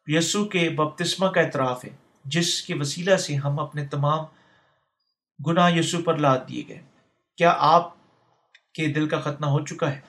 [0.07, 1.91] یسو کے بپتسمہ کا اعتراف ہے،
[2.24, 4.24] جس کے وسیلہ سے ہم اپنے تمام
[5.47, 6.80] گناہ یسو پر لاد دیے گئے۔
[7.37, 7.95] کیا آپ
[8.72, 10.01] کے دل کا ختنہ ہو چکا ہے؟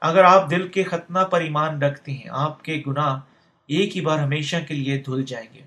[0.00, 3.20] اگر آپ دل کے ختنہ پر ایمان رکھتے ہیں، آپ کے گناہ
[3.66, 5.62] ایک ہی بار ہمیشہ کے لیے دھل جائیں گے۔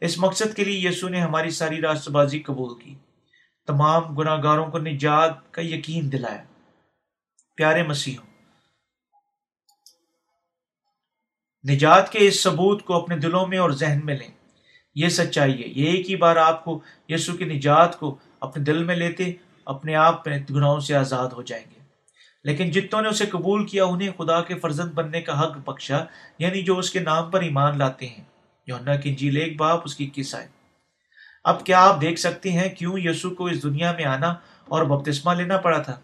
[0.00, 2.94] اس مقصد کے لیے یسو نے ہماری ساری راست بازی قبول کی۔
[3.66, 6.44] تمام گناہ گاروں کو نجات کا یقین دلایا
[7.56, 8.26] پیارے مسیحوں،
[11.70, 14.28] نجات کے اس ثبوت کو اپنے دلوں میں اور ذہن میں لیں۔
[14.94, 18.84] یہ سچائی ہے، یہ ایک ہی بار آپ کو یسو کی نجات کو اپنے دل
[18.84, 19.32] میں لیتے،
[19.64, 21.80] اپنے آپ میں گناہوں سے آزاد ہو جائیں گے۔
[22.44, 26.04] لیکن جتوں نے اسے قبول کیا، انہیں خدا کے فرزند بننے کا حق بخشا
[26.38, 28.24] یعنی جو اس کے نام پر ایمان لاتے ہیں۔
[28.66, 30.48] یونا کی جیل ایک باپ اس کی کس آئے
[31.46, 34.34] اب کیا آپ دیکھ سکتے ہیں کیوں یسو کو اس دنیا میں آنا
[34.64, 36.00] اور بپتسمہ لینا پڑا تھا؟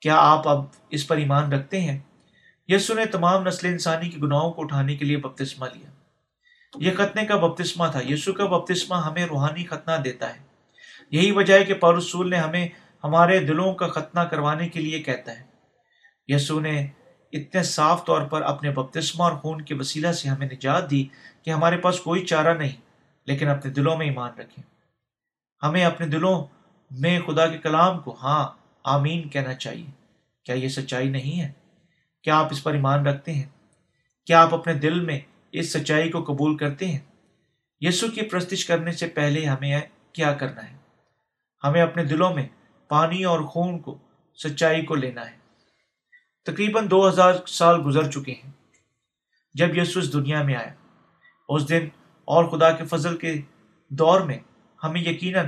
[0.00, 1.98] کیا آپ اب اس پر ایمان رکھتے ہیں؟
[2.68, 5.90] یسو نے تمام نسل انسانی کے گناہوں کو اٹھانے کے لیے بپتسمہ لیا۔
[6.76, 10.38] یہ ختنے کا بپتسمہ تھا۔ یسو کا بپتسمہ ہمیں روحانی ختنہ دیتا ہے۔
[11.10, 12.68] یہی وجہ ہے کہ پارسول نے ہمیں
[13.04, 15.44] ہمارے دلوں کا ختنہ کروانے کے لیے کہتا ہے۔
[16.28, 16.86] یسو نے
[17.32, 21.06] اتنے صاف طور پر اپنے بپتسمہ اور خون کے وسیلہ سے ہمیں نجات دی
[21.42, 22.89] کہ ہمارے پاس کوئی چارہ نہیں۔
[23.26, 24.64] لیکن اپنے دلوں میں ایمان رکھیں۔
[25.62, 26.46] ہمیں اپنے دلوں
[26.90, 28.48] میں خدا کے کلام کو ہاں
[28.84, 29.86] آمین کہنا چاہیے۔
[30.44, 31.52] کیا یہ سچائی نہیں ہے؟
[32.22, 33.48] کیا آپ اس پر ایمان رکھتے ہیں؟
[34.26, 35.20] کیا آپ اپنے دل میں
[35.52, 36.98] اس سچائی کو قبول کرتے ہیں؟
[37.80, 39.80] یسو کی پرستش کرنے سے پہلے ہمیں
[40.12, 40.76] کیا کرنا ہے؟
[41.64, 42.48] ہمیں اپنے دلوں میں
[42.88, 43.98] پانی اور خون کو،
[44.34, 45.36] سچائی کو لینا ہے۔
[46.44, 48.50] تقریباً دو ہزار سال گزر چکے ہیں۔
[49.54, 50.74] جب یسو اس دنیا میں آیا،
[51.48, 51.88] اس دن
[52.30, 53.40] اور خدا کے فضل کے
[53.88, 54.38] دور میں
[54.84, 55.46] ہمیں یقیناً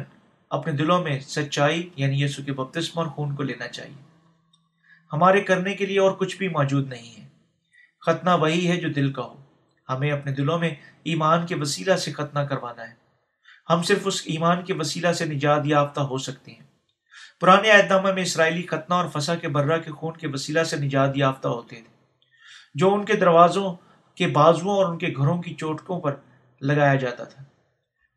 [0.51, 4.03] اپنے دلوں میں سچائی یعنی یسو کے بپتسم اور خون کو لینا چاہیے۔
[5.13, 7.29] ہمارے کرنے کے لیے اور کچھ بھی موجود نہیں ہے۔
[8.01, 9.43] ختنہ وہی ہے جو دل کا ہو۔
[9.89, 10.75] ہمیں اپنے دلوں میں
[11.05, 12.95] ایمان کے وسیلہ سے ختنہ کروانا ہے۔
[13.71, 16.67] ہم صرف اس ایمان کے وسیلہ سے نجات یافتہ ہو سکتے ہیں۔
[17.41, 21.11] پرانے اعتنامہ میں اسرائیلی ختنہ اور فسا کے برہ کے خون کے وسیلہ سے نجات
[21.15, 22.05] یافتہ ہوتے تھے۔
[22.75, 23.75] جو ان کے دروازوں
[24.15, 26.15] کے بازوؤں اور ان کے گھروں کی چوٹکوں پر
[26.63, 27.45] لگایا جاتا تھا۔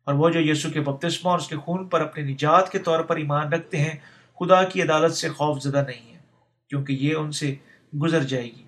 [0.04, 3.00] اور وہ جو یسو کے بپتسمہ اور اس کے خون پر اپنے نجات کے طور
[3.00, 3.98] پر ایمان رکھتے ہیں،
[4.40, 6.18] خدا کی عدالت سے خوف زدہ نہیں ہے،
[6.68, 7.54] کیونکہ یہ ان سے
[8.02, 8.62] گزر جائے گی۔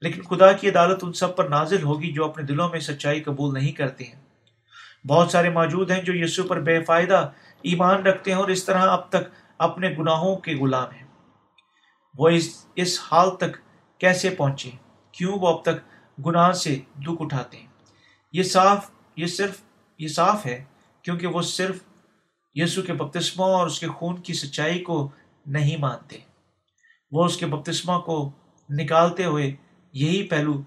[0.00, 3.54] لیکن خدا کی عدالت ان سب پر نازل ہوگی جو اپنے دلوں میں سچائی قبول
[3.54, 4.24] نہیں کرتے ہیں۔
[5.06, 7.30] بہت سارے موجود ہیں جو یسو پر بے فائدہ
[7.62, 11.06] ایمان رکھتے ہیں اور اس طرح اب تک اپنے گناہوں کے غلام ہیں۔
[12.18, 13.56] وہ اس اس حال تک
[13.98, 14.70] کیسے پہنچے؟
[15.12, 15.74] کیوں وہ اب تک
[16.26, 17.66] گناہ سے دکھ اٹھاتے ہیں؟
[18.32, 19.60] یہ صاف یہ صرف
[19.98, 20.64] یہ صاف ہے
[21.02, 21.76] کیونکہ وہ صرف
[22.54, 25.10] یسو کے بپتسموں اور اس کے خون کی سچائی کو
[25.46, 26.18] نہیں مانتے۔
[27.10, 28.32] وہ اس کے بپتسمہ کو
[28.70, 29.52] نکالتے ہوئے
[29.92, 30.62] یہی پہلو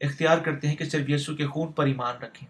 [0.00, 2.48] اختیار کرتے ہیں کہ صرف یسو کے خون پر ایمان رکھیں۔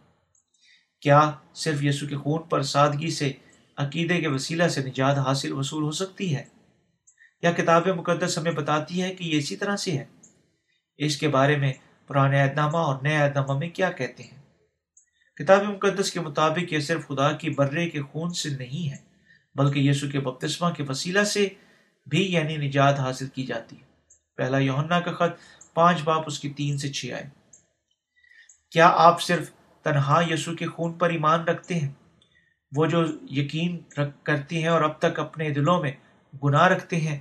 [1.01, 3.33] کیا صرف یسو کے خون پر سادگی سے
[3.77, 6.45] عقیدے کے وسیلہ سے نجات حاصل وصول ہو سکتی ہے؟
[7.43, 10.05] یا کتاب مقدس ہمیں بتاتی ہے کہ یہ اسی طرح سے ہے؟
[10.99, 11.73] اس کے بارے میں
[12.07, 14.41] پرانے عہد نامہ اور نئے عہد نامہ میں کیا کہتے ہیں؟
[15.37, 18.97] کتاب مقدس کے مطابق یہ صرف خدا کی برے کے خون سے نہیں ہے،
[19.55, 21.49] بلکہ یسو کے بپتسمہ کے وسیلہ سے
[22.07, 23.85] بھی یعنی نجات حاصل کی جاتی ہے۔
[24.37, 25.37] پہلا یوہنا کا خط
[25.74, 27.28] پانچ باپ اس کی تین سے چھ آئے۔
[28.70, 29.51] کیا آپ صرف
[29.83, 31.91] تنہا یسو کے خون پر ایمان رکھتے ہیں؟
[32.76, 33.80] وہ جو یقین
[34.22, 35.93] کرتی ہیں اور اب تک اپنے دلوں میں
[36.45, 37.20] گناہ رکھتے ہیں۔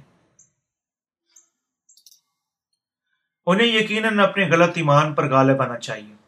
[3.45, 6.20] انہیں یقیناً اپنے غلط ایمان پر غالب آنا چاہیے۔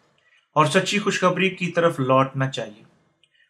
[0.54, 2.84] اور سچی خوشخبری کی طرف لوٹنا چاہیے۔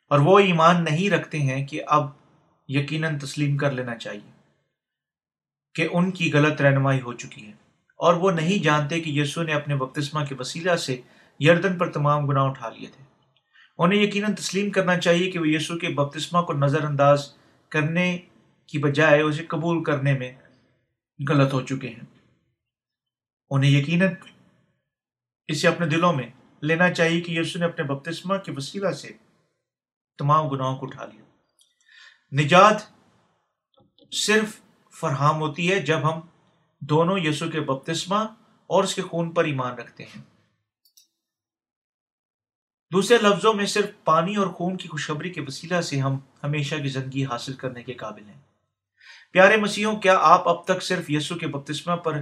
[0.09, 2.07] اور وہ ایمان نہیں رکھتے ہیں کہ اب
[2.67, 4.31] یقیناً تسلیم کر لینا چاہیے
[5.75, 7.51] کہ ان کی غلط رہنمائی ہو چکی ہے۔
[7.97, 11.01] اور وہ نہیں جانتے کہ یسو نے اپنے بپتسمہ کے وسیلہ سے
[11.39, 13.03] یردن پر تمام گناہ اٹھا لیے تھے۔
[13.77, 17.33] انہیں یقیناً تسلیم کرنا چاہیے کہ وہ یسو کے بپتسمہ کو نظر انداز
[17.69, 18.17] کرنے
[18.67, 20.31] کی بجائے اسے قبول کرنے میں
[21.29, 22.19] غلط ہو چکے ہیں۔
[23.49, 24.09] انہیں یقیناً
[25.47, 26.29] اسے اپنے دلوں میں
[26.63, 29.11] لینا چاہیے کہ یسو نے اپنے بپتسمہ کے وسیلہ سے
[30.17, 31.23] تمام گناہوں کو اٹھا لیا۔
[32.43, 32.81] نجات
[34.11, 34.61] صرف
[34.91, 36.19] فرہام ہوتی ہے جب ہم
[36.81, 38.15] دونوں یسو کے بپتسمہ
[38.67, 40.21] اور اس کے خون پر ایمان رکھتے ہیں۔
[42.93, 46.87] دوسرے لفظوں میں صرف پانی اور خون کی خوشخبری کے وسیلہ سے ہم ہمیشہ کی
[46.87, 48.41] زندگی حاصل کرنے کے قابل ہیں۔
[49.31, 52.13] پیارے مسیحوں، کیا آپ اب تک صرف یسو کے بپتسمہ پر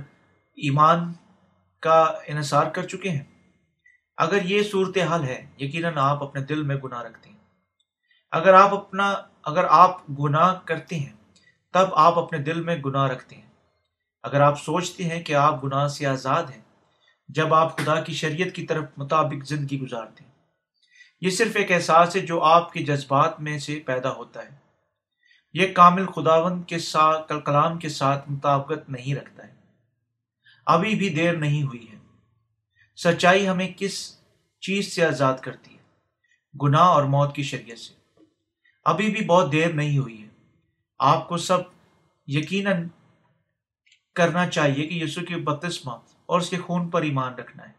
[0.54, 1.14] ایمان
[1.80, 3.31] کا انحصار کر چکے ہیں؟
[4.22, 7.38] اگر یہ صورت حال ہے، یقیناً آپ اپنے دل میں گناہ رکھتے ہیں۔
[8.32, 11.14] اگر آپ اپنا، اگر آپ گناہ کرتے ہیں،
[11.74, 13.50] تب آپ اپنے دل میں گناہ رکھتے ہیں۔
[14.24, 16.62] اگر آپ سوچتے ہیں کہ آپ گناہ سے آزاد ہیں،
[17.28, 20.32] جب آپ خدا کی شریعت کی طرف مطابق زندگی گزارتے ہیں۔
[21.22, 24.50] یہ صرف ایک احساس ہے جو آپ کے جذبات میں سے پیدا ہوتا ہے۔
[25.54, 29.54] یہ کامل خداون کے ساتھ کلام کے ساتھ مطابقت نہیں رکھتا ہے۔
[30.66, 32.01] ابھی بھی دیر نہیں ہوئی ہے۔
[33.04, 34.18] سچائی ہمیں کس
[34.62, 35.82] چیز سے آزاد کرتی ہے؟
[36.64, 37.94] گناہ اور موت کی شریعت سے۔
[38.86, 40.28] ابھی بھی بہت دیر نہیں ہوئی ہے۔
[41.00, 41.58] آپ کو سب
[42.28, 42.88] یقیناً
[44.16, 45.92] کرنا چاہیے کہ یسو کی بپتسمہ
[46.26, 47.74] اور اس کے خون پر ایمان رکھنا ہے۔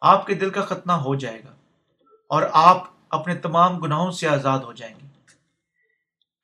[0.00, 1.54] آپ کے دل کا ختنہ ہو جائے گا
[2.28, 5.06] اور آپ اپنے تمام گناہوں سے آزاد ہو جائیں گے۔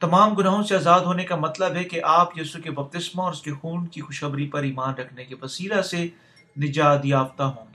[0.01, 3.43] تمام گناہوں سے آزاد ہونے کا مطلب ہے کہ آپ یسو کے بپتسمہ اور اس
[3.43, 6.09] کے خون کی خوشبری پر ایمان رکھنے کے وسیلہ سے
[6.57, 7.66] نجات یافتہ ہوں۔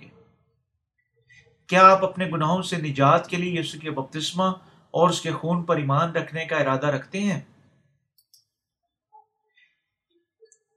[1.71, 4.43] کیا آپ اپنے گناہوں سے نجات کے لیے یسو کے بپتسمہ
[4.91, 7.39] اور اس کے خون پر ایمان رکھنے کا ارادہ رکھتے ہیں؟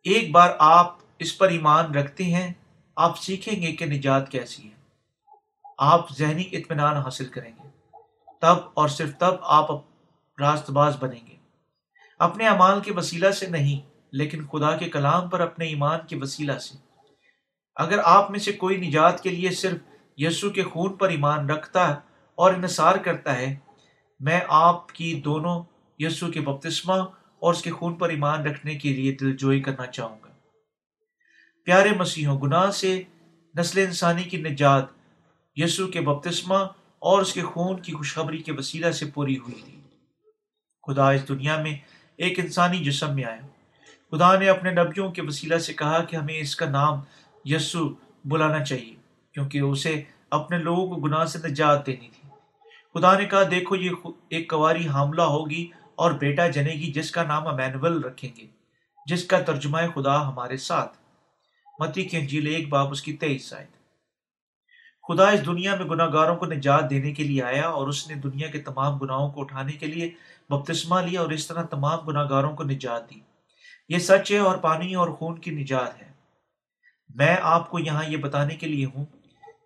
[0.04, 2.52] ایک بار آپ اس پر ایمان رکھتے ہیں،
[2.96, 4.74] آپ سیکھیں گے کہ نجات کیسی ہے۔
[5.78, 7.68] آپ ذہنی اطمینان حاصل کریں گے۔
[8.40, 9.70] تب اور صرف تب آپ
[10.40, 11.36] راست باز بنیں گے۔
[12.18, 16.58] اپنے امال کے وسیلہ سے نہیں، لیکن خدا کے کلام پر اپنے ایمان کے وسیلہ
[16.58, 16.76] سے۔
[17.76, 19.80] اگر آپ میں سے کوئی نجات کے لیے صرف
[20.16, 21.88] یسو کے خون پر ایمان رکھتا
[22.34, 23.56] اور انحصار کرتا ہے۔
[24.20, 25.62] میں آپ کی دونوں
[25.98, 26.94] یسو کے بپتسمہ
[27.38, 30.28] اور اس کے خون پر ایمان رکھنے کے لیے دل جوئی کرنا چاہوں گا۔
[31.64, 33.02] پیارے مسیحوں، گناہ سے
[33.58, 34.84] نسل انسانی کی نجات
[35.56, 36.56] یسو کے بپتسمہ
[36.98, 39.80] اور اس کے خون کی خوشخبری کے وسیلہ سے پوری ہوئی تھی۔
[40.86, 41.76] خدا اس دنیا میں
[42.16, 43.40] ایک انسانی جسم میں آیا۔
[44.10, 46.98] خدا نے اپنے نبیوں کے وسیلہ سے کہا کہ ہمیں اس کا نام
[47.44, 49.03] یسو بلانا چاہیے۔
[49.34, 52.28] کیونکہ اسے اپنے لوگوں کو گناہ سے نجات دینی تھی۔
[52.94, 53.90] خدا نے کہا، دیکھو، یہ
[54.28, 58.46] ایک کواری حاملہ ہوگی اور بیٹا جنے گی جس کا نام امینول رکھیں گے،
[59.06, 60.98] جس کا ترجمہ خدا ہمارے ساتھ۔
[61.78, 63.66] متی کی انجیل ایک باپ اس کی تیئیس آئے
[65.08, 68.14] خدا اس دنیا میں گناہ گاروں کو نجات دینے کے لیے آیا اور اس نے
[68.14, 70.10] دنیا کے تمام گناہوں کو اٹھانے کے لیے
[70.48, 73.20] بپتسمہ لیا اور اس طرح تمام گناہ گاروں کو نجات دی۔
[73.88, 76.12] یہ سچ ہے اور پانی اور خون کی نجات ہے۔
[77.14, 79.04] میں آپ کو یہاں یہ بتانے کے لیے ہوں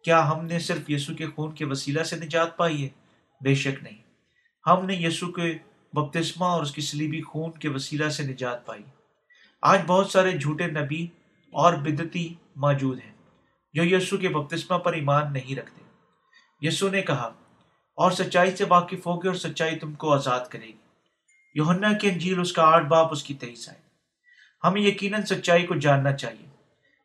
[0.05, 2.89] کیا ہم نے صرف یسو کے خون کے وسیلہ سے نجات پائی ہے؟
[3.41, 4.03] بے شک نہیں۔
[4.67, 5.59] ہم نے یسو کے
[5.93, 8.83] بپتسمہ اور اس کی سلیبی خون کے وسیلہ سے نجات پائی۔
[9.63, 11.07] آج بہت سارے جھوٹے نبی
[11.53, 13.13] اور بدتی موجود ہیں
[13.75, 15.83] جو یسو کے بپتسمہ پر ایمان نہیں رکھتے۔
[16.61, 17.31] یسو نے کہا،
[17.97, 20.73] اور سچائی سے واقف ہوگے اور سچائی تم کو آزاد کرے گی۔
[21.55, 23.79] یوہنا کی انجیل اس کا آٹھ باپ اس کی تیئیس آئے۔
[24.65, 26.48] ہمیں یقیناً سچائی کو جاننا چاہیے۔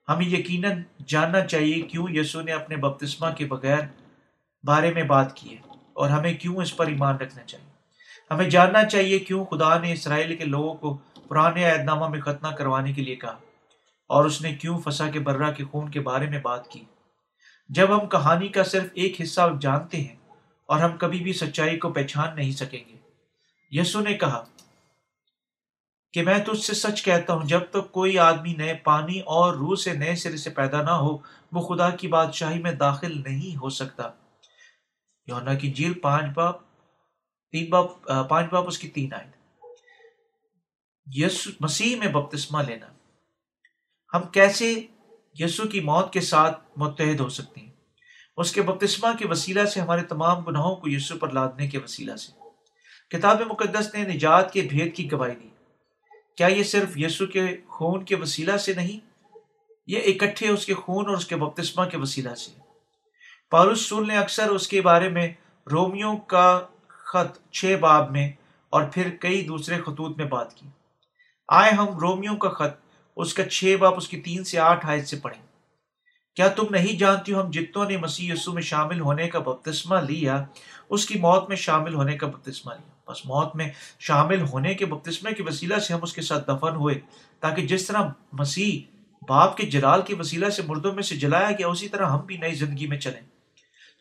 [0.07, 3.79] ہمیں یقیناً جاننا چاہیے کیوں یسو نے اپنے بپتسمہ کے بغیر
[4.63, 5.61] بارے میں بات کی ہے
[5.93, 7.71] اور ہمیں کیوں اس پر ایمان رکھنا چاہیے؟
[8.31, 10.97] ہمیں جاننا چاہیے کیوں خدا نے اسرائیل کے لوگوں کو
[11.27, 13.37] پرانے عہد نامہ میں ختنہ کروانے کے لیے کہا
[14.07, 16.83] اور اس نے کیوں فسا کے برہ کے خون کے بارے میں بات کی؟
[17.69, 20.15] جب ہم کہانی کا صرف ایک حصہ جانتے ہیں
[20.65, 22.97] اور ہم کبھی بھی سچائی کو پہچان نہیں سکیں گے
[23.71, 24.43] یسو نے کہا
[26.13, 29.75] کہ میں تجھ سے سچ کہتا ہوں، جب تک کوئی آدمی نئے پانی اور روح
[29.75, 31.17] سے نئے سرے سے پیدا نہ ہو،
[31.51, 34.11] وہ خدا کی بادشاہی میں داخل نہیں ہو سکتا۔
[35.27, 36.55] یونا کی جیل پانچ باپ
[37.51, 39.31] تین باپ پانچ باپ اس کی تین آئے
[41.13, 42.87] یسو، مسیح میں بپتسمہ لینا۔
[44.13, 44.87] ہم کیسے
[45.39, 47.71] یسو کی موت کے ساتھ متحد ہو سکتے ہیں؟
[48.37, 52.15] اس کے بپتسمہ کے وسیلہ سے، ہمارے تمام گناہوں کو یسو پر لادنے کے وسیلہ
[52.15, 52.31] سے۔
[53.17, 55.49] کتاب مقدس نے نجات کے بھید کی گواہی دی۔
[56.37, 59.23] کیا یہ صرف یسو کے خون کے وسیلہ سے نہیں؟
[59.87, 62.51] یہ اکٹھے اس کے خون اور اس کے بپتسمہ کے وسیلہ سے۔
[63.51, 65.33] پارس سول نے اکثر اس کے بارے میں
[65.71, 68.31] رومیو کا خط چھ باب میں
[68.69, 70.67] اور پھر کئی دوسرے خطوط میں بات کی۔
[71.47, 72.81] آئے ہم رومیو کا خط،
[73.15, 75.41] اس کا چھ باپ اس کی تین سے آٹھ آیت سے پڑھیں۔
[76.35, 79.95] کیا تم نہیں جانتی ہو ہم جتوں نے مسیح یسو میں شامل ہونے کا بپتسمہ
[79.95, 80.43] لیا،
[80.89, 83.69] اس کی موت میں شامل ہونے کا بپتسمہ لیا؟ بس موت میں
[83.99, 86.99] شامل ہونے کے بپتسمے کے وسیلہ سے ہم اس کے ساتھ دفن ہوئے،
[87.39, 88.01] تاکہ جس طرح
[88.33, 88.79] مسیح
[89.29, 92.37] باپ کے جلال کے وسیلہ سے مردوں میں سے جلایا گیا، اسی طرح ہم بھی
[92.37, 93.21] نئی زندگی میں چلیں۔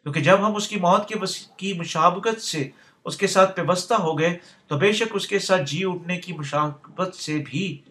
[0.02, 1.14] کیونکہ جب ہم اس کی موت کے
[1.56, 2.68] کی مشابقت سے
[3.04, 6.32] اس کے ساتھ پیوستہ ہو گئے، تو بے شک اس کے ساتھ جی اٹھنے کی
[6.32, 7.82] مشابت سے بھی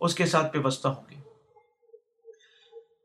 [0.00, 1.16] اس کے ساتھ پیوستہ ہوں گے۔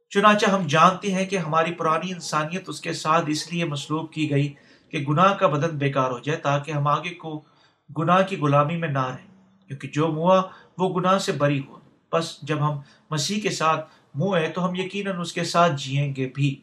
[0.09, 4.29] چنانچہ ہم جانتے ہیں کہ ہماری پرانی انسانیت اس کے ساتھ اس لیے مسلوب کی
[4.29, 4.53] گئی
[4.89, 7.43] کہ گناہ کا بدن بیکار ہو جائے تاکہ ہم آگے کو
[7.97, 9.27] گناہ کی غلامی میں نہ رہیں۔
[9.67, 10.41] کیونکہ جو منہ
[10.77, 11.79] وہ گناہ سے بری ہو
[12.11, 12.79] بس جب ہم
[13.11, 16.61] مسیح کے ساتھ منہ ہے تو ہم یقیناً اس کے ساتھ جیئیں گے بھی۔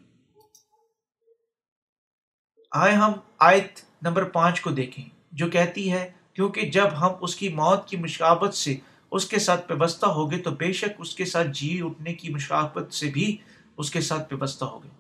[2.73, 7.49] آئے ہم آیت نمبر پانچ کو دیکھیں، جو کہتی ہے، کیونکہ جب ہم اس کی
[7.49, 8.77] موت کی مشابت سے
[9.11, 12.29] اس کے ساتھ پیوستہ ہو گئے تو بے شک اس کے ساتھ جی اٹھنے کی
[12.29, 13.37] مشابت سے بھی
[13.77, 14.91] اس کے ساتھ پیوستہ ہو گئے۔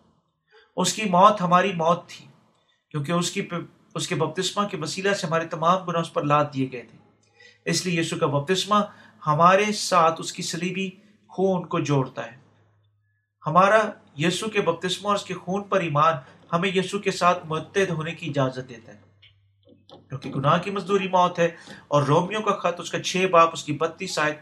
[0.76, 2.26] اس کی موت ہماری موت تھی۔
[2.94, 3.48] کیونکہ اس کی
[3.94, 6.98] اس کے بپتسمہ کے وسیلہ سے ہمارے تمام گناہ اس پر لاد دیے گئے تھے۔
[7.64, 8.74] اس لیے یسو کا بپتسمہ
[9.26, 10.90] ہمارے ساتھ اس کی سلیبی
[11.28, 12.36] خون کو جوڑتا ہے۔
[13.46, 16.14] ہمارا یسو کے بپتسمہ اور اس کے خون پر ایمان
[16.52, 19.00] ہمیں یسو کے ساتھ متحد ہونے کی اجازت دیتا ہے۔
[20.08, 21.48] کیونکہ گناہ کی مزدوری موت ہے
[21.88, 24.38] اور رومیو کا خط اس کا چھ باپ، اس کی بتیس آیت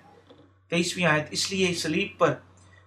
[0.71, 2.35] تیئیسویں آیت، اس لیے سلیب پر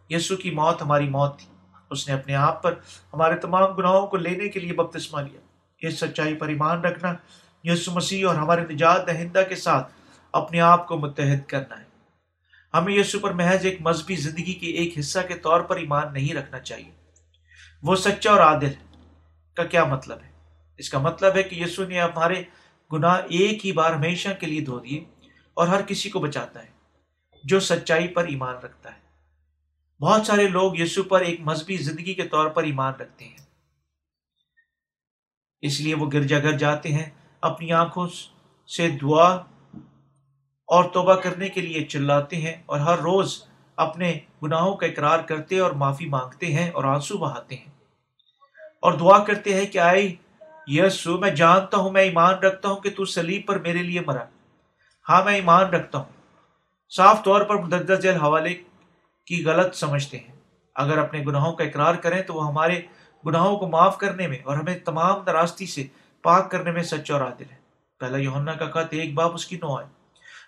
[0.09, 2.73] یسو کی موت ہماری موت تھی۔ اس نے اپنے آپ پر
[3.13, 5.44] ہمارے تمام گناہوں کو لینے کے لیے بپتسمہ لیا۔
[5.87, 7.13] اس سچائی پر ایمان رکھنا
[7.63, 9.93] یسو مسیح اور ہمارے نجات دہندہ کے ساتھ
[10.31, 11.83] اپنے آپ کو متحد کرنا ہے۔
[12.73, 16.33] ہمیں یسو پر محض ایک مذہبی زندگی کے ایک حصہ کے طور پر ایمان نہیں
[16.35, 16.91] رکھنا چاہیے۔
[17.83, 18.71] وہ سچا اور عادل
[19.57, 20.29] کا کیا مطلب ہے؟
[20.77, 22.43] اس کا مطلب ہے کہ یسو نے ہمارے
[22.91, 25.03] گناہ ایک ہی بار ہمیشہ کے لیے دھو دیے
[25.53, 26.69] اور ہر کسی کو بچاتا ہے،
[27.43, 28.99] جو سچائی پر ایمان رکھتا ہے۔
[30.01, 33.44] بہت سارے لوگ یسو پر ایک مذہبی زندگی کے طور پر ایمان رکھتے ہیں۔
[35.65, 37.09] اس لیے وہ گرجا گھر جاتے ہیں،
[37.41, 38.07] اپنی آنکھوں
[38.77, 39.35] سے دعا
[40.67, 43.43] اور توبہ کرنے کے لیے چلاتے ہیں اور ہر روز
[43.75, 47.65] اپنے گناہوں کا اقرار کرتے اور معافی مانگتے ہیں اور آنسو بہاتے ہیں۔
[48.81, 50.15] اور دعا کرتے ہیں کہ آئی
[50.67, 54.25] یسو، میں جانتا ہوں، میں ایمان رکھتا ہوں کہ تو سلیب پر میرے لیے مرا۔
[55.09, 56.31] ہاں میں ایمان رکھتا ہوں۔
[56.95, 58.53] صاف طور پر مدد ذیل حوالے
[59.25, 60.35] کی غلط سمجھتے ہیں۔
[60.75, 62.81] اگر اپنے گناہوں کا اقرار کریں تو وہ ہمارے
[63.25, 65.87] گناہوں کو معاف کرنے میں اور ہمیں تمام نراستی سے
[66.21, 67.55] پاک کرنے میں سچ اور عادل ہے
[67.99, 69.85] پہلا یونا کا خط ایک باپ اس کی نو ہے۔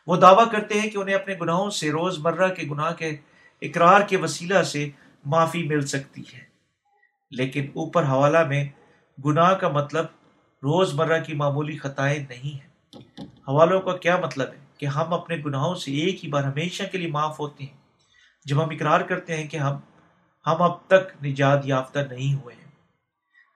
[0.08, 3.18] وہ دعویٰ کرتے ہیں کہ انہیں اپنے گناہوں سے روز مرہ کے گناہ کے
[3.62, 4.90] اقرار کے وسیلہ سے
[5.26, 6.40] معافی مل سکتی ہے۔
[7.32, 8.68] لیکن اوپر حوالہ میں
[9.26, 10.06] گناہ کا مطلب
[10.64, 12.68] روز مرہ کی معمولی خطائیں نہیں ہیں۔
[13.24, 16.98] حوالوں کا کیا مطلب ہے کہ ہم اپنے گناہوں سے ایک ہی بار ہمیشہ کے
[16.98, 17.78] لیے معاف ہوتے ہیں۔
[18.46, 19.76] جب ہم اقرار کرتے ہیں کہ ہم
[20.48, 22.67] ہم اب تک نجات یافتہ نہیں ہوئے ہیں۔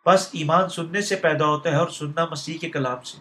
[0.06, 3.18] بس ایمان سننے سے پیدا ہوتا ہے اور سننا مسیح کے کلام سے۔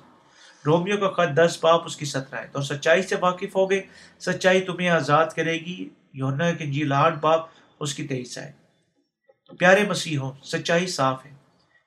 [0.66, 3.82] رومیو کا خط دس، باپ اس کی سترہ ہے۔ تو سچائی سے واقف ہو گئے۔
[4.18, 7.40] سچائی تمہیں آزاد کرے گی۔ یونا کے جی لاڈ باپ
[7.80, 8.52] اس کی تیئیس ہے۔
[9.58, 11.30] پیارے مسیح ہو سچائی صاف ہے۔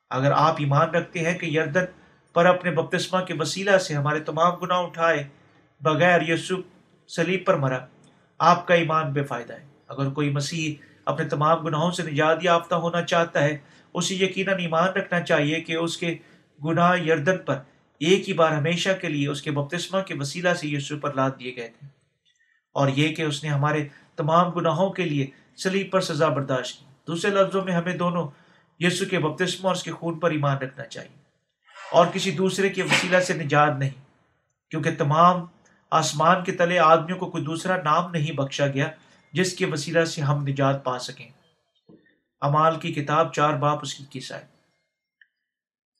[0.09, 1.85] اگر آپ ایمان رکھتے ہیں کہ یردن
[2.33, 5.27] پر اپنے بپتسمہ کے وسیلہ سے ہمارے تمام گناہ اٹھائے،
[5.81, 6.55] بغیر یسو
[7.07, 7.79] سلیب پر مرا،
[8.39, 10.73] آپ کا ایمان بے فائدہ ہے۔ اگر کوئی مسیح
[11.05, 13.57] اپنے تمام گناہوں سے نجات یافتہ ہونا چاہتا ہے
[13.93, 16.15] اسے یقیناً ایمان رکھنا چاہیے کہ اس کے
[16.65, 17.55] گناہ یردن پر
[17.99, 21.31] ایک ہی بار ہمیشہ کے لیے اس کے بپتسمہ کے وسیلہ سے یسو پر لاد
[21.39, 21.87] دیے گئے تھے۔
[22.73, 26.85] اور یہ کہ اس نے ہمارے تمام گناہوں کے لیے سلیب پر سزا برداشت کی۔
[27.07, 28.27] دوسرے لفظوں میں ہمیں دونوں
[28.79, 31.23] یسو کے بپتسمہ اور اس کے خون پر ایمان رکھنا چاہیے۔
[31.91, 34.01] اور کسی دوسرے کے وسیلہ سے نجات نہیں،
[34.69, 35.45] کیونکہ تمام
[35.91, 38.87] آسمان کے تلے آدمیوں کو کوئی دوسرا نام نہیں بخشا گیا
[39.33, 41.29] جس کے وسیلہ سے ہم نجات پا سکیں۔
[42.43, 44.45] امال کی کتاب چار باپ اس کی کس آئے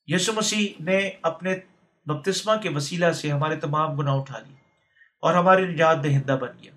[0.06, 1.56] یسو مسیح نے اپنے
[2.06, 4.56] بپتسمہ کے وسیلہ سے ہمارے تمام گناہ اٹھا لیے
[5.22, 6.72] اور ہماری نجات دہندہ بن گیا۔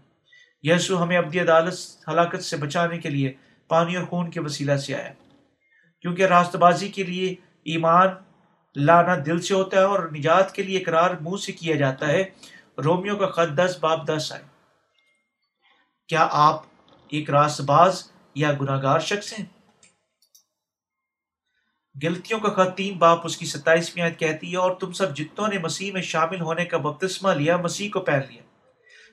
[0.63, 1.75] یسو ہمیں ابدی عدالت،
[2.09, 3.33] ہلاکت سے بچانے کے لیے
[3.69, 5.13] پانی اور خون کے وسیلہ سے آیا۔
[6.03, 7.35] کیونکہ راست بازی کے لیے
[7.65, 8.09] ایمان
[8.77, 12.25] لانا دل سے ہوتا ہے اور نجات کے لیے اقرار منہ سے کیا جاتا ہے۔
[12.85, 14.43] رومیو کا خط دس، باپ دس آئے۔
[16.09, 16.63] کیا آپ
[17.09, 19.47] ایک راست باز یا گناہ گار شخص ہیں؟
[22.03, 25.49] گلتیوں کا خط تین باپ اس کی ستائیسویں عید کہتی ہے، اور تم سب جتوں
[25.49, 28.43] نے مسیح میں شامل ہونے کا بپتسمہ لیا، مسیح کو پہن لیا۔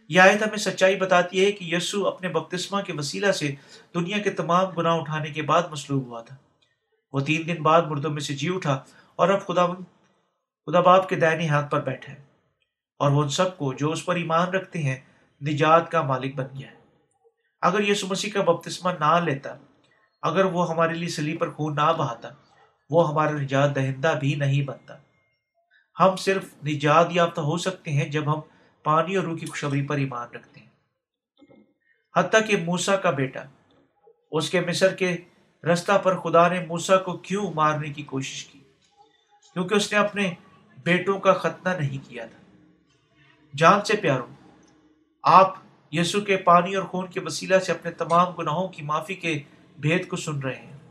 [0.10, 3.56] یہ آیت ہمیں سچائی بتاتی ہے کہ یسو اپنے بپتسمہ کے وسیلہ سے
[3.96, 6.36] دنیا کے تمام گناہ اٹھانے کے بعد مصلوب ہوا تھا۔
[7.14, 8.84] وہ تین دن بعد مردوں میں سے جی اٹھا
[9.16, 9.66] اور اب خدا
[10.68, 12.22] خدا باپ کے دائنی ہاتھ پر بیٹھا ہے۔
[13.00, 15.00] اور وہ ان سب کو جو اس پر ایمان رکھتے ہیں،
[15.42, 16.76] نجات کا مالک بن گیا ہے۔
[17.62, 19.56] اگر یسو مسیح کا بپتسمہ نہ لیتا،
[20.22, 22.30] اگر وہ ہمارے لیے سلی پر خون نہ بہاتا
[22.94, 24.98] وہ ہمارا نجات دہندہ بھی نہیں بنتا۔
[26.00, 28.42] ہم صرف نجات یافتہ ہو سکتے ہیں جب ہم
[28.84, 30.70] پانی اور روح کی خوشبری پر ایمان رکھتے ہیں۔
[32.16, 33.44] حتیٰ کہ موسا کا بیٹا،
[34.32, 35.18] اس کے مصر کے
[35.64, 38.60] رستہ پر خدا نے موسا کو کیوں مارنے کی کوشش کی؟
[39.54, 40.34] کیونکہ اس نے اپنے
[40.84, 42.68] بیٹوں کا ختنہ نہیں کیا تھا۔
[43.56, 44.28] جان سے پیاروں،
[45.24, 45.54] آپ
[45.92, 49.42] یسو کے پانی اور خون کے وسیلہ سے اپنے تمام گناہوں کی معافی کے
[49.78, 50.83] بھید کو سن رہے ہیں۔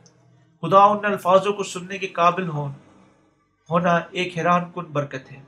[0.63, 5.43] خدا ان الفاظوں کو سننے کے قابل ہونا ایک حیران کن برکت ہے۔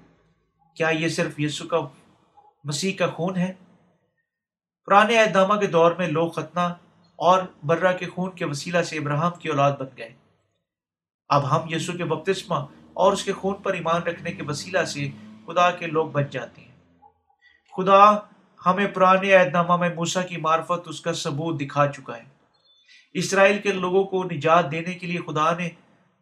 [0.77, 1.77] کیا یہ صرف یسو کا
[2.65, 3.53] مسیح کا خون ہے؟
[4.87, 6.61] پرانے اہدامہ کے دور میں لوگ ختنہ
[7.17, 10.15] اور برہ کے خون کے وسیلہ سے ابراہم کی اولاد بن گئے۔
[11.29, 12.57] اب ہم یسو کے بپتسمہ
[12.95, 15.11] اور اس کے خون پر ایمان رکھنے کے وسیلہ سے
[15.47, 16.75] خدا کے لوگ بن جاتے ہیں۔
[17.77, 18.17] خدا
[18.67, 22.34] ہمیں پرانے اہدامہ میں موسا کی معرفت اس کا ثبوت دکھا چکا ہے۔
[23.15, 25.69] اسرائیل کے لوگوں کو نجات دینے کے لیے خدا نے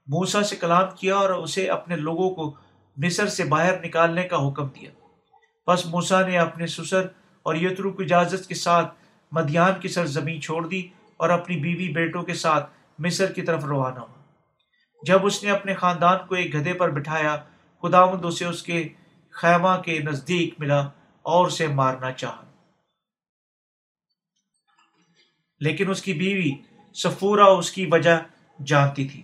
[0.06, 2.56] موسا سے کلام کیا اور اسے اپنے لوگوں کو
[2.97, 4.90] مصر سے باہر نکالنے کا حکم دیا۔
[5.66, 7.06] بس موسا نے اپنے سسر
[7.43, 8.94] اور یترو کی اجازت کے ساتھ
[9.32, 13.64] مدیان کی سر زمین چھوڑ دی اور اپنی بیوی بیٹوں کے ساتھ مصر کی طرف
[13.64, 14.23] روانہ ہوا۔
[15.02, 17.36] جب اس نے اپنے خاندان کو ایک گدھے پر بٹھایا
[17.82, 18.89] خدا مند اسے اس کے
[19.31, 20.81] خیمہ کے نزدیک ملا
[21.23, 22.44] اور اسے مارنا چاہا۔
[25.60, 28.19] لیکن اس کی بیوی سفورا اس کی وجہ
[28.66, 29.23] جانتی تھی۔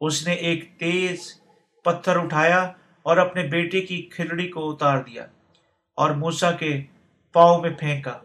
[0.00, 1.40] اس نے ایک تیز
[1.84, 2.72] پتھر اٹھایا
[3.02, 5.26] اور اپنے بیٹے کی کھلڑی کو اتار دیا
[5.96, 6.82] اور موسا کے
[7.32, 8.18] پاؤں میں پھینکا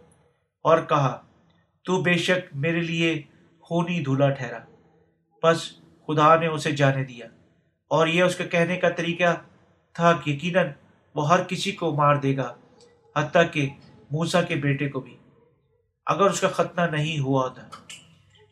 [0.64, 1.22] اور کہا،
[1.84, 3.22] تو بے شک میرے لیے
[3.60, 4.60] خونی دھولا ٹھہرا۔
[5.44, 5.72] بس
[6.08, 7.26] خدا نے اسے جانے دیا۔
[7.88, 9.36] اور یہ اس کے کہنے کا طریقہ
[9.94, 10.68] تھا کہ یقیناً
[11.16, 12.56] وہ ہر کسی کو مار دے گا،
[13.16, 13.70] حتیٰ کہ
[14.12, 15.18] موسا کے بیٹے کو بھی۔
[16.06, 17.70] اگر اس کا ختنہ نہیں ہوا تھا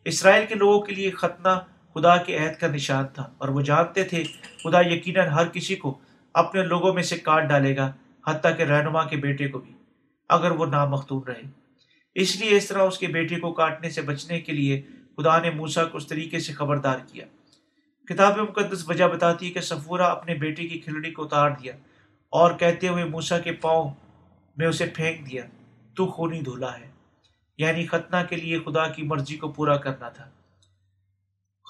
[0.08, 1.50] اسرائیل کے لوگوں کے لیے ختنہ
[1.94, 4.24] خدا کے عہد کا نشان تھا اور وہ جانتے تھے
[4.64, 5.98] خدا یقیناً ہر کسی کو
[6.34, 7.92] اپنے لوگوں میں سے کاٹ ڈالے گا،
[8.28, 9.74] حتیٰ کہ رہنما کے بیٹے کو بھی،
[10.30, 11.42] اگر وہ نامختون رہے۔
[12.16, 14.82] اس لیے اس طرح اس کے بیٹے کو کاٹنے سے بچنے کے لیے
[15.18, 17.26] خدا نے موسا کو اس طریقے سے خبردار کیا۔
[18.08, 21.74] کتاب مقدس وجہ بتاتی ہے کہ سفورہ اپنے بیٹے کی کھلڑی کو اتار دیا
[22.30, 23.94] اور کہتے ہوئے موسا کے پاؤں
[24.58, 25.44] میں اسے پھینک دیا،
[25.96, 26.87] تو خونی دھولا ہے۔
[27.58, 30.30] یعنی ختنہ کے لیے خدا کی مرضی کو پورا کرنا تھا۔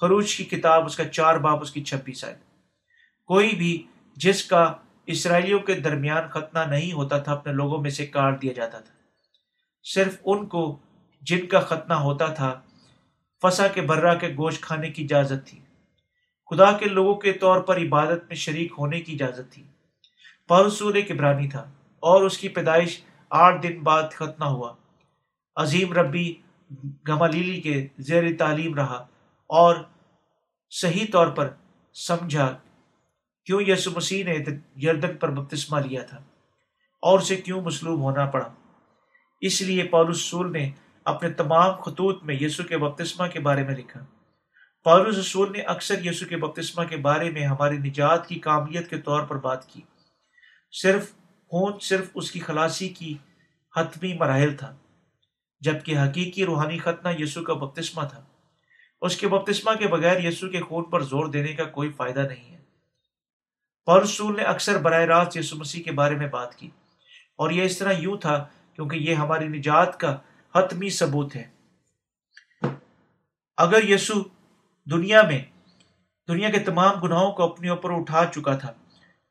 [0.00, 2.36] خروج کی کتاب اس کا چار باپ اس کی چھبیس آئے۔
[3.26, 3.86] کوئی بھی
[4.16, 4.72] جس کا
[5.06, 8.94] اسرائیلیوں کے درمیان ختنہ نہیں ہوتا تھا، اپنے لوگوں میں سے کاٹ دیا جاتا تھا۔
[9.84, 10.78] صرف ان کو
[11.22, 12.60] جن کا ختنہ ہوتا تھا،
[13.42, 15.60] فسا کے برا کے گوشت کھانے کی اجازت تھی۔
[16.50, 19.62] خدا کے لوگوں کے طور پر عبادت میں شریک ہونے کی اجازت تھی۔
[20.48, 21.70] پرسور ایک عبرانی تھا
[22.00, 23.00] اور اس کی پیدائش
[23.30, 24.74] آٹھ دن بعد ختنہ ہوا۔
[25.58, 26.34] عظیم ربی
[27.08, 29.06] گمالیلی کے زیر تعلیم رہا
[29.48, 29.76] اور
[30.70, 31.48] صحیح طور پر
[31.94, 32.56] سمجھا
[33.44, 34.36] کیوں یسو مسیح نے
[34.82, 36.16] یردن پر بپتسمہ لیا تھا
[37.02, 38.48] اور اسے کیوں مسلوب ہونا پڑا؟
[39.40, 40.70] اس لیے پولس رسول نے
[41.04, 44.04] اپنے تمام خطوط میں یسو کے بپتسمہ کے بارے میں لکھا۔
[44.84, 48.98] پولس رسول نے اکثر یسو کے بپتسمہ کے بارے میں ہماری نجات کی کامیت کے
[48.98, 49.80] طور پر بات کی۔
[50.72, 51.12] صرف
[51.46, 53.14] خون صرف اس کی خلاصی کی
[53.76, 54.76] حتمی مراحل تھا۔
[55.60, 58.22] جبکہ حقیقی روحانی ختنہ یسو کا بپتسمہ تھا۔
[59.00, 62.52] اس کے بپتسمہ کے بغیر یسو کے خون پر زور دینے کا کوئی فائدہ نہیں
[62.52, 62.58] ہے۔
[63.86, 66.70] پورسول نے اکثر براہ راست یسو مسیح کے بارے میں بات کی۔
[67.36, 70.16] اور یہ اس طرح یوں تھا کیونکہ یہ ہماری نجات کا
[70.54, 71.44] حتمی ثبوت ہے۔
[73.56, 74.14] اگر یسو
[74.90, 75.44] دنیا میں،
[76.28, 78.72] دنیا کے تمام گناہوں کو اپنے اوپر اٹھا چکا تھا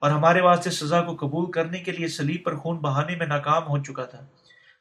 [0.02, 3.68] اور ہمارے واسطے سزا کو قبول کرنے کے لیے سلیب پر خون بہانے میں ناکام
[3.68, 4.26] ہو چکا تھا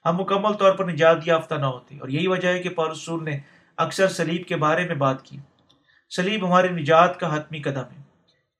[0.06, 3.38] ہم مکمل طور پر نجات یافتہ نہ ہوتے اور یہی وجہ ہے کہ پارسول نے
[3.76, 5.38] اکثر سلیب کے بارے میں بات کی۔
[6.16, 8.02] سلیب ہماری نجات کا حتمی قدم ہے۔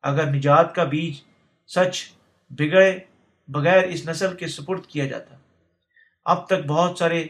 [0.02, 1.14] اگر نجات کا بیج
[1.66, 2.04] سچ
[2.50, 2.98] بگڑے
[3.48, 5.36] بغیر اس نسل کے سپرد کیا جاتا،
[6.24, 7.26] اب تک بہت سارے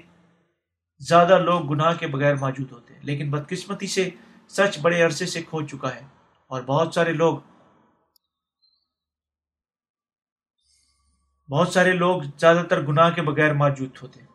[0.98, 4.10] زیادہ لوگ گناہ کے بغیر موجود ہوتے ہیں، لیکن بدقسمتی سے
[4.48, 6.01] سچ بڑے عرصے سے کھو چکا ہے۔
[6.47, 7.38] اور بہت سارے لوگ
[11.51, 14.27] بہت سارے لوگ زیادہ تر گناہ کے بغیر موجود ہوتے ہیں۔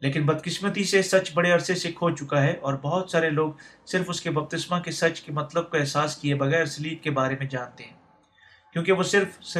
[0.00, 3.52] لیکن بدقسمتی سے سچ بڑے عرصے سے کھو چکا ہے اور بہت سارے لوگ
[3.86, 7.36] صرف اس کے بپتسمہ کے سچ کے مطلب کا احساس کیے بغیر سلیب کے بارے
[7.38, 7.96] میں جانتے ہیں۔
[8.72, 9.56] کیونکہ وہ صرف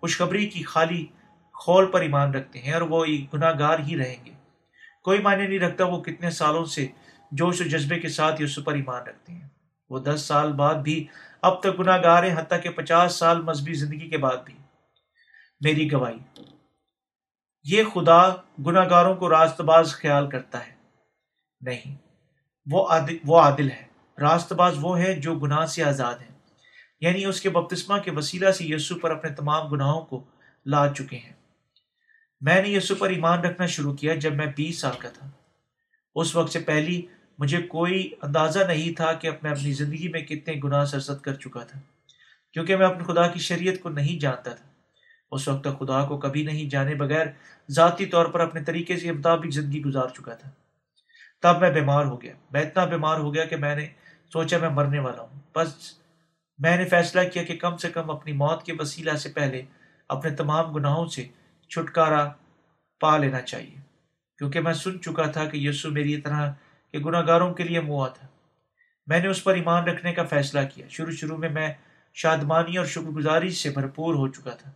[0.00, 1.06] خوشخبری کی خالی
[1.52, 4.30] خول پر ایمان رکھتے ہیں اور وہ گناہ گار ہی رہیں گے۔
[5.04, 6.86] کوئی معنی نہیں رکھتا وہ کتنے سالوں سے
[7.30, 9.48] جوش و جذبے کے ساتھ یسو پر ایمان رکھتے ہیں۔
[9.90, 11.06] وہ دس سال بعد بھی
[11.42, 14.54] اب تک گناہ گار ہیں، حتیٰ کہ پچاس سال مذہبی زندگی کے بعد بھی۔
[15.60, 16.40] میری گواہی۔
[17.64, 18.34] یہ خدا
[18.66, 20.72] گناہ گاروں کو راست باز خیال کرتا ہے۔
[21.60, 21.96] نہیں،
[22.70, 23.86] وہ عادل وہ عادل ہے۔
[24.20, 26.36] راست باز وہ ہے جو گناہ سے آزاد ہے
[27.00, 30.24] یعنی اس کے بپتسمہ کے وسیلہ سے یسو پر اپنے تمام گناہوں کو
[30.66, 31.32] لاد چکے ہیں۔
[32.40, 35.30] میں نے یسو پر ایمان رکھنا شروع کیا جب میں بیس سال کا تھا۔
[36.14, 37.06] اس وقت سے پہلی
[37.38, 41.60] مجھے کوئی اندازہ نہیں تھا کہ میں اپنی زندگی میں کتنے گناہ سرزد کر چکا
[41.60, 41.80] تھا،
[42.52, 44.75] کیونکہ میں اپنے خدا کی شریعت کو نہیں جانتا تھا۔
[45.30, 47.26] اس وقت تک خدا کو کبھی نہیں جانے بغیر
[47.70, 50.50] ذاتی طور پر اپنے طریقے سے مطابق زندگی گزار چکا تھا۔
[51.42, 53.88] تب میں بیمار ہو گیا۔ میں اتنا بیمار ہو گیا کہ میں نے
[54.32, 55.68] سوچا میں مرنے والا ہوں۔ بس
[56.58, 59.62] میں نے فیصلہ کیا کہ کم سے کم اپنی موت کے وسیلہ سے پہلے
[60.08, 61.26] اپنے تمام گناہوں سے
[61.68, 62.28] چھٹکارا
[63.00, 63.80] پا لینا چاہیے۔
[64.38, 66.52] کیونکہ میں سن چکا تھا کہ یسو میری طرح
[66.92, 68.26] کے گناہ گاروں کے لیے موا تھا۔
[69.06, 71.72] میں نے اس پر ایمان رکھنے کا فیصلہ کیا۔ شروع شروع میں میں
[72.14, 74.70] شادمانی اور شکر گزاری سے بھرپور ہو چکا تھا۔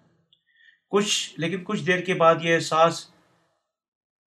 [0.91, 3.11] کچھ، لیکن کچھ دیر کے بعد یہ احساس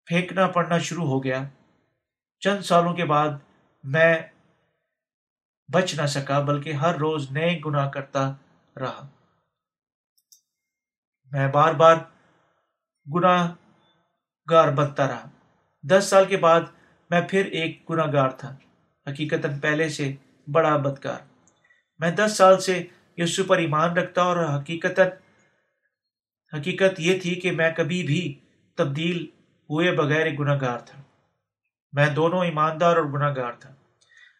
[0.07, 1.43] پھینکنا پڑنا شروع ہو گیا۔
[2.41, 3.29] چند سالوں کے بعد
[3.85, 4.23] میں
[5.73, 8.33] بچ نہ سکا، بلکہ ہر روز نئے گناہ کرتا
[8.77, 9.09] رہا۔
[11.33, 11.97] میں بار بار
[13.15, 13.55] گناہ
[14.51, 15.29] گار بنتا رہا۔
[15.83, 16.61] دس سال کے بعد
[17.11, 18.57] میں پھر ایک گناہ گار تھا۔
[19.07, 20.15] حقیقت پہلے سے
[20.53, 21.19] بڑا بدکار۔
[21.99, 25.01] میں دس سال سے یسو پر ایمان رکھتا اور حقیقت
[26.57, 28.41] حقیقت یہ تھی کہ میں کبھی بھی
[28.75, 29.27] تبدیل
[29.71, 31.03] ہوئے بغیر ایک گناہ گار تھا۔
[31.93, 33.75] میں دونوں ایماندار اور گناہ گار تھا۔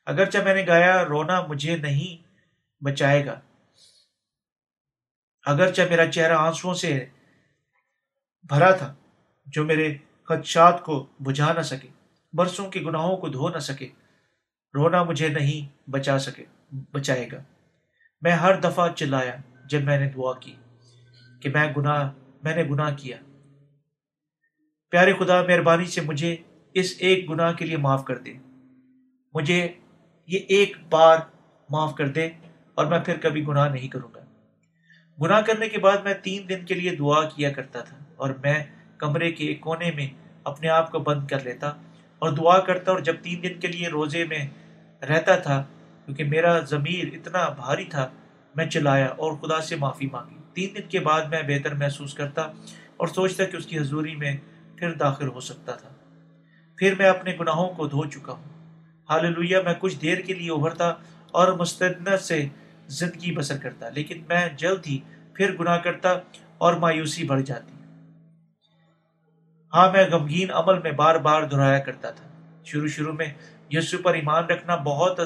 [0.07, 2.27] اگرچہ میں نے گایا، رونا مجھے نہیں
[2.85, 3.41] بچائے گا۔
[5.47, 7.07] اگرچہ میرا چہرہ آنسو سے
[8.43, 8.95] بھرا تھا،
[9.47, 9.95] جو میرے
[10.25, 11.89] خدشات کو بجھا نہ سکے،
[12.33, 13.89] برسوں کے گناہوں کو دھو نہ سکے،
[14.75, 16.45] رونا مجھے نہیں بچا سکے،
[16.93, 17.43] بچائے گا۔
[18.23, 20.55] میں ہر دفعہ چلایا جب میں نے دعا کی۔
[21.41, 23.17] کہ میں گناہ، میں نے گناہ کیا۔
[24.91, 26.37] پیارے خدا، مہربانی سے مجھے
[26.75, 28.33] اس ایک گناہ کے لیے معاف کر دے۔
[29.35, 29.69] مجھے
[30.27, 31.19] یہ ایک بار
[31.71, 32.29] معاف کر دے
[32.75, 34.21] اور میں پھر کبھی گناہ نہیں کروں گا۔
[35.23, 38.65] گناہ کرنے کے بعد میں تین دن کے لیے دعا کیا کرتا تھا اور میں
[38.99, 40.09] کمرے کے کونے میں
[40.45, 41.69] اپنے آپ کو بند کر لیتا
[42.19, 44.49] اور دعا کرتا اور جب تین دن کے لیے روزے میں
[45.05, 45.65] رہتا تھا،
[46.05, 48.09] کیونکہ میرا ضمیر اتنا بھاری تھا،
[48.57, 52.43] میں چلایا اور خدا سے معافی مانگی۔ تین دن کے بعد میں بہتر محسوس کرتا
[52.97, 54.37] اور سوچتا کہ اس کی حضوری میں
[54.77, 55.89] پھر داخل ہو سکتا تھا۔
[56.77, 58.45] پھر میں اپنے گناہوں کو دھو چکا ہوں۔
[59.11, 60.89] حال میں کچھ دیر کے لیے ابھرتا
[61.31, 62.49] اور مستند سے
[62.89, 64.99] زندگی بسر کرتا، لیکن میں جلد ہی
[65.35, 66.09] پھر گناہ کرتا
[66.59, 67.73] اور مایوسی بڑھ جاتی۔
[69.75, 72.29] ہاں میں غمگین عمل میں بار بار دہرایا کرتا تھا۔
[72.65, 73.33] شروع شروع میں
[73.71, 75.21] یسو پر ایمان رکھنا بہت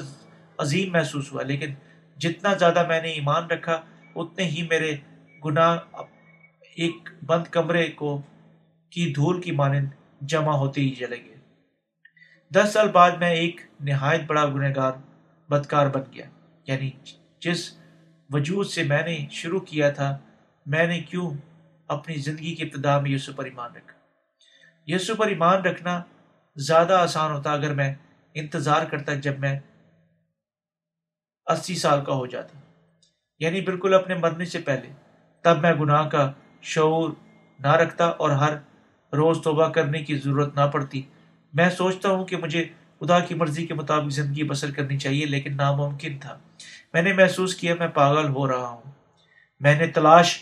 [0.59, 1.75] عظیم محسوس ہوا، لیکن
[2.17, 3.81] جتنا زیادہ میں نے ایمان رکھا،
[4.17, 4.97] اتنے ہی میرے
[5.45, 5.79] گناہ
[6.61, 8.23] ایک بند کمرے کو
[8.91, 9.89] کی دھول کی مانند
[10.21, 11.35] جمع ہوتے ہی چلے گئے۔
[12.51, 14.93] دس سال بعد میں ایک نہایت بڑا گنہ گار
[15.49, 16.27] بدکار بن گیا۔
[16.67, 16.91] یعنی
[17.41, 17.75] جس
[18.31, 20.19] وجود سے میں نے شروع کیا تھا،
[20.67, 21.31] میں نے کیوں
[21.89, 23.99] اپنی زندگی کی ابتدا میں یسو پر ایمان رکھا؟
[24.87, 26.03] یسو پر ایمان رکھنا
[26.57, 27.95] زیادہ آسان ہوتا اگر میں
[28.35, 29.59] انتظار کرتا جب میں
[31.47, 32.59] اسی سال کا ہو جاتا۔
[33.39, 35.10] یعنی بالکل اپنے مرنے سے پہلے۔
[35.43, 37.11] تب میں گناہ کا شعور
[37.59, 38.53] نہ رکھتا اور ہر
[39.13, 41.03] روز توبہ کرنے کی ضرورت نہ پڑتی۔
[41.53, 42.65] میں سوچتا ہوں کہ مجھے
[43.01, 46.39] خدا کی مرضی کے مطابق زندگی بسر کرنی چاہیے، لیکن ناممکن تھا۔
[46.93, 48.91] میں نے محسوس کیا، میں پاگل ہو رہا ہوں۔
[49.61, 50.39] میں نے تلاش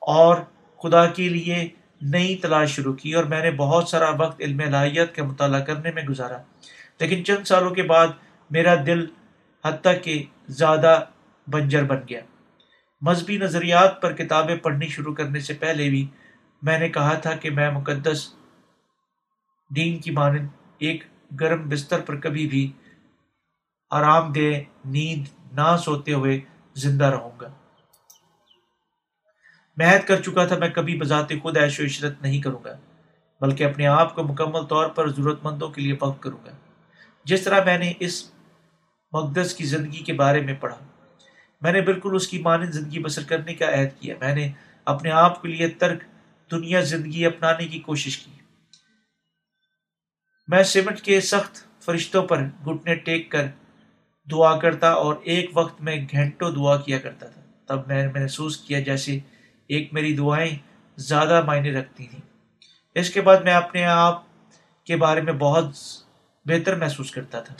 [0.00, 0.36] اور
[0.82, 1.68] خدا کے لیے
[2.02, 5.90] نئی تلاش شروع کی اور میں نے بہت سارا وقت علم الہیت کا مطالعہ کرنے
[5.94, 6.36] میں گزارا۔
[7.00, 8.06] لیکن چند سالوں کے بعد
[8.50, 9.06] میرا دل
[9.64, 11.00] حتیٰ کہ زیادہ
[11.46, 12.20] بنجر بن گیا۔
[13.02, 16.06] مذہبی نظریات پر کتابیں پڑھنی شروع کرنے سے پہلے بھی
[16.62, 18.34] میں نے کہا تھا کہ میں مقدس
[19.76, 20.48] دین کی مانند
[20.78, 21.04] ایک
[21.40, 22.72] گرم بستر پر کبھی بھی
[23.90, 26.40] آرام دہ نیند نہ سوتے ہوئے
[26.74, 27.48] زندہ رہوں گا۔
[29.76, 32.76] محد کر چکا تھا میں کبھی بذات خود عیش و عشرت نہیں کروں گا،
[33.40, 36.50] بلکہ اپنے آپ کو مکمل طور پر ضرورت مندوں کے لیے وقف کروں گا۔
[37.24, 38.32] جس طرح میں نے اس
[39.12, 40.76] مقدس کی زندگی کے بارے میں پڑھا
[41.62, 44.52] میں نے بالکل اس کی مانند زندگی بسر کرنے کا عہد کیا۔ میں نے
[44.84, 46.02] اپنے آپ کے لیے ترک
[46.50, 48.30] دنیا زندگی اپنانے کی کوشش کی۔
[50.48, 53.46] میں سمٹ کے سخت فرشتوں پر گھٹنے ٹیک کر
[54.30, 58.56] دعا کرتا اور ایک وقت میں گھنٹوں دعا کیا کرتا تھا۔ تب میں نے محسوس
[58.56, 59.18] کیا جیسے
[59.68, 60.58] ایک میری دعائیں
[60.96, 62.20] زیادہ معنی رکھتی تھیں۔
[62.94, 64.22] اس کے بعد میں اپنے آپ
[64.84, 65.64] کے بارے میں بہت
[66.44, 67.54] بہتر محسوس کرتا تھا۔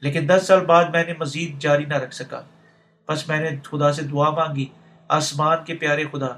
[0.00, 2.42] لیکن دس سال بعد میں نے مزید جاری نہ رکھ سکا۔
[3.08, 4.66] بس میں نے خدا سے دعا مانگی،
[5.08, 6.28] آسمان کے پیارے خدا،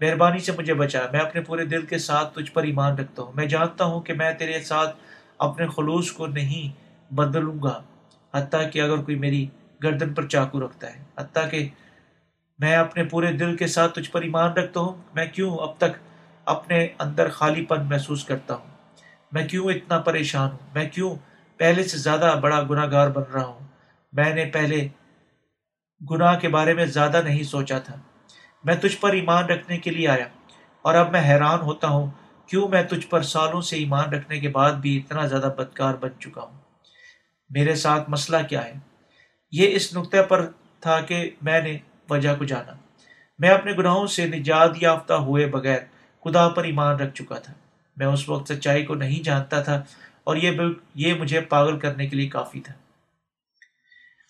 [0.00, 3.32] مہربانی سے مجھے بچا، میں اپنے پورے دل کے ساتھ تجھ پر ایمان رکھتا ہوں۔
[3.34, 4.96] میں جانتا ہوں کہ میں تیرے ساتھ
[5.38, 7.82] اپنے خلوص کو نہیں بدلوں گا،
[8.34, 9.46] حتیٰ کہ اگر کوئی میری
[9.82, 11.68] گردن پر چاقو رکھتا ہے، حتیٰ کہ
[12.58, 15.98] میں اپنے پورے دل کے ساتھ تجھ پر ایمان رکھتا ہوں۔ میں کیوں اب تک
[16.44, 18.66] اپنے اندر خالی پن محسوس کرتا ہوں؟
[19.32, 21.14] میں کیوں اتنا پریشان ہوں؟ میں کیوں
[21.56, 23.60] پہلے سے زیادہ بڑا گناہ گار بن رہا ہوں؟
[24.12, 24.88] میں نے پہلے
[26.10, 27.96] گناہ کے بارے میں زیادہ نہیں سوچا تھا۔
[28.64, 30.24] میں تجھ پر ایمان رکھنے کے لیے آیا
[30.82, 32.10] اور اب میں حیران ہوتا ہوں
[32.46, 36.08] کیوں میں تجھ پر سالوں سے ایمان رکھنے کے بعد بھی اتنا زیادہ بدکار بن
[36.20, 36.58] چکا ہوں۔
[37.50, 38.72] میرے ساتھ مسئلہ کیا ہے؟
[39.52, 40.50] یہ اس نقطے پر
[40.80, 41.78] تھا کہ میں نے
[42.10, 42.72] وجہ کو جانا۔
[43.38, 45.78] میں اپنے گناہوں سے نجات یافتہ ہوئے بغیر
[46.24, 47.52] خدا پر ایمان رکھ چکا تھا۔
[47.96, 49.82] میں اس وقت سچائی کو نہیں جانتا تھا
[50.24, 50.60] اور یہ
[50.94, 52.74] یہ مجھے پاگل کرنے کے لیے کافی تھا۔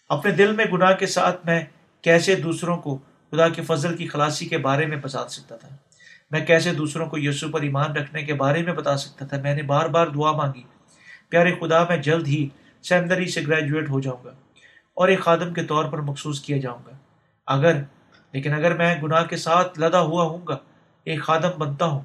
[0.08, 1.64] اپنے دل میں گناہ کے ساتھ میں
[2.02, 2.98] کیسے دوسروں کو
[3.30, 5.68] خدا کے فضل کی خلاصی کے بارے میں بتا سکتا تھا؟
[6.30, 9.54] میں کیسے دوسروں کو یسو پر ایمان رکھنے کے بارے میں بتا سکتا تھا؟ میں
[9.54, 10.62] نے بار بار دعا مانگی،
[11.28, 12.48] پیارے خدا، میں جلد ہی
[12.82, 14.30] سیمندری سے گریجویٹ ہو جاؤں گا
[14.94, 16.90] اور ایک خادم کے طور پر مخصوص کیا جاؤں گا۔
[17.46, 17.76] اگر،
[18.32, 20.56] لیکن اگر میں گناہ کے ساتھ لدا ہوا ہوں گا،
[21.04, 22.00] ایک خادم بنتا ہوں،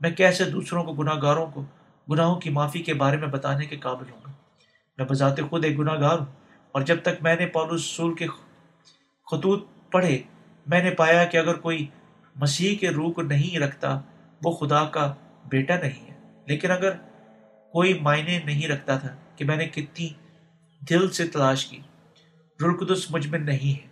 [0.00, 1.64] میں کیسے دوسروں کو گناہ گاروں کو،
[2.10, 4.32] گناہوں کی معافی کے بارے میں بتانے کے قابل ہوں گا؟
[4.98, 6.39] میں بذات خود ایک گناہ گار ہوں۔
[6.72, 8.26] اور جب تک میں نے پولس سول کے
[9.30, 10.22] خطوط پڑھے،
[10.66, 11.86] میں نے پایا کہ اگر کوئی
[12.36, 14.00] مسیح کے روح کو نہیں رکھتا،
[14.44, 15.14] وہ خدا کا
[15.48, 16.90] بیٹا نہیں ہے۔ لیکن اگر
[17.72, 20.08] کوئی معنی نہیں رکھتا تھا کہ میں نے کتنی
[20.90, 21.78] دل سے تلاش کی
[22.60, 23.90] رلقدس مجھ میں نہیں ہے۔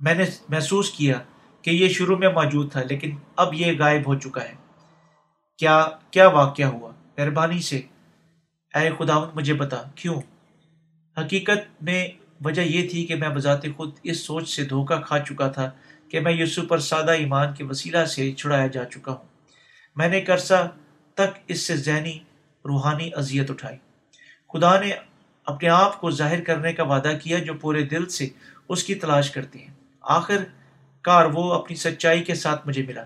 [0.00, 1.22] میں نے محسوس کیا
[1.62, 4.54] کہ یہ شروع میں موجود تھا، لیکن اب یہ غائب ہو چکا ہے۔
[5.58, 7.82] کیا کیا واقعہ ہوا؟ مہربانی سے
[8.74, 10.20] اے خدا، مجھے بتا، کیوں؟
[11.18, 12.08] حقیقت میں
[12.44, 15.70] وجہ یہ تھی کہ میں بذات خود اس سوچ سے دھوکہ کھا چکا تھا
[16.08, 19.24] کہ میں یسو پر سادہ ایمان کے وسیلہ سے چھڑایا جا چکا ہوں۔
[19.96, 20.62] میں نے کرسا
[21.14, 22.18] تک اس سے ذہنی،
[22.64, 23.76] روحانی اذیت اٹھائی۔
[24.52, 24.90] خدا نے
[25.44, 28.28] اپنے آپ کو ظاہر کرنے کا وعدہ کیا جو پورے دل سے
[28.68, 30.36] اس کی تلاش کرتے ہیں آخر
[31.02, 33.04] کار وہ اپنی سچائی کے ساتھ مجھے ملا۔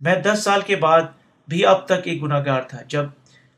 [0.00, 1.02] میں دس سال کے بعد
[1.48, 3.04] بھی اب تک ایک گناہ گار تھا۔ جب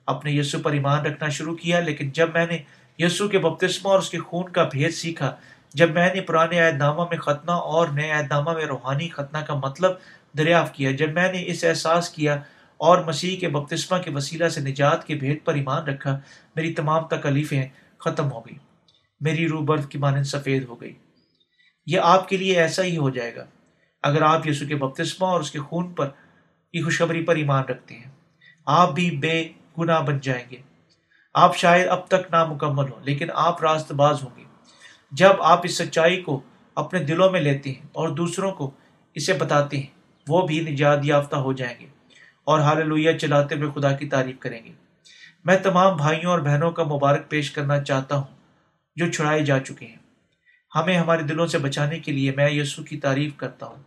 [0.06, 2.59] اپنے یسو پر ایمان رکھنا شروع کیا، لیکن جب میں نے
[2.98, 5.35] یسو کے بپتسمہ اور اس کے خون کا بھید سیکھا،
[5.74, 9.39] جب میں نے پرانے عہد نامہ میں ختنہ اور نئے عہد نامہ میں روحانی ختنہ
[9.39, 9.90] کا مطلب
[10.39, 12.35] دریافت کیا، جب میں نے اس احساس کیا
[12.81, 16.18] اور مسیح کے بپتسمہ کے وسیلہ سے نجات کے بھید پر ایمان رکھا،
[16.56, 17.64] میری تمام تکلیفیں
[17.98, 18.56] ختم ہو گئی
[19.20, 20.93] میری روح برف کی مانند سفید ہو گئی۔
[21.86, 23.44] یہ آپ کے لیے ایسا ہی ہو جائے گا
[24.02, 26.09] اگر آپ یسو کے بپتسمہ اور اس کے خون پر،
[26.74, 28.10] کی خوشخبری پر ایمان رکھتے ہیں۔
[28.66, 29.43] آپ بھی بے
[29.78, 30.56] گناہ بن جائیں گے۔
[31.34, 34.44] آپ شاید اب تک نامکمل ہوں، لیکن آپ راست باز ہوں گے۔
[35.12, 36.40] جب آپ اس سچائی کو
[36.74, 38.70] اپنے دلوں میں لیتے ہیں اور دوسروں کو
[39.14, 39.86] اسے بتاتے ہیں،
[40.28, 41.86] وہ بھی نجات یافتہ ہو جائیں گے
[42.44, 44.72] اور حال لوہیا چلاتے ہوئے خدا کی تعریف کریں گے۔
[45.44, 48.36] میں تمام بھائیوں اور بہنوں کا مبارک پیش کرنا چاہتا ہوں
[48.96, 49.96] جو چھڑائے جا چکے ہیں۔
[50.74, 53.82] ہمیں ہمارے دلوں سے بچانے کے لیے میں یسو کی تعریف کرتا ہوں۔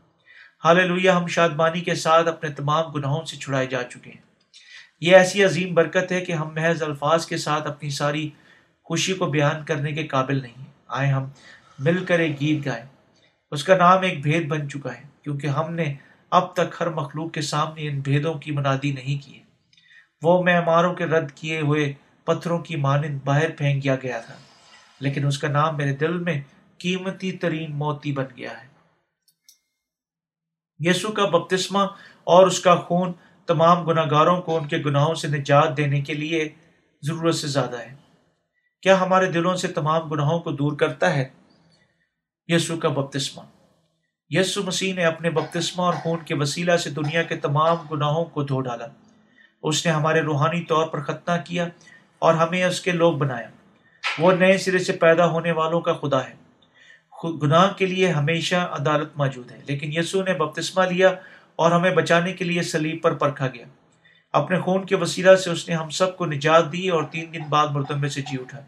[0.63, 4.26] حال لوہیا ہم شادمانی کے ساتھ اپنے تمام گناہوں سے چھڑائے جا چکے ہیں۔
[5.01, 8.29] یہ ایسی عظیم برکت ہے کہ ہم محض الفاظ کے ساتھ اپنی ساری
[8.85, 11.27] خوشی کو بیان کرنے کے قابل نہیں آئے ہم
[11.79, 12.85] مل کر ایک گیت گائے
[13.51, 15.93] اس کا نام ایک بھید بن چکا ہے، کیونکہ ہم نے
[16.31, 19.39] اب تک ہر مخلوق کے سامنے ان بھیدوں کی منادی نہیں کی۔
[20.21, 21.93] وہ معماروں کے رد کیے ہوئے
[22.27, 24.35] پتھروں کی مانند باہر پھینک دیا گیا تھا،
[24.99, 26.41] لیکن اس کا نام میرے دل میں
[26.77, 28.65] قیمتی ترین موتی بن گیا ہے۔
[30.79, 31.79] یسو کا بپتسمہ
[32.27, 33.13] اور اس کا خون
[33.47, 36.49] تمام گناہ گاروں کو ان کے گناہوں سے نجات دینے کے لیے
[37.01, 37.95] ضرورت سے زیادہ ہے۔
[38.81, 41.29] کیا ہمارے دلوں سے تمام گناہوں کو دور کرتا ہے؟
[42.47, 43.41] یسو کا بپتسمہ۔
[44.29, 48.43] یسو مسیح نے اپنے بپتسمہ اور خون کے وسیلہ سے دنیا کے تمام گناہوں کو
[48.43, 48.87] دھو ڈالا۔
[49.63, 51.67] اس نے ہمارے روحانی طور پر ختنہ کیا
[52.19, 53.49] اور ہمیں اس کے لوگ بنایا۔
[54.19, 56.37] وہ نئے سرے سے پیدا ہونے والوں کا خدا ہے۔
[57.43, 61.09] گناہ کے لیے ہمیشہ عدالت موجود ہے، لیکن یسو نے بپتسمہ لیا
[61.57, 63.65] اور ہمیں بچانے کے لیے سلیب پر پرکھا گیا۔
[64.33, 67.41] اپنے خون کے وسیلہ سے اس نے ہم سب کو نجات دی اور تین دن
[67.49, 68.59] بعد مردوں میں سے جی اٹھا۔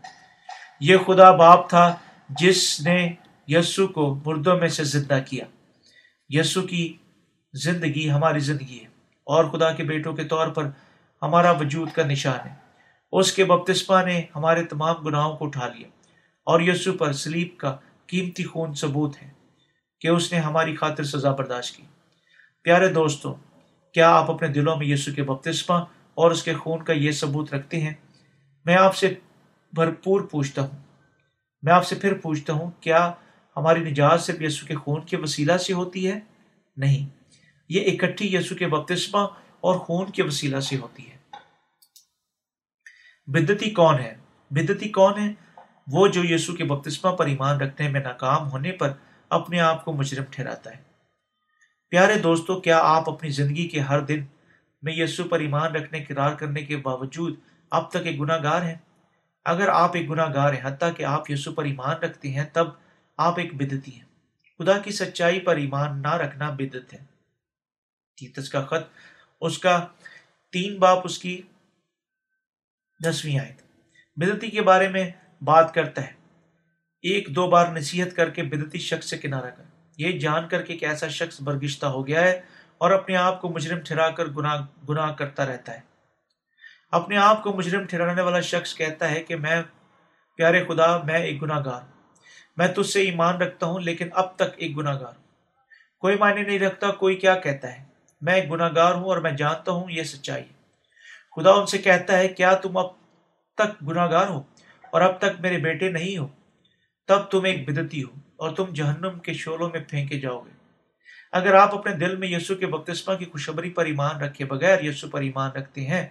[0.79, 1.95] یہ خدا باپ تھا
[2.29, 3.13] جس نے
[3.47, 5.45] یسو کو مردوں میں سے زندہ کیا۔
[6.29, 6.97] یسو کی
[7.53, 8.87] زندگی ہماری زندگی ہے
[9.23, 10.67] اور خدا کے بیٹوں کے طور پر
[11.21, 12.55] ہمارا وجود کا نشان ہے۔
[13.11, 15.87] اس کے بپتسمہ نے ہمارے تمام گناہوں کو اٹھا لیا
[16.43, 19.29] اور یسو پر سلیب کا قیمتی خون ثبوت ہے
[20.01, 21.83] کہ اس نے ہماری خاطر سزا برداشت کی۔
[22.63, 23.33] پیارے دوستوں
[23.93, 25.75] کیا آپ اپنے دلوں میں یسو کے بپتسمہ
[26.13, 27.93] اور اس کے خون کا یہ ثبوت رکھتے ہیں؟
[28.65, 29.13] میں آپ سے
[29.73, 30.77] بھرپور پوچھتا ہوں۔
[31.61, 33.11] میں آپ سے پھر پوچھتا ہوں، کیا
[33.57, 36.19] ہماری نجات صرف یسو کے خون کے وسیلہ سے ہوتی ہے؟
[36.77, 37.07] نہیں،
[37.69, 39.19] یہ اکٹھی یسو کے بپتسمہ
[39.61, 41.17] اور خون کے وسیلہ سے ہوتی ہے۔
[43.27, 44.15] بدتی کون ہے؟
[44.51, 45.33] بدتی کون ہے؟
[45.87, 48.93] وہ جو یسو کے بپتسمہ پر ایمان رکھنے میں ناکام ہونے پر
[49.29, 50.88] اپنے آپ کو مجرم ٹھہراتا ہے۔
[51.89, 54.25] پیارے دوستو، کیا آپ اپنی زندگی کے ہر دن
[54.81, 57.39] میں یسو پر ایمان رکھنے کرار کرنے کے باوجود
[57.71, 58.75] اب تک ایک گناہ گار ہیں؟
[59.45, 62.67] اگر آپ ایک گناہ گار ہیں، حتیٰ کہ آپ یسو پر ایمان رکھتے ہیں، تب
[63.17, 64.05] آپ ایک بدتی ہیں۔
[64.59, 66.99] خدا کی سچائی پر ایمان نہ رکھنا بدت ہے۔
[68.17, 68.87] تیتس کا خط،
[69.41, 69.87] اس کا
[70.51, 71.41] تین باپ، اس کی
[73.05, 73.55] دسویں آئے
[74.15, 75.11] بدتی کے بارے میں
[75.41, 76.13] بات کرتا ہے۔
[77.01, 79.63] ایک دو بار نصیحت کر کے بدتی شخص سے کنارہ کر۔
[79.99, 82.41] یہ جان کر کے کہ ایسا شخص برگشتہ ہو گیا ہے
[82.77, 85.79] اور اپنے آپ کو مجرم ٹھہرا کر گناہ گناہ کرتا رہتا ہے۔
[86.91, 89.61] اپنے آپ کو مجرم ٹھہرانے والا شخص کہتا ہے کہ میں،
[90.35, 91.81] پیارے خدا، میں ایک گناہ گار
[92.57, 95.13] میں تجھ سے ایمان رکھتا ہوں، لیکن اب تک ایک گناہ گار
[95.97, 97.83] کوئی معنی نہیں رکھتا، کوئی کیا کہتا ہے۔
[98.21, 100.43] میں ایک گناہ گار ہوں اور میں جانتا ہوں یہ سچائی
[101.35, 102.87] خدا ان سے کہتا ہے، کیا تم اب
[103.55, 104.43] تک گناہ گار ہو
[104.91, 106.27] اور اب تک میرے بیٹے نہیں ہو؟
[107.07, 110.51] تب تم ایک بدتی ہو۔ اور تم جہنم کے شولوں میں پھینکے جاؤ گے۔
[111.31, 115.09] اگر آپ اپنے دل میں یسو کے بپتسمہ کی خوشبری پر ایمان رکھے بغیر یسو
[115.09, 116.07] پر ایمان رکھتے ہیں،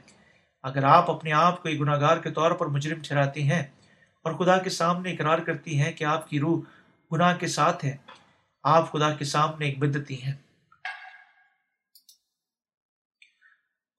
[0.62, 3.62] اگر آپ اپنے آپ کو ایک گناہ گار کے طور پر مجرم ٹھہراتے ہیں
[4.24, 6.60] اور خدا کے سامنے اقرار کرتی ہیں کہ آپ کی روح
[7.12, 7.96] گناہ کے ساتھ ہے
[8.62, 10.34] آپ خدا کے سامنے ایک بدتی ہیں۔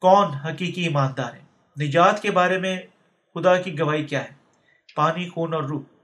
[0.01, 1.41] کون حقیقی ایماندار ہے؟
[1.81, 2.81] نجات کے بارے میں
[3.33, 4.33] خدا کی گواہی کیا ہے؟
[4.95, 5.98] پانی، خون اور روح۔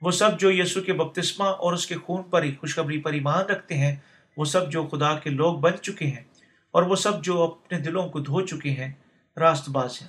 [0.00, 3.44] وہ سب جو یسو کے بپتسمہ اور اس کے خون پر ہی خوشخبری پر ایمان
[3.44, 3.96] رکھتے ہیں،
[4.36, 6.24] وہ سب جو خدا کے لوگ بن چکے ہیں
[6.70, 8.92] اور وہ سب جو اپنے دلوں کو دھو چکے ہیں
[9.36, 10.08] راست باز ہیں۔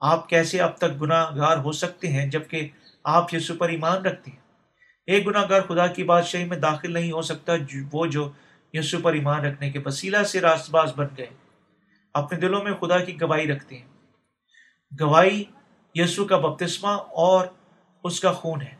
[0.00, 2.68] آپ کیسے اب تک گناہ گار ہو سکتے ہیں جبکہ
[3.04, 4.38] آپ یسو پر ایمان رکھتے ہیں؟
[5.06, 7.52] ایک گناہ گار خدا کی بادشاہی میں داخل نہیں ہو سکتا
[7.92, 8.30] وہ جو
[8.72, 11.26] یسو پر ایمان رکھنے کے وسیلہ سے راست باز بن گئے۔
[12.14, 13.86] اپنے دلوں میں خدا کی گواہی رکھتے ہیں۔
[15.00, 15.44] گواہی
[15.94, 17.46] یسو کا بپتسمہ اور
[18.04, 18.74] اس کا خون ہے۔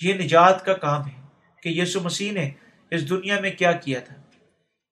[0.00, 1.20] یہ نجات کا کام ہے
[1.62, 2.50] کہ یسو مسیح نے
[2.90, 4.14] اس دنیا میں کیا کیا تھا۔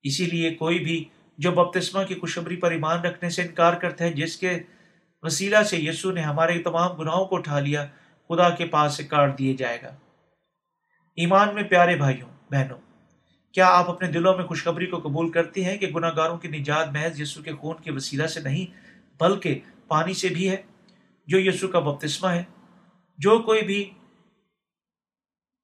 [0.03, 1.05] اسی لیے کوئی بھی
[1.39, 4.59] جو بپتسمہ کی خوشبری پر ایمان رکھنے سے انکار کرتا ہے، جس کے
[5.23, 7.87] وسیلہ سے یسو نے ہمارے تمام گناہوں کو اٹھا لیا،
[8.29, 9.97] خدا کے پاس سے کاٹ دیے جائے گا۔
[11.17, 12.79] ایمان میں پیارے بھائیوں، بہنوں،
[13.53, 16.89] کیا آپ اپنے دلوں میں خوشخبری کو قبول کرتے ہیں کہ گناہ گاروں کی نجات
[16.89, 18.67] محض یسو کے خون کے وسیلہ سے نہیں،
[19.21, 19.59] بلکہ
[19.89, 20.57] پانی سے بھی ہے،
[21.27, 22.43] جو یسو کا بپتسمہ ہے؟
[23.19, 23.91] جو کوئی بھی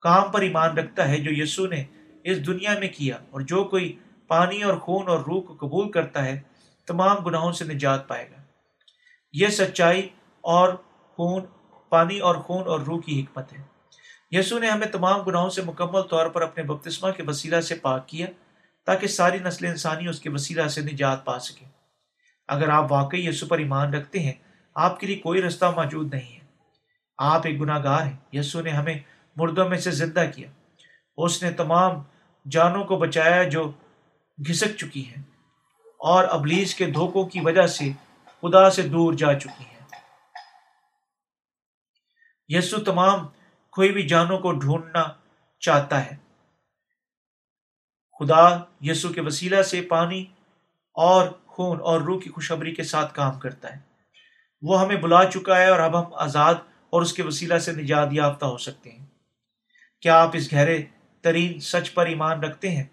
[0.00, 1.84] کام پر ایمان رکھتا ہے، جو یسو نے
[2.24, 6.24] اس دنیا میں کیا اور جو کوئی پانی اور خون اور روح کو قبول کرتا
[6.24, 6.40] ہے،
[6.86, 8.42] تمام گناہوں سے نجات پائے گا۔
[9.32, 10.08] یہ سچائی
[10.40, 10.74] اور
[11.14, 11.42] خون،
[11.88, 13.62] پانی اور خون اور روح کی حکمت ہے۔
[14.30, 18.08] یسو نے ہمیں تمام گناہوں سے مکمل طور پر اپنے بپتسمہ کے وسیلہ سے پاک
[18.08, 18.26] کیا
[18.84, 21.64] تاکہ ساری نسل انسانی اس کے وسیلہ سے نجات پا سکے
[22.48, 24.32] اگر آپ واقعی یسو پر ایمان رکھتے ہیں،
[24.74, 26.43] آپ کے لیے کوئی رستہ موجود نہیں ہے۔
[27.18, 28.98] آپ ایک گناہ گار ہیں۔ یسو نے ہمیں
[29.36, 30.48] مردوں میں سے زندہ کیا۔
[31.16, 32.02] اس نے تمام
[32.50, 33.72] جانوں کو بچایا جو
[34.48, 35.22] گھسک چکی ہیں
[35.98, 37.92] اور ابلیس کے دھوکوں کی وجہ سے
[38.42, 39.74] خدا سے دور جا چکی ہیں۔
[42.48, 43.26] یسو تمام
[43.70, 45.04] کوئی بھی جانوں کو ڈھونڈنا
[45.60, 46.16] چاہتا ہے۔
[48.18, 50.24] خدا یسو کے وسیلہ سے پانی
[50.94, 53.80] اور خون اور روح کی خوشبری کے ساتھ کام کرتا ہے۔
[54.62, 56.54] وہ ہمیں بلا چکا ہے اور اب ہم آزاد
[56.94, 59.06] اور اس کے وسیلہ سے نجات یافتہ ہو سکتے ہیں۔
[60.00, 60.82] کیا آپ اس گہرے
[61.20, 62.84] ترین سچ پر ایمان رکھتے ہیں؟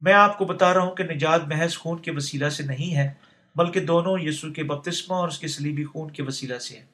[0.00, 3.10] میں آپ کو بتا رہا ہوں کہ نجات محض خون کے وسیلہ سے نہیں ہے،
[3.56, 6.84] بلکہ دونوں یسوع کے بپتسمہ اور اس کے سلیبی خون کے وسیلہ سے ہے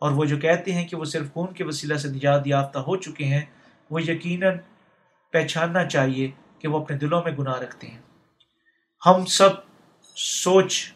[0.00, 2.96] اور وہ جو کہتے ہیں کہ وہ صرف خون کے وسیلہ سے نجات یافتہ ہو
[2.96, 3.44] چکے ہیں،
[3.90, 4.58] وہ یقیناً
[5.32, 8.02] پہچاننا چاہیے کہ وہ اپنے دلوں میں گناہ رکھتے ہیں۔
[9.06, 9.50] ہم سب
[10.16, 10.92] سوچ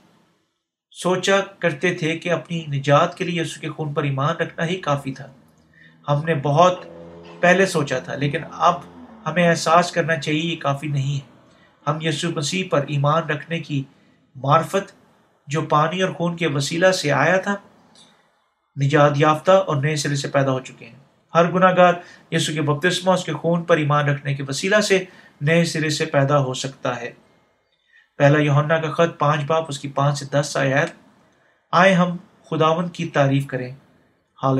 [0.93, 4.77] سوچا کرتے تھے کہ اپنی نجات کے لیے یسوع کے خون پر ایمان رکھنا ہی
[4.77, 5.27] کافی تھا۔
[6.09, 6.85] ہم نے بہت
[7.41, 8.81] پہلے سوچا تھا، لیکن اب
[9.27, 11.21] ہمیں احساس کرنا چاہیے یہ کافی نہیں ہے۔
[11.87, 13.83] ہم یسوع مسیح پر ایمان رکھنے کی
[14.37, 14.93] معرفت
[15.47, 17.57] جو پانی اور خون کے وسیلہ سے آیا تھا،
[18.81, 21.01] نجات یافتہ اور نئے سرے سے پیدا ہو چکے ہیں۔
[21.35, 21.95] ہر گناہ گار
[22.31, 25.05] یسو کے بپتسمہ اس کے خون پر ایمان رکھنے کے وسیلہ سے
[25.41, 27.11] نئے سرے سے پیدا ہو سکتا ہے۔
[28.19, 30.89] پہلا یوننا کا خط پانچ باپ، اس کی پانچ سے دس آیات
[31.73, 32.17] آئے ہم
[32.51, 33.75] خداون کی تعریف کریں۔
[34.43, 34.59] حال